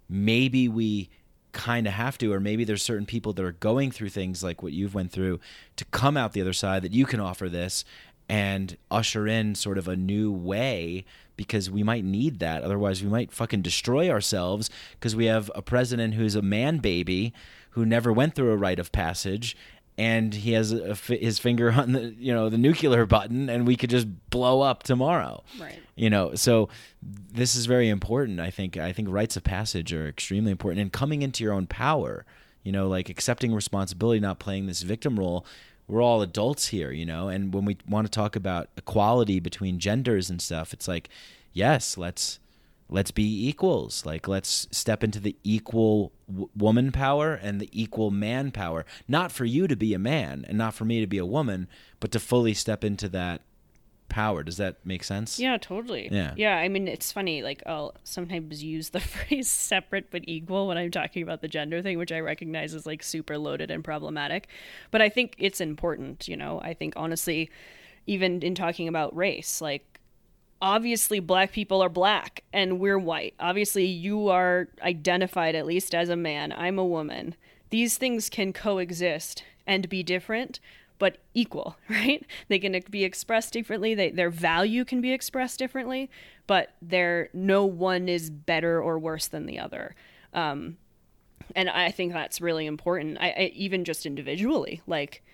[0.08, 1.08] maybe we
[1.52, 4.62] kind of have to or maybe there's certain people that are going through things like
[4.62, 5.38] what you've went through
[5.76, 7.84] to come out the other side that you can offer this
[8.32, 11.04] and usher in sort of a new way
[11.36, 12.62] because we might need that.
[12.62, 17.34] Otherwise we might fucking destroy ourselves because we have a president who's a man baby
[17.72, 19.54] who never went through a rite of passage
[19.98, 23.76] and he has a, his finger on the you know the nuclear button and we
[23.76, 25.44] could just blow up tomorrow.
[25.60, 25.78] Right.
[25.94, 26.70] you know so
[27.02, 28.78] this is very important i think.
[28.78, 32.24] I think rites of passage are extremely important and coming into your own power
[32.62, 35.44] you know like accepting responsibility not playing this victim role
[35.88, 37.28] we're all adults here you know?
[37.28, 41.08] And when we want to talk about equality between genders and stuff it's like
[41.52, 42.38] yes let's
[42.92, 44.04] let's be equals.
[44.04, 48.84] Like let's step into the equal w- woman power and the equal man power.
[49.08, 51.68] Not for you to be a man and not for me to be a woman
[51.98, 53.40] but to fully step into that
[54.08, 56.08] power does that make sense Yeah, totally.
[56.12, 56.34] Yeah.
[56.36, 57.42] Yeah, I mean, it's funny.
[57.42, 61.80] Like, I'll sometimes use the phrase separate but equal when I'm talking about the gender
[61.82, 64.48] thing, which I recognize is like super loaded and problematic.
[64.90, 66.60] But I think it's important, you know?
[66.60, 67.50] I think, honestly,
[68.06, 70.00] even in talking about race, like,
[70.60, 73.34] obviously black people are black and we're white.
[73.40, 76.52] Obviously, you are identified at least as a man.
[76.52, 77.34] I'm a woman.
[77.70, 80.60] These things can coexist and be different,
[81.02, 82.24] but equal, right?
[82.46, 83.92] They can be expressed differently.
[83.92, 86.08] They, their value can be expressed differently,
[86.46, 89.96] but there no one is better or worse than the other.
[90.32, 90.76] Um,
[91.56, 93.18] and I think that's really important.
[93.20, 95.24] I, I even just individually, like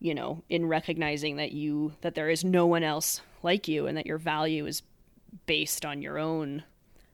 [0.00, 3.96] you know, in recognizing that you that there is no one else like you and
[3.96, 4.82] that your value is
[5.46, 6.64] based on your own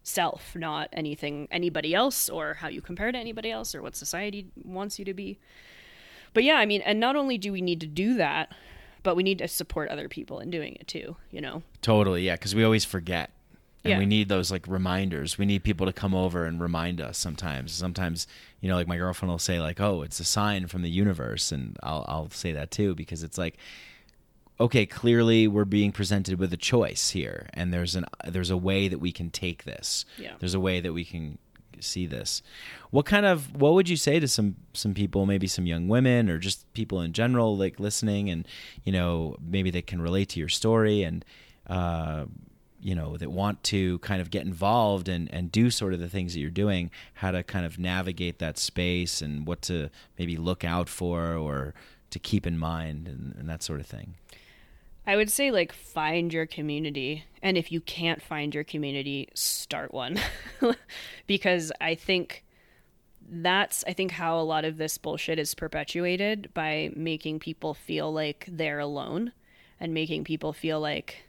[0.03, 4.47] self, not anything anybody else or how you compare to anybody else or what society
[4.65, 5.39] wants you to be.
[6.35, 8.53] But yeah, I mean, and not only do we need to do that,
[9.03, 11.63] but we need to support other people in doing it too, you know.
[11.83, 13.31] Totally, yeah, because we always forget.
[13.83, 13.99] And Yeah.
[13.99, 15.39] we need those like reminders.
[15.39, 17.73] We need people to come over and remind us sometimes.
[17.73, 18.27] Sometimes,
[18.61, 21.51] you know, like my girlfriend will say like, "Oh, it's a sign from the universe."
[21.51, 23.57] And I'll I'll say that too because it's like
[24.61, 28.89] okay, clearly we're being presented with a choice here and there's an there's a way
[28.89, 30.05] that we can take this.
[30.19, 30.35] Yeah.
[30.39, 31.39] There's a way that we can
[31.83, 32.43] see this.
[32.91, 36.29] What kind of what would you say to some some people, maybe some young women
[36.29, 38.47] or just people in general like listening and
[38.85, 41.25] you know, maybe they can relate to your story and
[41.67, 42.25] uh
[42.83, 46.09] you know that want to kind of get involved and and do sort of the
[46.09, 50.37] things that you're doing how to kind of navigate that space and what to maybe
[50.37, 51.75] look out for or
[52.11, 54.15] to keep in mind and, and that sort of thing
[55.07, 59.95] I would say like find your community and if you can't find your community, start
[59.95, 60.21] one.
[61.27, 62.45] because I think
[63.31, 68.13] that's I think how a lot of this bullshit is perpetuated by making people feel
[68.13, 69.33] like they're alone
[69.79, 71.25] and making people feel like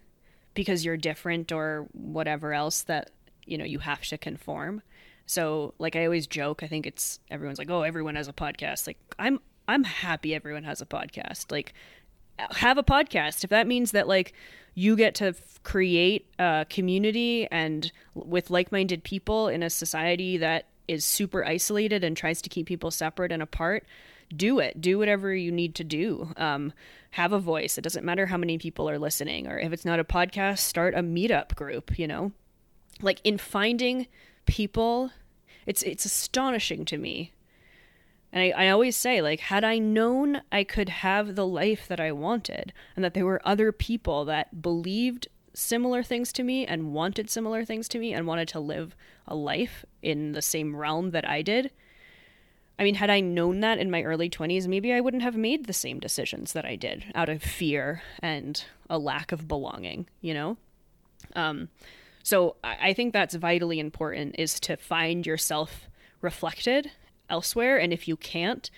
[0.53, 3.11] because you're different or whatever else that
[3.45, 4.81] you know you have to conform.
[5.25, 8.87] So like I always joke, I think it's everyone's like, "Oh, everyone has a podcast."
[8.87, 11.51] Like I'm I'm happy everyone has a podcast.
[11.51, 11.73] Like
[12.51, 13.43] have a podcast.
[13.43, 14.33] If that means that like
[14.73, 20.67] you get to f- create a community and with like-minded people in a society that
[20.87, 23.85] is super isolated and tries to keep people separate and apart
[24.35, 24.79] do it.
[24.79, 26.31] Do whatever you need to do.
[26.37, 26.71] Um,
[27.11, 27.77] have a voice.
[27.77, 30.93] It doesn't matter how many people are listening or if it's not a podcast start
[30.95, 32.31] a meetup group you know?
[33.01, 34.07] Like in finding
[34.45, 35.11] people
[35.65, 37.31] it's it's astonishing to me
[38.31, 41.99] and I, I always say, like, had I known I could have the life that
[41.99, 46.93] I wanted and that there were other people that believed similar things to me and
[46.93, 48.95] wanted similar things to me and wanted to live
[49.27, 51.71] a life in the same realm that I did,
[52.81, 55.65] I mean, had I known that in my early 20s, maybe I wouldn't have made
[55.67, 60.33] the same decisions that I did out of fear and a lack of belonging, you
[60.33, 60.57] know?
[61.35, 61.69] Um,
[62.23, 65.87] so I I think that's vitally important is to find yourself
[66.21, 66.89] reflected
[67.31, 67.77] elsewhere.
[67.77, 68.69] And if you can't,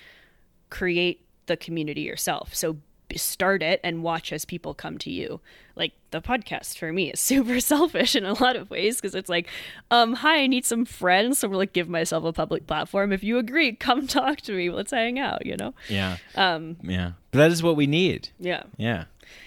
[0.70, 2.56] create the community yourself.
[2.56, 2.78] So
[3.16, 5.40] start it and watch as people come to you.
[5.76, 9.30] Like the podcast for me is super selfish in a lot of ways because it's
[9.30, 9.48] like,
[9.92, 11.40] um, hi, I need some friends.
[11.40, 13.12] So we're like, give myself a public platform.
[13.12, 14.70] If you agree, come talk to me.
[14.70, 15.74] Let's hang out, you know?
[15.90, 16.18] Yeah.
[16.36, 17.12] Um, yeah.
[17.32, 18.30] But that is what we need.
[18.40, 18.64] Yeah.
[18.78, 19.06] Yeah.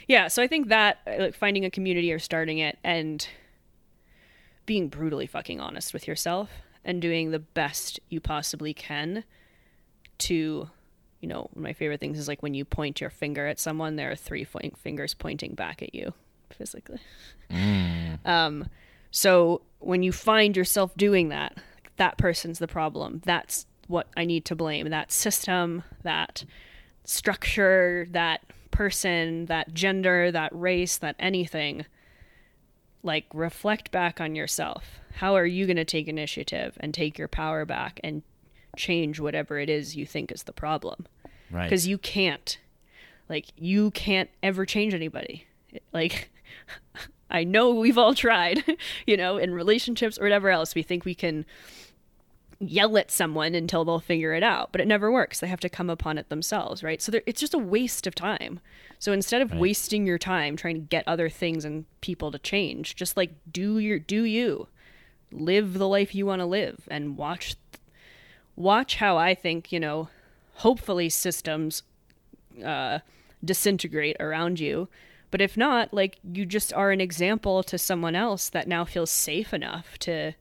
[0.09, 0.29] Yeah.
[0.29, 3.27] So I think that like finding a community or starting it and
[4.65, 6.51] being brutally fucking honest with yourself
[6.87, 9.25] and doing the best you possibly can
[10.17, 10.71] to
[11.21, 14.11] you know, my favorite things is like when you point your finger at someone, there
[14.11, 16.13] are three fingers pointing back at you
[16.51, 17.01] physically.
[18.25, 18.69] Um,
[19.11, 21.59] so when you find yourself doing that,
[21.97, 23.23] that person's the problem.
[23.25, 24.89] That's what I need to blame.
[24.91, 26.45] That system, that
[27.05, 31.87] structure, that person, that gender, that race, that anything.
[33.07, 35.01] Like, reflect back on yourself.
[35.15, 38.23] How are you going to take initiative and take your power back and
[38.77, 41.07] change whatever it is you think is the problem?
[41.51, 41.65] Right.
[41.65, 42.59] because you can't
[43.29, 45.47] like you can't ever change anybody
[45.93, 46.31] like
[47.31, 48.65] i know we've all tried
[49.07, 51.47] you know in relationships or whatever else we think we can
[52.59, 55.69] yell at someone until they'll figure it out but it never works they have to
[55.69, 58.59] come upon it themselves right so it's just a waste of time
[58.99, 62.97] so instead of wasting your time trying to get other things and people to change
[62.97, 64.67] just like do your do you
[65.33, 67.57] live the life you want to live and watch
[68.55, 70.09] watch how i think you know
[70.57, 71.83] hopefully systems
[72.65, 73.01] uh,
[73.45, 74.89] disintegrate around you.
[75.31, 79.11] But if not, like you just are an example to someone else that now feels
[79.11, 80.33] safe enough to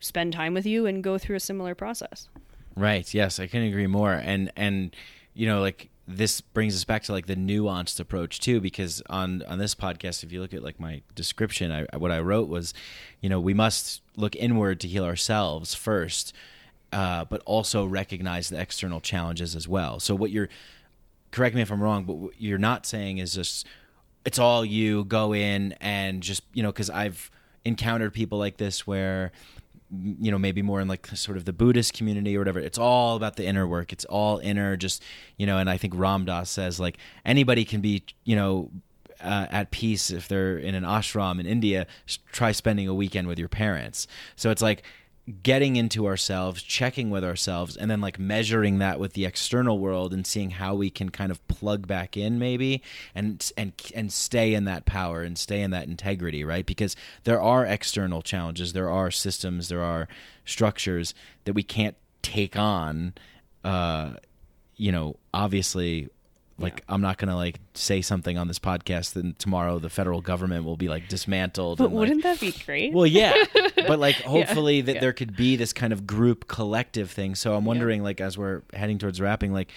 [0.00, 2.28] spend time with you and go through a similar process.
[2.76, 3.12] Right.
[3.12, 4.12] Yes, I couldn't agree more.
[4.12, 4.94] And and
[5.34, 9.42] you know, like this brings us back to like the nuanced approach too, because on
[9.48, 12.72] on this podcast, if you look at like my description, I, what I wrote was,
[13.20, 16.32] you know, we must look inward to heal ourselves first,
[16.92, 19.98] uh, but also recognize the external challenges as well.
[19.98, 20.48] So what you're,
[21.32, 23.66] correct me if I'm wrong, but what you're not saying is just
[24.24, 27.30] it's all you go in and just you know because I've
[27.64, 29.32] encountered people like this where
[29.90, 32.58] you know maybe more in like sort of the buddhist community or whatever.
[32.58, 33.92] It's all about the inner work.
[33.92, 35.02] It's all inner just
[35.36, 38.70] you know and i think ram dass says like anybody can be you know
[39.20, 41.86] uh, at peace if they're in an ashram in india
[42.32, 44.06] try spending a weekend with your parents.
[44.36, 44.82] So it's like
[45.42, 50.14] getting into ourselves checking with ourselves and then like measuring that with the external world
[50.14, 52.80] and seeing how we can kind of plug back in maybe
[53.12, 56.64] and and and stay in that power and stay in that integrity right?
[56.64, 56.94] Because
[57.24, 60.06] there are external challenges there are systems there are
[60.44, 61.12] structures
[61.44, 63.12] that we can't take on
[63.64, 64.12] uh
[64.76, 66.08] you know obviously
[66.58, 70.64] like I'm not gonna like say something on this podcast, then tomorrow the federal government
[70.64, 71.78] will be like dismantled.
[71.78, 72.94] But and, wouldn't that be great?
[72.94, 73.44] well, yeah,
[73.76, 77.34] but like hopefully that there could be this kind of group collective thing.
[77.34, 79.70] So I'm wondering, like, as we're heading towards wrapping, like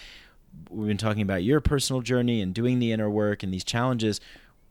[0.69, 4.21] we've been talking about your personal journey and doing the inner work and these challenges.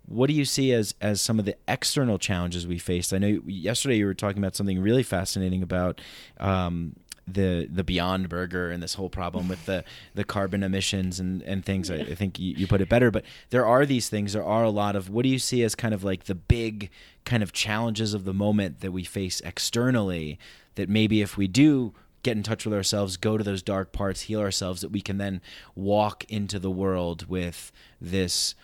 [0.06, 3.12] What do you see as as some of the external challenges we faced?
[3.12, 6.01] I know yesterday you were talking about something really fascinating about.
[6.40, 6.97] Um,
[7.34, 9.84] the the Beyond Burger and this whole problem with the
[10.14, 11.90] the carbon emissions and and things.
[11.90, 14.32] I, I think you, you put it better, but there are these things.
[14.32, 16.90] There are a lot of what do you see as kind of like the big
[17.24, 20.38] kind of challenges of the moment that we face externally.
[20.76, 21.92] That maybe if we do
[22.22, 25.18] get in touch with ourselves, go to those dark parts, heal ourselves, that we can
[25.18, 25.40] then
[25.74, 28.55] walk into the world with this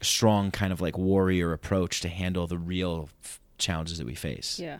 [0.00, 4.58] strong kind of like warrior approach to handle the real f- challenges that we face.
[4.58, 4.78] Yeah.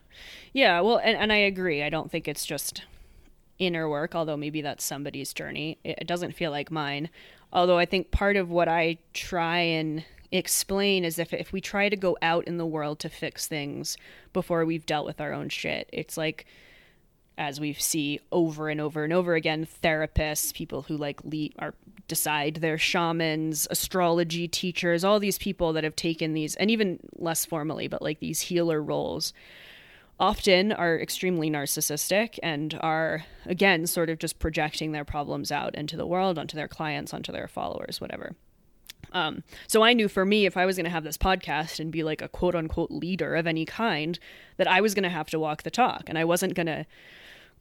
[0.52, 1.82] Yeah, well, and, and I agree.
[1.82, 2.82] I don't think it's just
[3.58, 5.78] inner work, although maybe that's somebody's journey.
[5.84, 7.08] It, doesn't feel like mine.
[7.52, 11.88] Although I think part of what I try and explain is if if we try
[11.88, 13.96] to go out in the world to fix things
[14.32, 16.46] before we've dealt with our own shit, it's like
[17.36, 21.74] as we see over and over and over again, therapists, people who like lead or
[22.06, 27.44] decide they're shamans, astrology teachers, all these people that have taken these, and even less
[27.44, 29.32] formally, but like these healer roles,
[30.20, 35.96] often are extremely narcissistic and are again sort of just projecting their problems out into
[35.96, 38.34] the world, onto their clients, onto their followers, whatever.
[39.12, 41.92] Um, so I knew for me, if I was going to have this podcast and
[41.92, 44.18] be like a quote unquote leader of any kind,
[44.56, 46.86] that I was going to have to walk the talk and I wasn't going to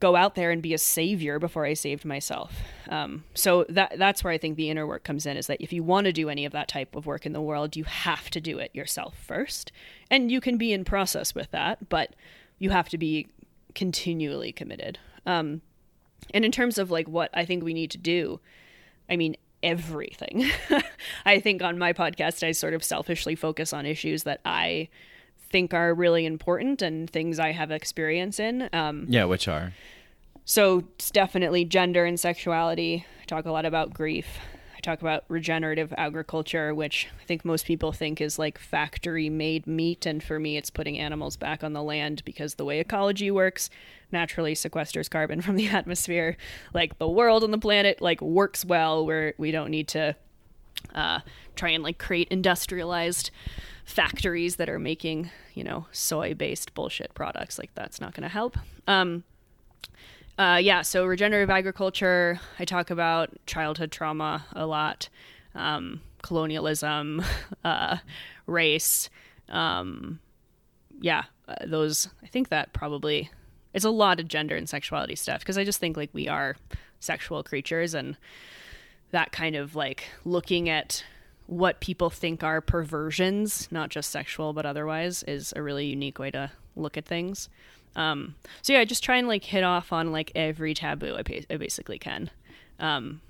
[0.00, 2.52] go out there and be a savior before I saved myself.
[2.88, 5.72] Um, so that that's where I think the inner work comes in is that if
[5.72, 8.30] you want to do any of that type of work in the world, you have
[8.30, 9.72] to do it yourself first.
[10.10, 12.14] And you can be in process with that, but
[12.58, 13.28] you have to be
[13.74, 14.98] continually committed.
[15.26, 15.62] Um,
[16.32, 18.40] and in terms of like what I think we need to do,
[19.08, 20.50] I mean, everything.
[21.24, 24.88] I think on my podcast, I sort of selfishly focus on issues that I
[25.54, 28.68] think are really important and things I have experience in.
[28.72, 29.72] Um, Yeah, which are
[30.44, 33.06] so it's definitely gender and sexuality.
[33.22, 34.26] I talk a lot about grief.
[34.76, 39.68] I talk about regenerative agriculture, which I think most people think is like factory made
[39.68, 40.06] meat.
[40.06, 43.70] And for me, it's putting animals back on the land because the way ecology works
[44.10, 46.36] naturally sequesters carbon from the atmosphere.
[46.74, 50.16] Like the world and the planet like works well where we don't need to
[50.96, 51.20] uh,
[51.54, 53.30] try and like create industrialized
[53.84, 57.58] factories that are making, you know, soy based bullshit products.
[57.58, 58.56] Like that's not going to help.
[58.86, 59.24] Um,
[60.36, 65.08] uh, yeah, so regenerative agriculture, I talk about childhood trauma a lot,
[65.54, 67.22] um, colonialism,
[67.64, 67.98] uh,
[68.46, 69.10] race.
[69.48, 70.18] Um,
[71.00, 73.30] yeah, uh, those, I think that probably,
[73.74, 76.56] it's a lot of gender and sexuality stuff because I just think like we are
[76.98, 78.16] sexual creatures and
[79.10, 81.04] that kind of like looking at
[81.46, 86.30] what people think are perversions, not just sexual but otherwise, is a really unique way
[86.30, 87.48] to look at things.
[87.96, 91.22] Um, so yeah, I just try and like hit off on like every taboo I,
[91.22, 92.30] pa- I basically can.
[92.80, 93.20] Um,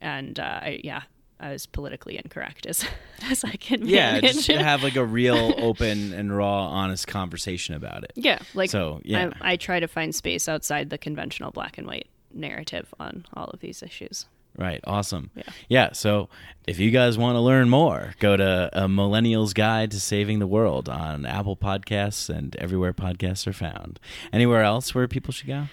[0.00, 1.02] and uh, I, yeah,
[1.40, 2.84] as politically incorrect as
[3.30, 3.86] as I can.
[3.86, 4.32] Yeah, manage.
[4.34, 8.12] just to have like a real open and raw, honest conversation about it.
[8.14, 9.30] yeah, like So, yeah.
[9.40, 13.46] I, I try to find space outside the conventional black and white narrative on all
[13.46, 14.26] of these issues.
[14.58, 14.80] Right.
[14.84, 15.30] Awesome.
[15.36, 15.42] Yeah.
[15.68, 15.92] Yeah.
[15.92, 16.28] So
[16.66, 20.48] if you guys want to learn more, go to a Millennial's Guide to Saving the
[20.48, 24.00] World on Apple Podcasts and everywhere podcasts are found.
[24.32, 25.66] Anywhere else where people should go?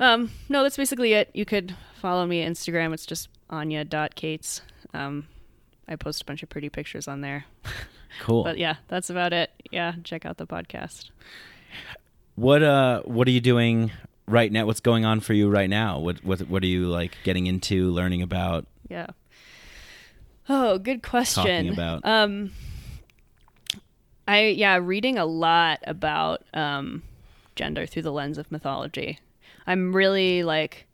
[0.00, 1.30] Um, no, that's basically it.
[1.34, 2.94] You could follow me on Instagram.
[2.94, 4.62] It's just anya.cates.
[4.94, 5.28] Um,
[5.86, 7.44] I post a bunch of pretty pictures on there.
[8.20, 8.44] Cool.
[8.44, 9.50] But yeah, that's about it.
[9.72, 11.10] Yeah, check out the podcast.
[12.36, 13.90] What uh what are you doing
[14.26, 14.66] right now?
[14.66, 15.98] What's going on for you right now?
[15.98, 18.66] What what what are you like getting into, learning about?
[18.88, 19.08] Yeah.
[20.48, 21.44] Oh, good question.
[21.44, 22.04] Talking about.
[22.04, 22.52] Um
[24.26, 27.02] I yeah, reading a lot about um
[27.56, 29.18] gender through the lens of mythology.
[29.66, 30.86] I'm really like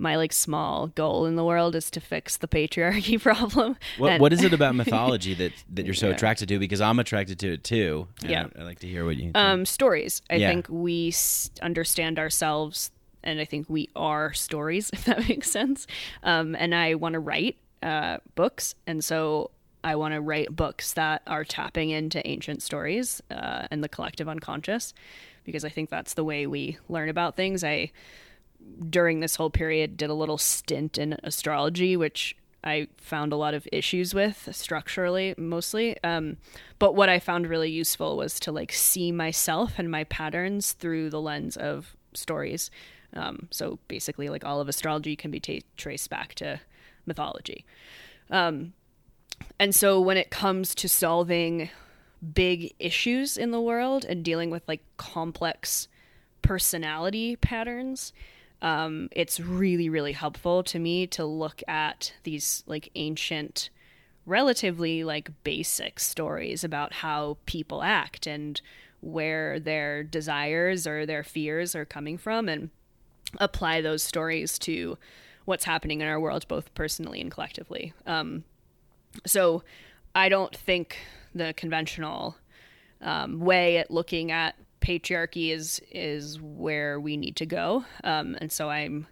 [0.00, 3.76] my like small goal in the world is to fix the patriarchy problem.
[3.98, 6.14] What And- what is it about mythology that that you're so Yeah.
[6.14, 6.58] attracted to?
[6.58, 8.08] Because I'm attracted to it too.
[8.22, 8.42] Yeah.
[8.54, 9.30] I, would like to hear what you.
[9.34, 10.48] um stories i Yeah.
[10.48, 12.90] think we s- understand ourselves
[13.22, 15.86] and i think we are stories if that makes sense
[16.22, 19.50] um and i want to write uh books and so
[19.84, 24.28] i want to write books that are tapping into ancient stories uh, and the collective
[24.28, 24.94] unconscious
[25.44, 27.90] because i think that's the way we learn about things i
[28.88, 33.54] during this whole period did a little stint in astrology which i found a lot
[33.54, 36.02] of issues with structurally mostly.
[36.02, 36.36] Um,
[36.78, 41.10] but what i found really useful was to like see myself and my patterns through
[41.10, 42.70] the lens of stories.
[43.12, 46.60] Um, so basically like all of astrology can be ta traced back to
[47.06, 47.64] mythology.
[48.30, 48.72] Um,
[49.58, 51.70] and so when it comes to solving
[52.34, 55.88] big issues in the world and dealing with like complex
[56.42, 58.12] personality patterns,
[58.62, 63.70] um, it's really, really helpful to me to look at these like ancient,
[64.26, 68.60] relatively like basic stories about how people act and
[69.00, 72.70] where their desires or their fears are coming from and
[73.38, 74.98] apply those stories to
[75.46, 77.94] what's happening in our world, both personally and collectively.
[78.06, 78.44] Um,
[79.26, 79.62] so
[80.14, 80.98] I don't think
[81.34, 82.36] the conventional
[83.00, 88.50] um, way at looking at patriarchy is is where we need to go, um, and
[88.50, 89.06] so I'm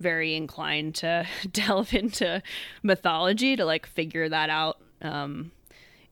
[0.00, 2.42] very inclined to delve into
[2.82, 5.52] mythology to like figure that out um,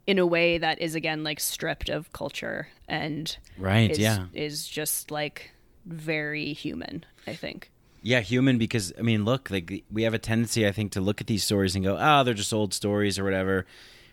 [0.06, 4.26] in a way that is again like stripped of culture and Right, is, yeah.
[4.32, 5.52] is just like
[5.84, 7.04] very human.
[7.26, 7.70] I think.
[8.02, 11.20] Yeah, human because I mean, look, like we have a tendency, I think, to look
[11.20, 13.64] at these stories and go, "Oh, they're just old stories or whatever."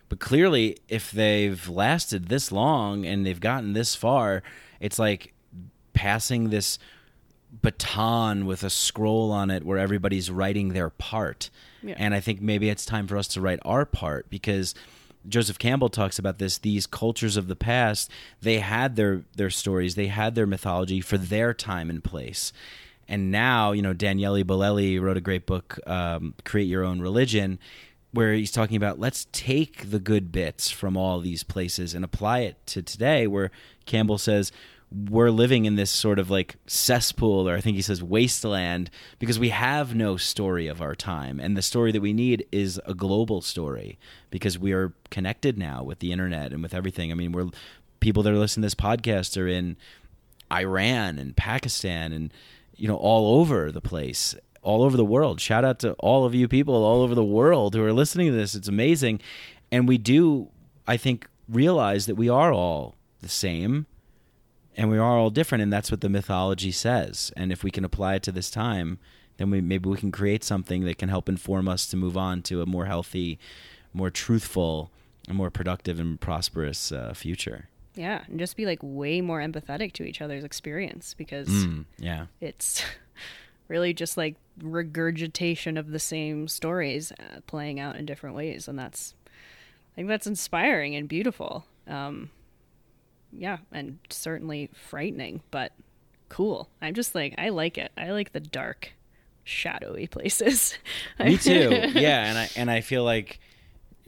[0.10, 4.44] But clearly, if they've lasted this long and they've gotten this far,
[4.80, 5.34] it's like
[5.94, 6.80] passing this
[7.52, 11.50] baton with a scroll on it where everybody's writing their part.
[11.82, 11.96] Yeah.
[11.98, 14.76] And I think maybe it's time for us to write our part because
[15.28, 18.10] Joseph Campbell talks about this these cultures of the past
[18.42, 22.54] they had their their stories they had their mythology for their time and place
[23.08, 27.60] and now you know Daniele Bolelli wrote a great book um, create your own religion
[28.12, 32.40] where he's talking about let's take the good bits from all these places and apply
[32.40, 33.52] it to today where
[33.86, 34.52] Campbell says
[34.92, 39.38] we're living in this sort of like cesspool or I think he says wasteland because
[39.38, 41.40] we have no story of our time.
[41.40, 44.00] And the story that we need is a global story
[44.32, 47.12] because we are connected now with the internet and with everything.
[47.12, 47.50] I mean we're
[48.00, 49.78] people that are listening to this podcast are in
[50.52, 52.34] Iran and Pakistan and
[52.76, 54.36] you know all over the place
[54.70, 57.74] all over the world shout out to all of you people all over the world
[57.76, 59.20] who are listening to this it's amazing
[59.72, 60.48] and we do
[60.88, 63.86] i think realize that we are all the same
[64.78, 67.34] and we are all different, and that's what the mythology says.
[67.36, 68.98] And if we can apply it to this time,
[69.36, 72.42] then we maybe we can create something that can help inform us to move on
[72.44, 73.40] to a more healthy,
[73.94, 74.90] more truthful,
[75.28, 77.68] a more productive and prosperous uh, future.
[77.96, 82.28] Yeah, and just be like way more empathetic to each other's experience because Mm, yeah.
[82.40, 82.82] it's
[83.70, 88.78] really just like regurgitation of the same stories uh, playing out in different ways and
[88.78, 91.66] that's i think that's inspiring and beautiful.
[91.88, 92.30] Um
[93.32, 95.72] yeah and certainly frightening but
[96.28, 96.68] cool.
[96.82, 97.92] I'm just like i like it.
[97.98, 98.94] I like the dark
[99.44, 100.78] shadowy places.
[101.20, 101.70] Me too.
[101.94, 103.40] yeah, and I and I feel like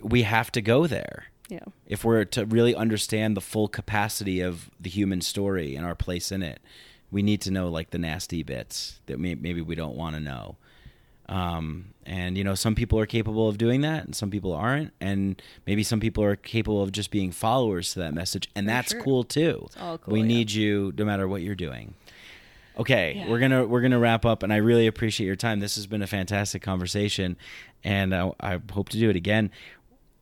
[0.01, 1.25] we have to go there.
[1.49, 1.65] yeah.
[1.85, 6.31] If we're to really understand the full capacity of the human story and our place
[6.31, 6.59] in it,
[7.11, 10.21] we need to know like the nasty bits that may, maybe we don't want to
[10.21, 10.55] know.
[11.29, 14.91] Um, and you know, some people are capable of doing that, and some people aren't.
[14.99, 18.91] And maybe some people are capable of just being followers to that message, and that's
[18.91, 19.01] sure.
[19.01, 19.67] cool too.
[19.79, 20.25] all cool, we yeah.
[20.25, 21.93] need you no matter what you're doing.
[22.77, 23.29] Okay, Yeah.
[23.29, 25.59] we're gonna we're gonna wrap up, and I really appreciate your time.
[25.59, 27.37] This has been a fantastic conversation,
[27.83, 29.51] and I, I hope to do it again.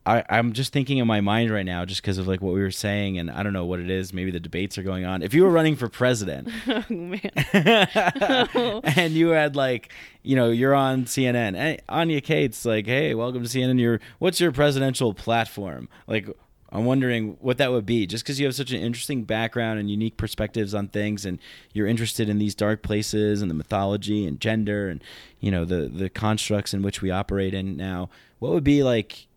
[0.09, 2.61] I, I'm just thinking in my mind right now, just because of like what we
[2.61, 4.11] were saying, and I don't know what it is.
[4.11, 5.21] Maybe the debates are going on.
[5.21, 7.29] If you were running for president, oh man
[8.95, 13.43] and you had like, you know, you're on CNN, hey, Anya Cates like, hey, welcome
[13.43, 13.79] to CNN.
[13.79, 15.87] Your what's your presidential platform?
[16.07, 16.27] Like,
[16.71, 19.91] I'm wondering what that would be, just because you have such an interesting background and
[19.91, 21.37] unique perspectives on things, and
[21.71, 25.03] you're interested in these dark places and the mythology and gender and
[25.39, 28.09] you know the the constructs in which we operate in now.
[28.39, 29.27] What would be like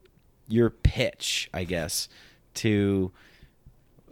[0.52, 2.08] your pitch, I guess,
[2.54, 3.10] to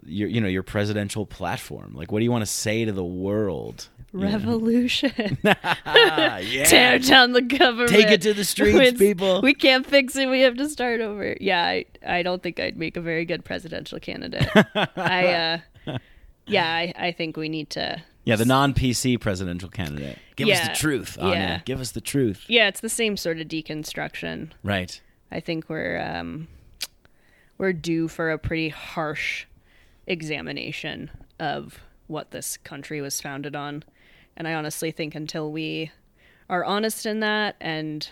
[0.06, 1.94] your you know your presidential platform?
[1.94, 3.88] Like, what do you want to say to the world?
[4.12, 5.38] revolution
[5.86, 6.64] Ah, yeah.
[6.64, 7.90] tear down the government.
[7.90, 9.40] Take it to the streets, It's- people.
[9.40, 10.28] We can't fix it.
[10.28, 11.36] We have to start over.
[11.40, 14.48] Yeah, I, I don't think I'd make a very good presidential candidate.
[14.96, 15.98] I, uh,
[16.46, 18.02] yeah, I, I think we need to.
[18.24, 20.18] Yeah, the non PC presidential candidate.
[20.34, 21.60] Give us the truth, yeah.
[21.64, 22.44] Give us the truth.
[22.48, 24.50] Yeah, it's the same sort of deconstruction.
[24.64, 25.00] Right.
[25.30, 26.48] I think we're um,
[27.58, 29.46] we're due for a pretty harsh
[30.06, 33.84] examination of what this country was founded on,
[34.36, 35.92] and I honestly think until we
[36.48, 38.08] are honest in that, and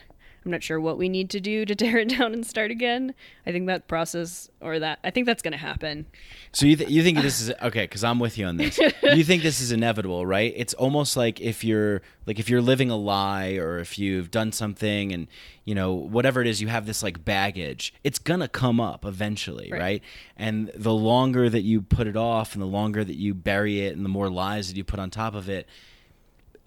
[0.49, 3.15] I'm not sure what we need to do to tear it down and start again.
[3.45, 6.07] I think that process or that I think that's going to happen.
[6.53, 7.83] So you th- you think this is okay?
[7.83, 8.79] Because I'm with you on this.
[9.03, 10.55] you think this is inevitable, right?
[10.57, 14.51] It's almost like if you're like if you're living a lie or if you've done
[14.53, 15.27] something and
[15.67, 17.93] you know whatever it is, you have this like baggage.
[18.03, 19.79] It's gonna come up eventually, right?
[19.79, 20.03] Right.
[20.35, 23.95] And the longer that you put it off, and the longer that you bury it,
[23.95, 25.69] and the more lies that you put on top of it,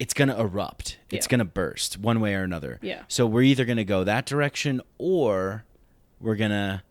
[0.02, 0.98] it's going to erupt.
[1.10, 1.30] It's Yeah.
[1.30, 2.78] going to burst one way or another.
[2.82, 3.02] Yeah.
[3.08, 5.64] So we're either going to go that direction or
[6.20, 6.82] we're going to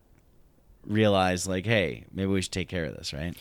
[0.85, 3.35] realize like, hey, maybe we should take care of this, right?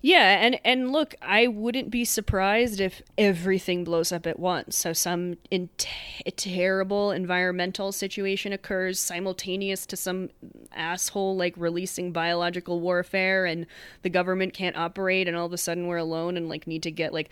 [0.00, 4.76] Yeah, and and look, I wouldn't be surprised if everything blows up at once.
[4.76, 5.70] So some in
[6.36, 10.30] terrible environmental situation occurs simultaneous to some
[10.72, 13.66] asshole like releasing biological warfare, and
[14.02, 16.92] the government can't operate, and all of a sudden we're alone and like need to
[16.92, 17.28] get like.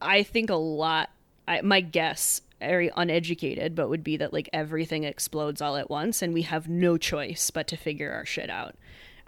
[0.00, 1.10] I think a lot.
[1.46, 6.20] I, my guess, very uneducated, but would be that like everything explodes all at once,
[6.22, 8.74] and we have no choice but to figure our shit out.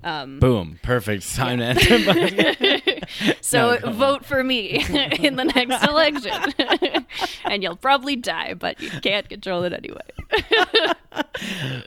[0.02, 0.78] Um, Boom.
[0.82, 3.36] Perfect time to end.
[3.42, 3.94] So No, go on.
[3.94, 4.82] vote for me
[5.20, 6.55] in the next election.
[7.44, 10.01] and you'll probably die, but you can't control it anyway.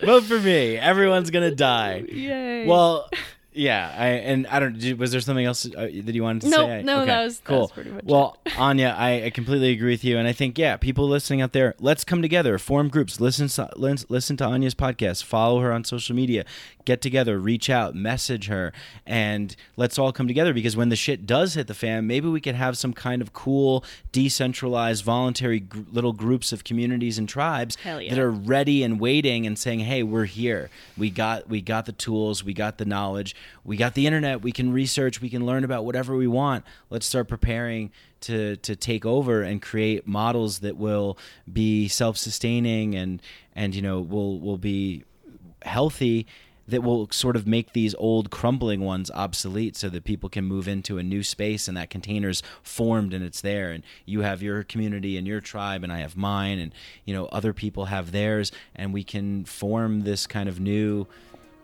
[0.04, 0.78] Vote for me.
[0.78, 2.04] Everyone's going to die.
[2.08, 2.68] Yay.
[2.68, 3.10] Well,
[3.56, 4.78] yeah, I and I don't.
[4.78, 6.84] did- Was there something else uh, that you wanted to Nope, say?
[6.84, 7.60] no, that was- that cool.
[7.62, 10.78] was pretty much well, Anya, I, I completely agree with you, and I think yeah,
[10.78, 15.24] people listening out there, let's come together, form groups, listen, listen, listen to Anya's podcast,
[15.24, 16.46] follow her on social media,
[16.86, 18.74] get together, reach out, message her,
[19.06, 22.42] and let's all come together because when the shit does hit the fan, maybe we
[22.42, 27.78] could have some kind of cool, decentralized, voluntary gr- little groups of communities and tribes
[27.86, 27.98] yeah.
[27.98, 30.70] that are ready and waiting and saying, "Hey, we're here.
[30.98, 34.42] We got we got the tools, we got the knowledge, we got the internet.
[34.42, 36.66] We can research, we can learn about whatever we want.
[36.90, 37.92] Let's start preparing
[38.22, 41.18] to to take over and create models that will
[41.52, 43.22] be self-sustaining and
[43.56, 45.04] and you know will will be
[45.64, 46.28] healthy."
[46.66, 50.68] That will sort of make these old crumbling ones obsolete so that people can move
[50.68, 53.72] into a new space and that container's formed and it's there.
[53.72, 56.74] And you have your community and your tribe, and I have mine, and
[57.04, 61.06] you know, other people have theirs, and we can form this kind of new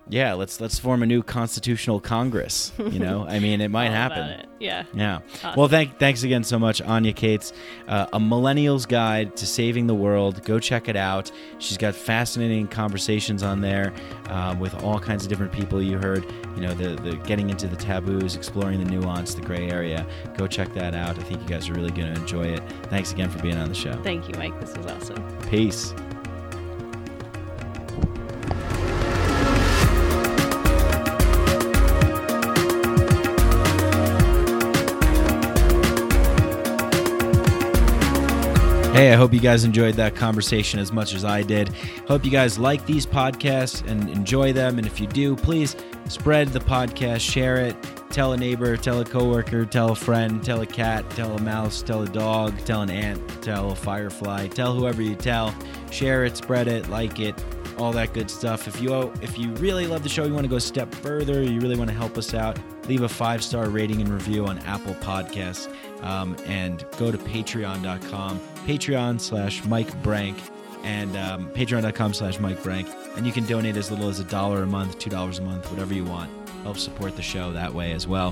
[0.10, 2.72] Yeah, let's let's form a new constitutional Congress.
[2.80, 4.23] You know, I mean, it might happen.
[4.27, 4.45] it.
[4.60, 4.84] Yeah.
[4.94, 5.19] Yeah.
[5.44, 5.53] Awesome.
[5.56, 7.53] Well, thank thanks again so much, Anya Cates.
[7.88, 10.44] Uh, a Millennial's Guide to Saving the World.
[10.44, 11.31] Go check it out.
[11.60, 13.94] She's got fascinating conversations on there
[14.30, 15.81] um, with all kinds of different people.
[15.81, 16.26] You heard,
[16.56, 20.06] you know, the the getting into the taboos, exploring the nuance, the gray area.
[20.38, 21.19] Go check that out.
[21.19, 22.61] I think you guys are really going to enjoy it.
[22.88, 23.94] Thanks again for being on the show.
[24.02, 24.60] Thank you, Mike.
[24.60, 25.23] This was awesome.
[25.49, 25.94] Peace.
[38.99, 41.69] Hey, I hope you guys enjoyed that conversation as much as I did.
[42.09, 44.77] Hope you guys like these podcasts and enjoy them.
[44.77, 45.77] And if you do, please
[46.09, 47.77] spread the podcast, share it,
[48.09, 51.81] tell a neighbor, tell a coworker, tell a friend, tell a cat, tell a mouse,
[51.81, 55.55] tell a dog, tell an ant, tell a firefly, tell whoever you tell.
[55.91, 57.41] Share it, spread it, like it,
[57.80, 58.67] all that good stuff.
[58.67, 61.41] If you if you really love the show, you want to go a step further,
[61.41, 64.59] you really want to help us out, leave a five star rating and review on
[64.59, 65.73] Apple Podcasts,
[66.03, 68.39] um, and go to Patreon.com,
[68.69, 70.39] Patreon slash Mike Branc,
[70.83, 72.87] and um, Patreon.com slash Mike Branc,
[73.17, 75.71] and you can donate as little as a dollar a month, two dollars a month,
[75.71, 76.29] whatever you want.
[76.61, 78.31] Help support the show that way as well.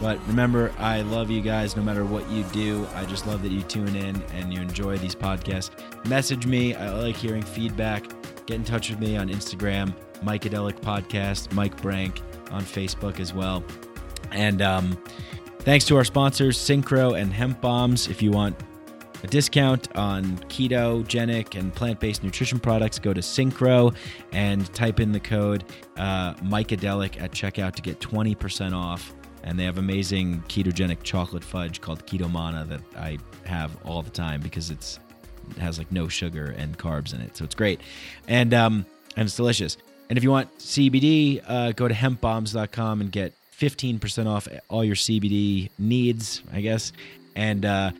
[0.00, 2.86] But remember, I love you guys no matter what you do.
[2.94, 5.70] I just love that you tune in and you enjoy these podcasts.
[6.06, 6.76] Message me.
[6.76, 8.04] I like hearing feedback.
[8.46, 9.92] Get in touch with me on Instagram,
[10.22, 12.20] Mikeadelic Podcast, Mike Branc
[12.52, 13.64] on Facebook as well.
[14.30, 14.96] And um,
[15.60, 18.06] thanks to our sponsors, Synchro and Hemp Bombs.
[18.06, 18.56] If you want
[19.22, 23.94] a discount on ketogenic and plant-based nutrition products go to synchro
[24.32, 25.64] and type in the code
[25.96, 29.14] uh, Mikeadelic at checkout to get 20% off.
[29.44, 34.10] And they have amazing ketogenic chocolate fudge called keto mana that i have all the
[34.10, 35.00] time because it's
[35.50, 37.36] it has like no sugar and carbs in it.
[37.36, 37.80] So it's great.
[38.28, 38.86] And um
[39.16, 39.76] and it's delicious.
[40.08, 44.96] And if you want cbd uh, go to hempbombs.com and get 15% off all your
[44.96, 46.92] cbd needs i guess.
[47.34, 47.90] And uh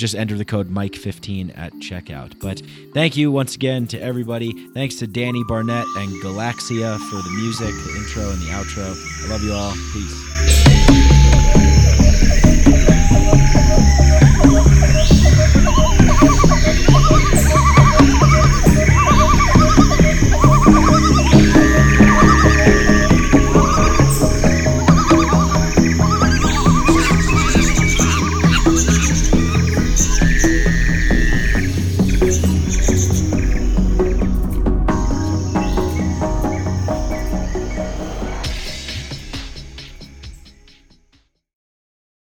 [0.00, 2.40] just enter the code Mike15 at checkout.
[2.40, 2.62] But
[2.94, 4.52] thank you once again to everybody.
[4.72, 8.96] Thanks to Danny Barnett and Galaxia for the music, the intro, and the outro.
[9.24, 9.74] I love you all.
[9.92, 10.16] Peace.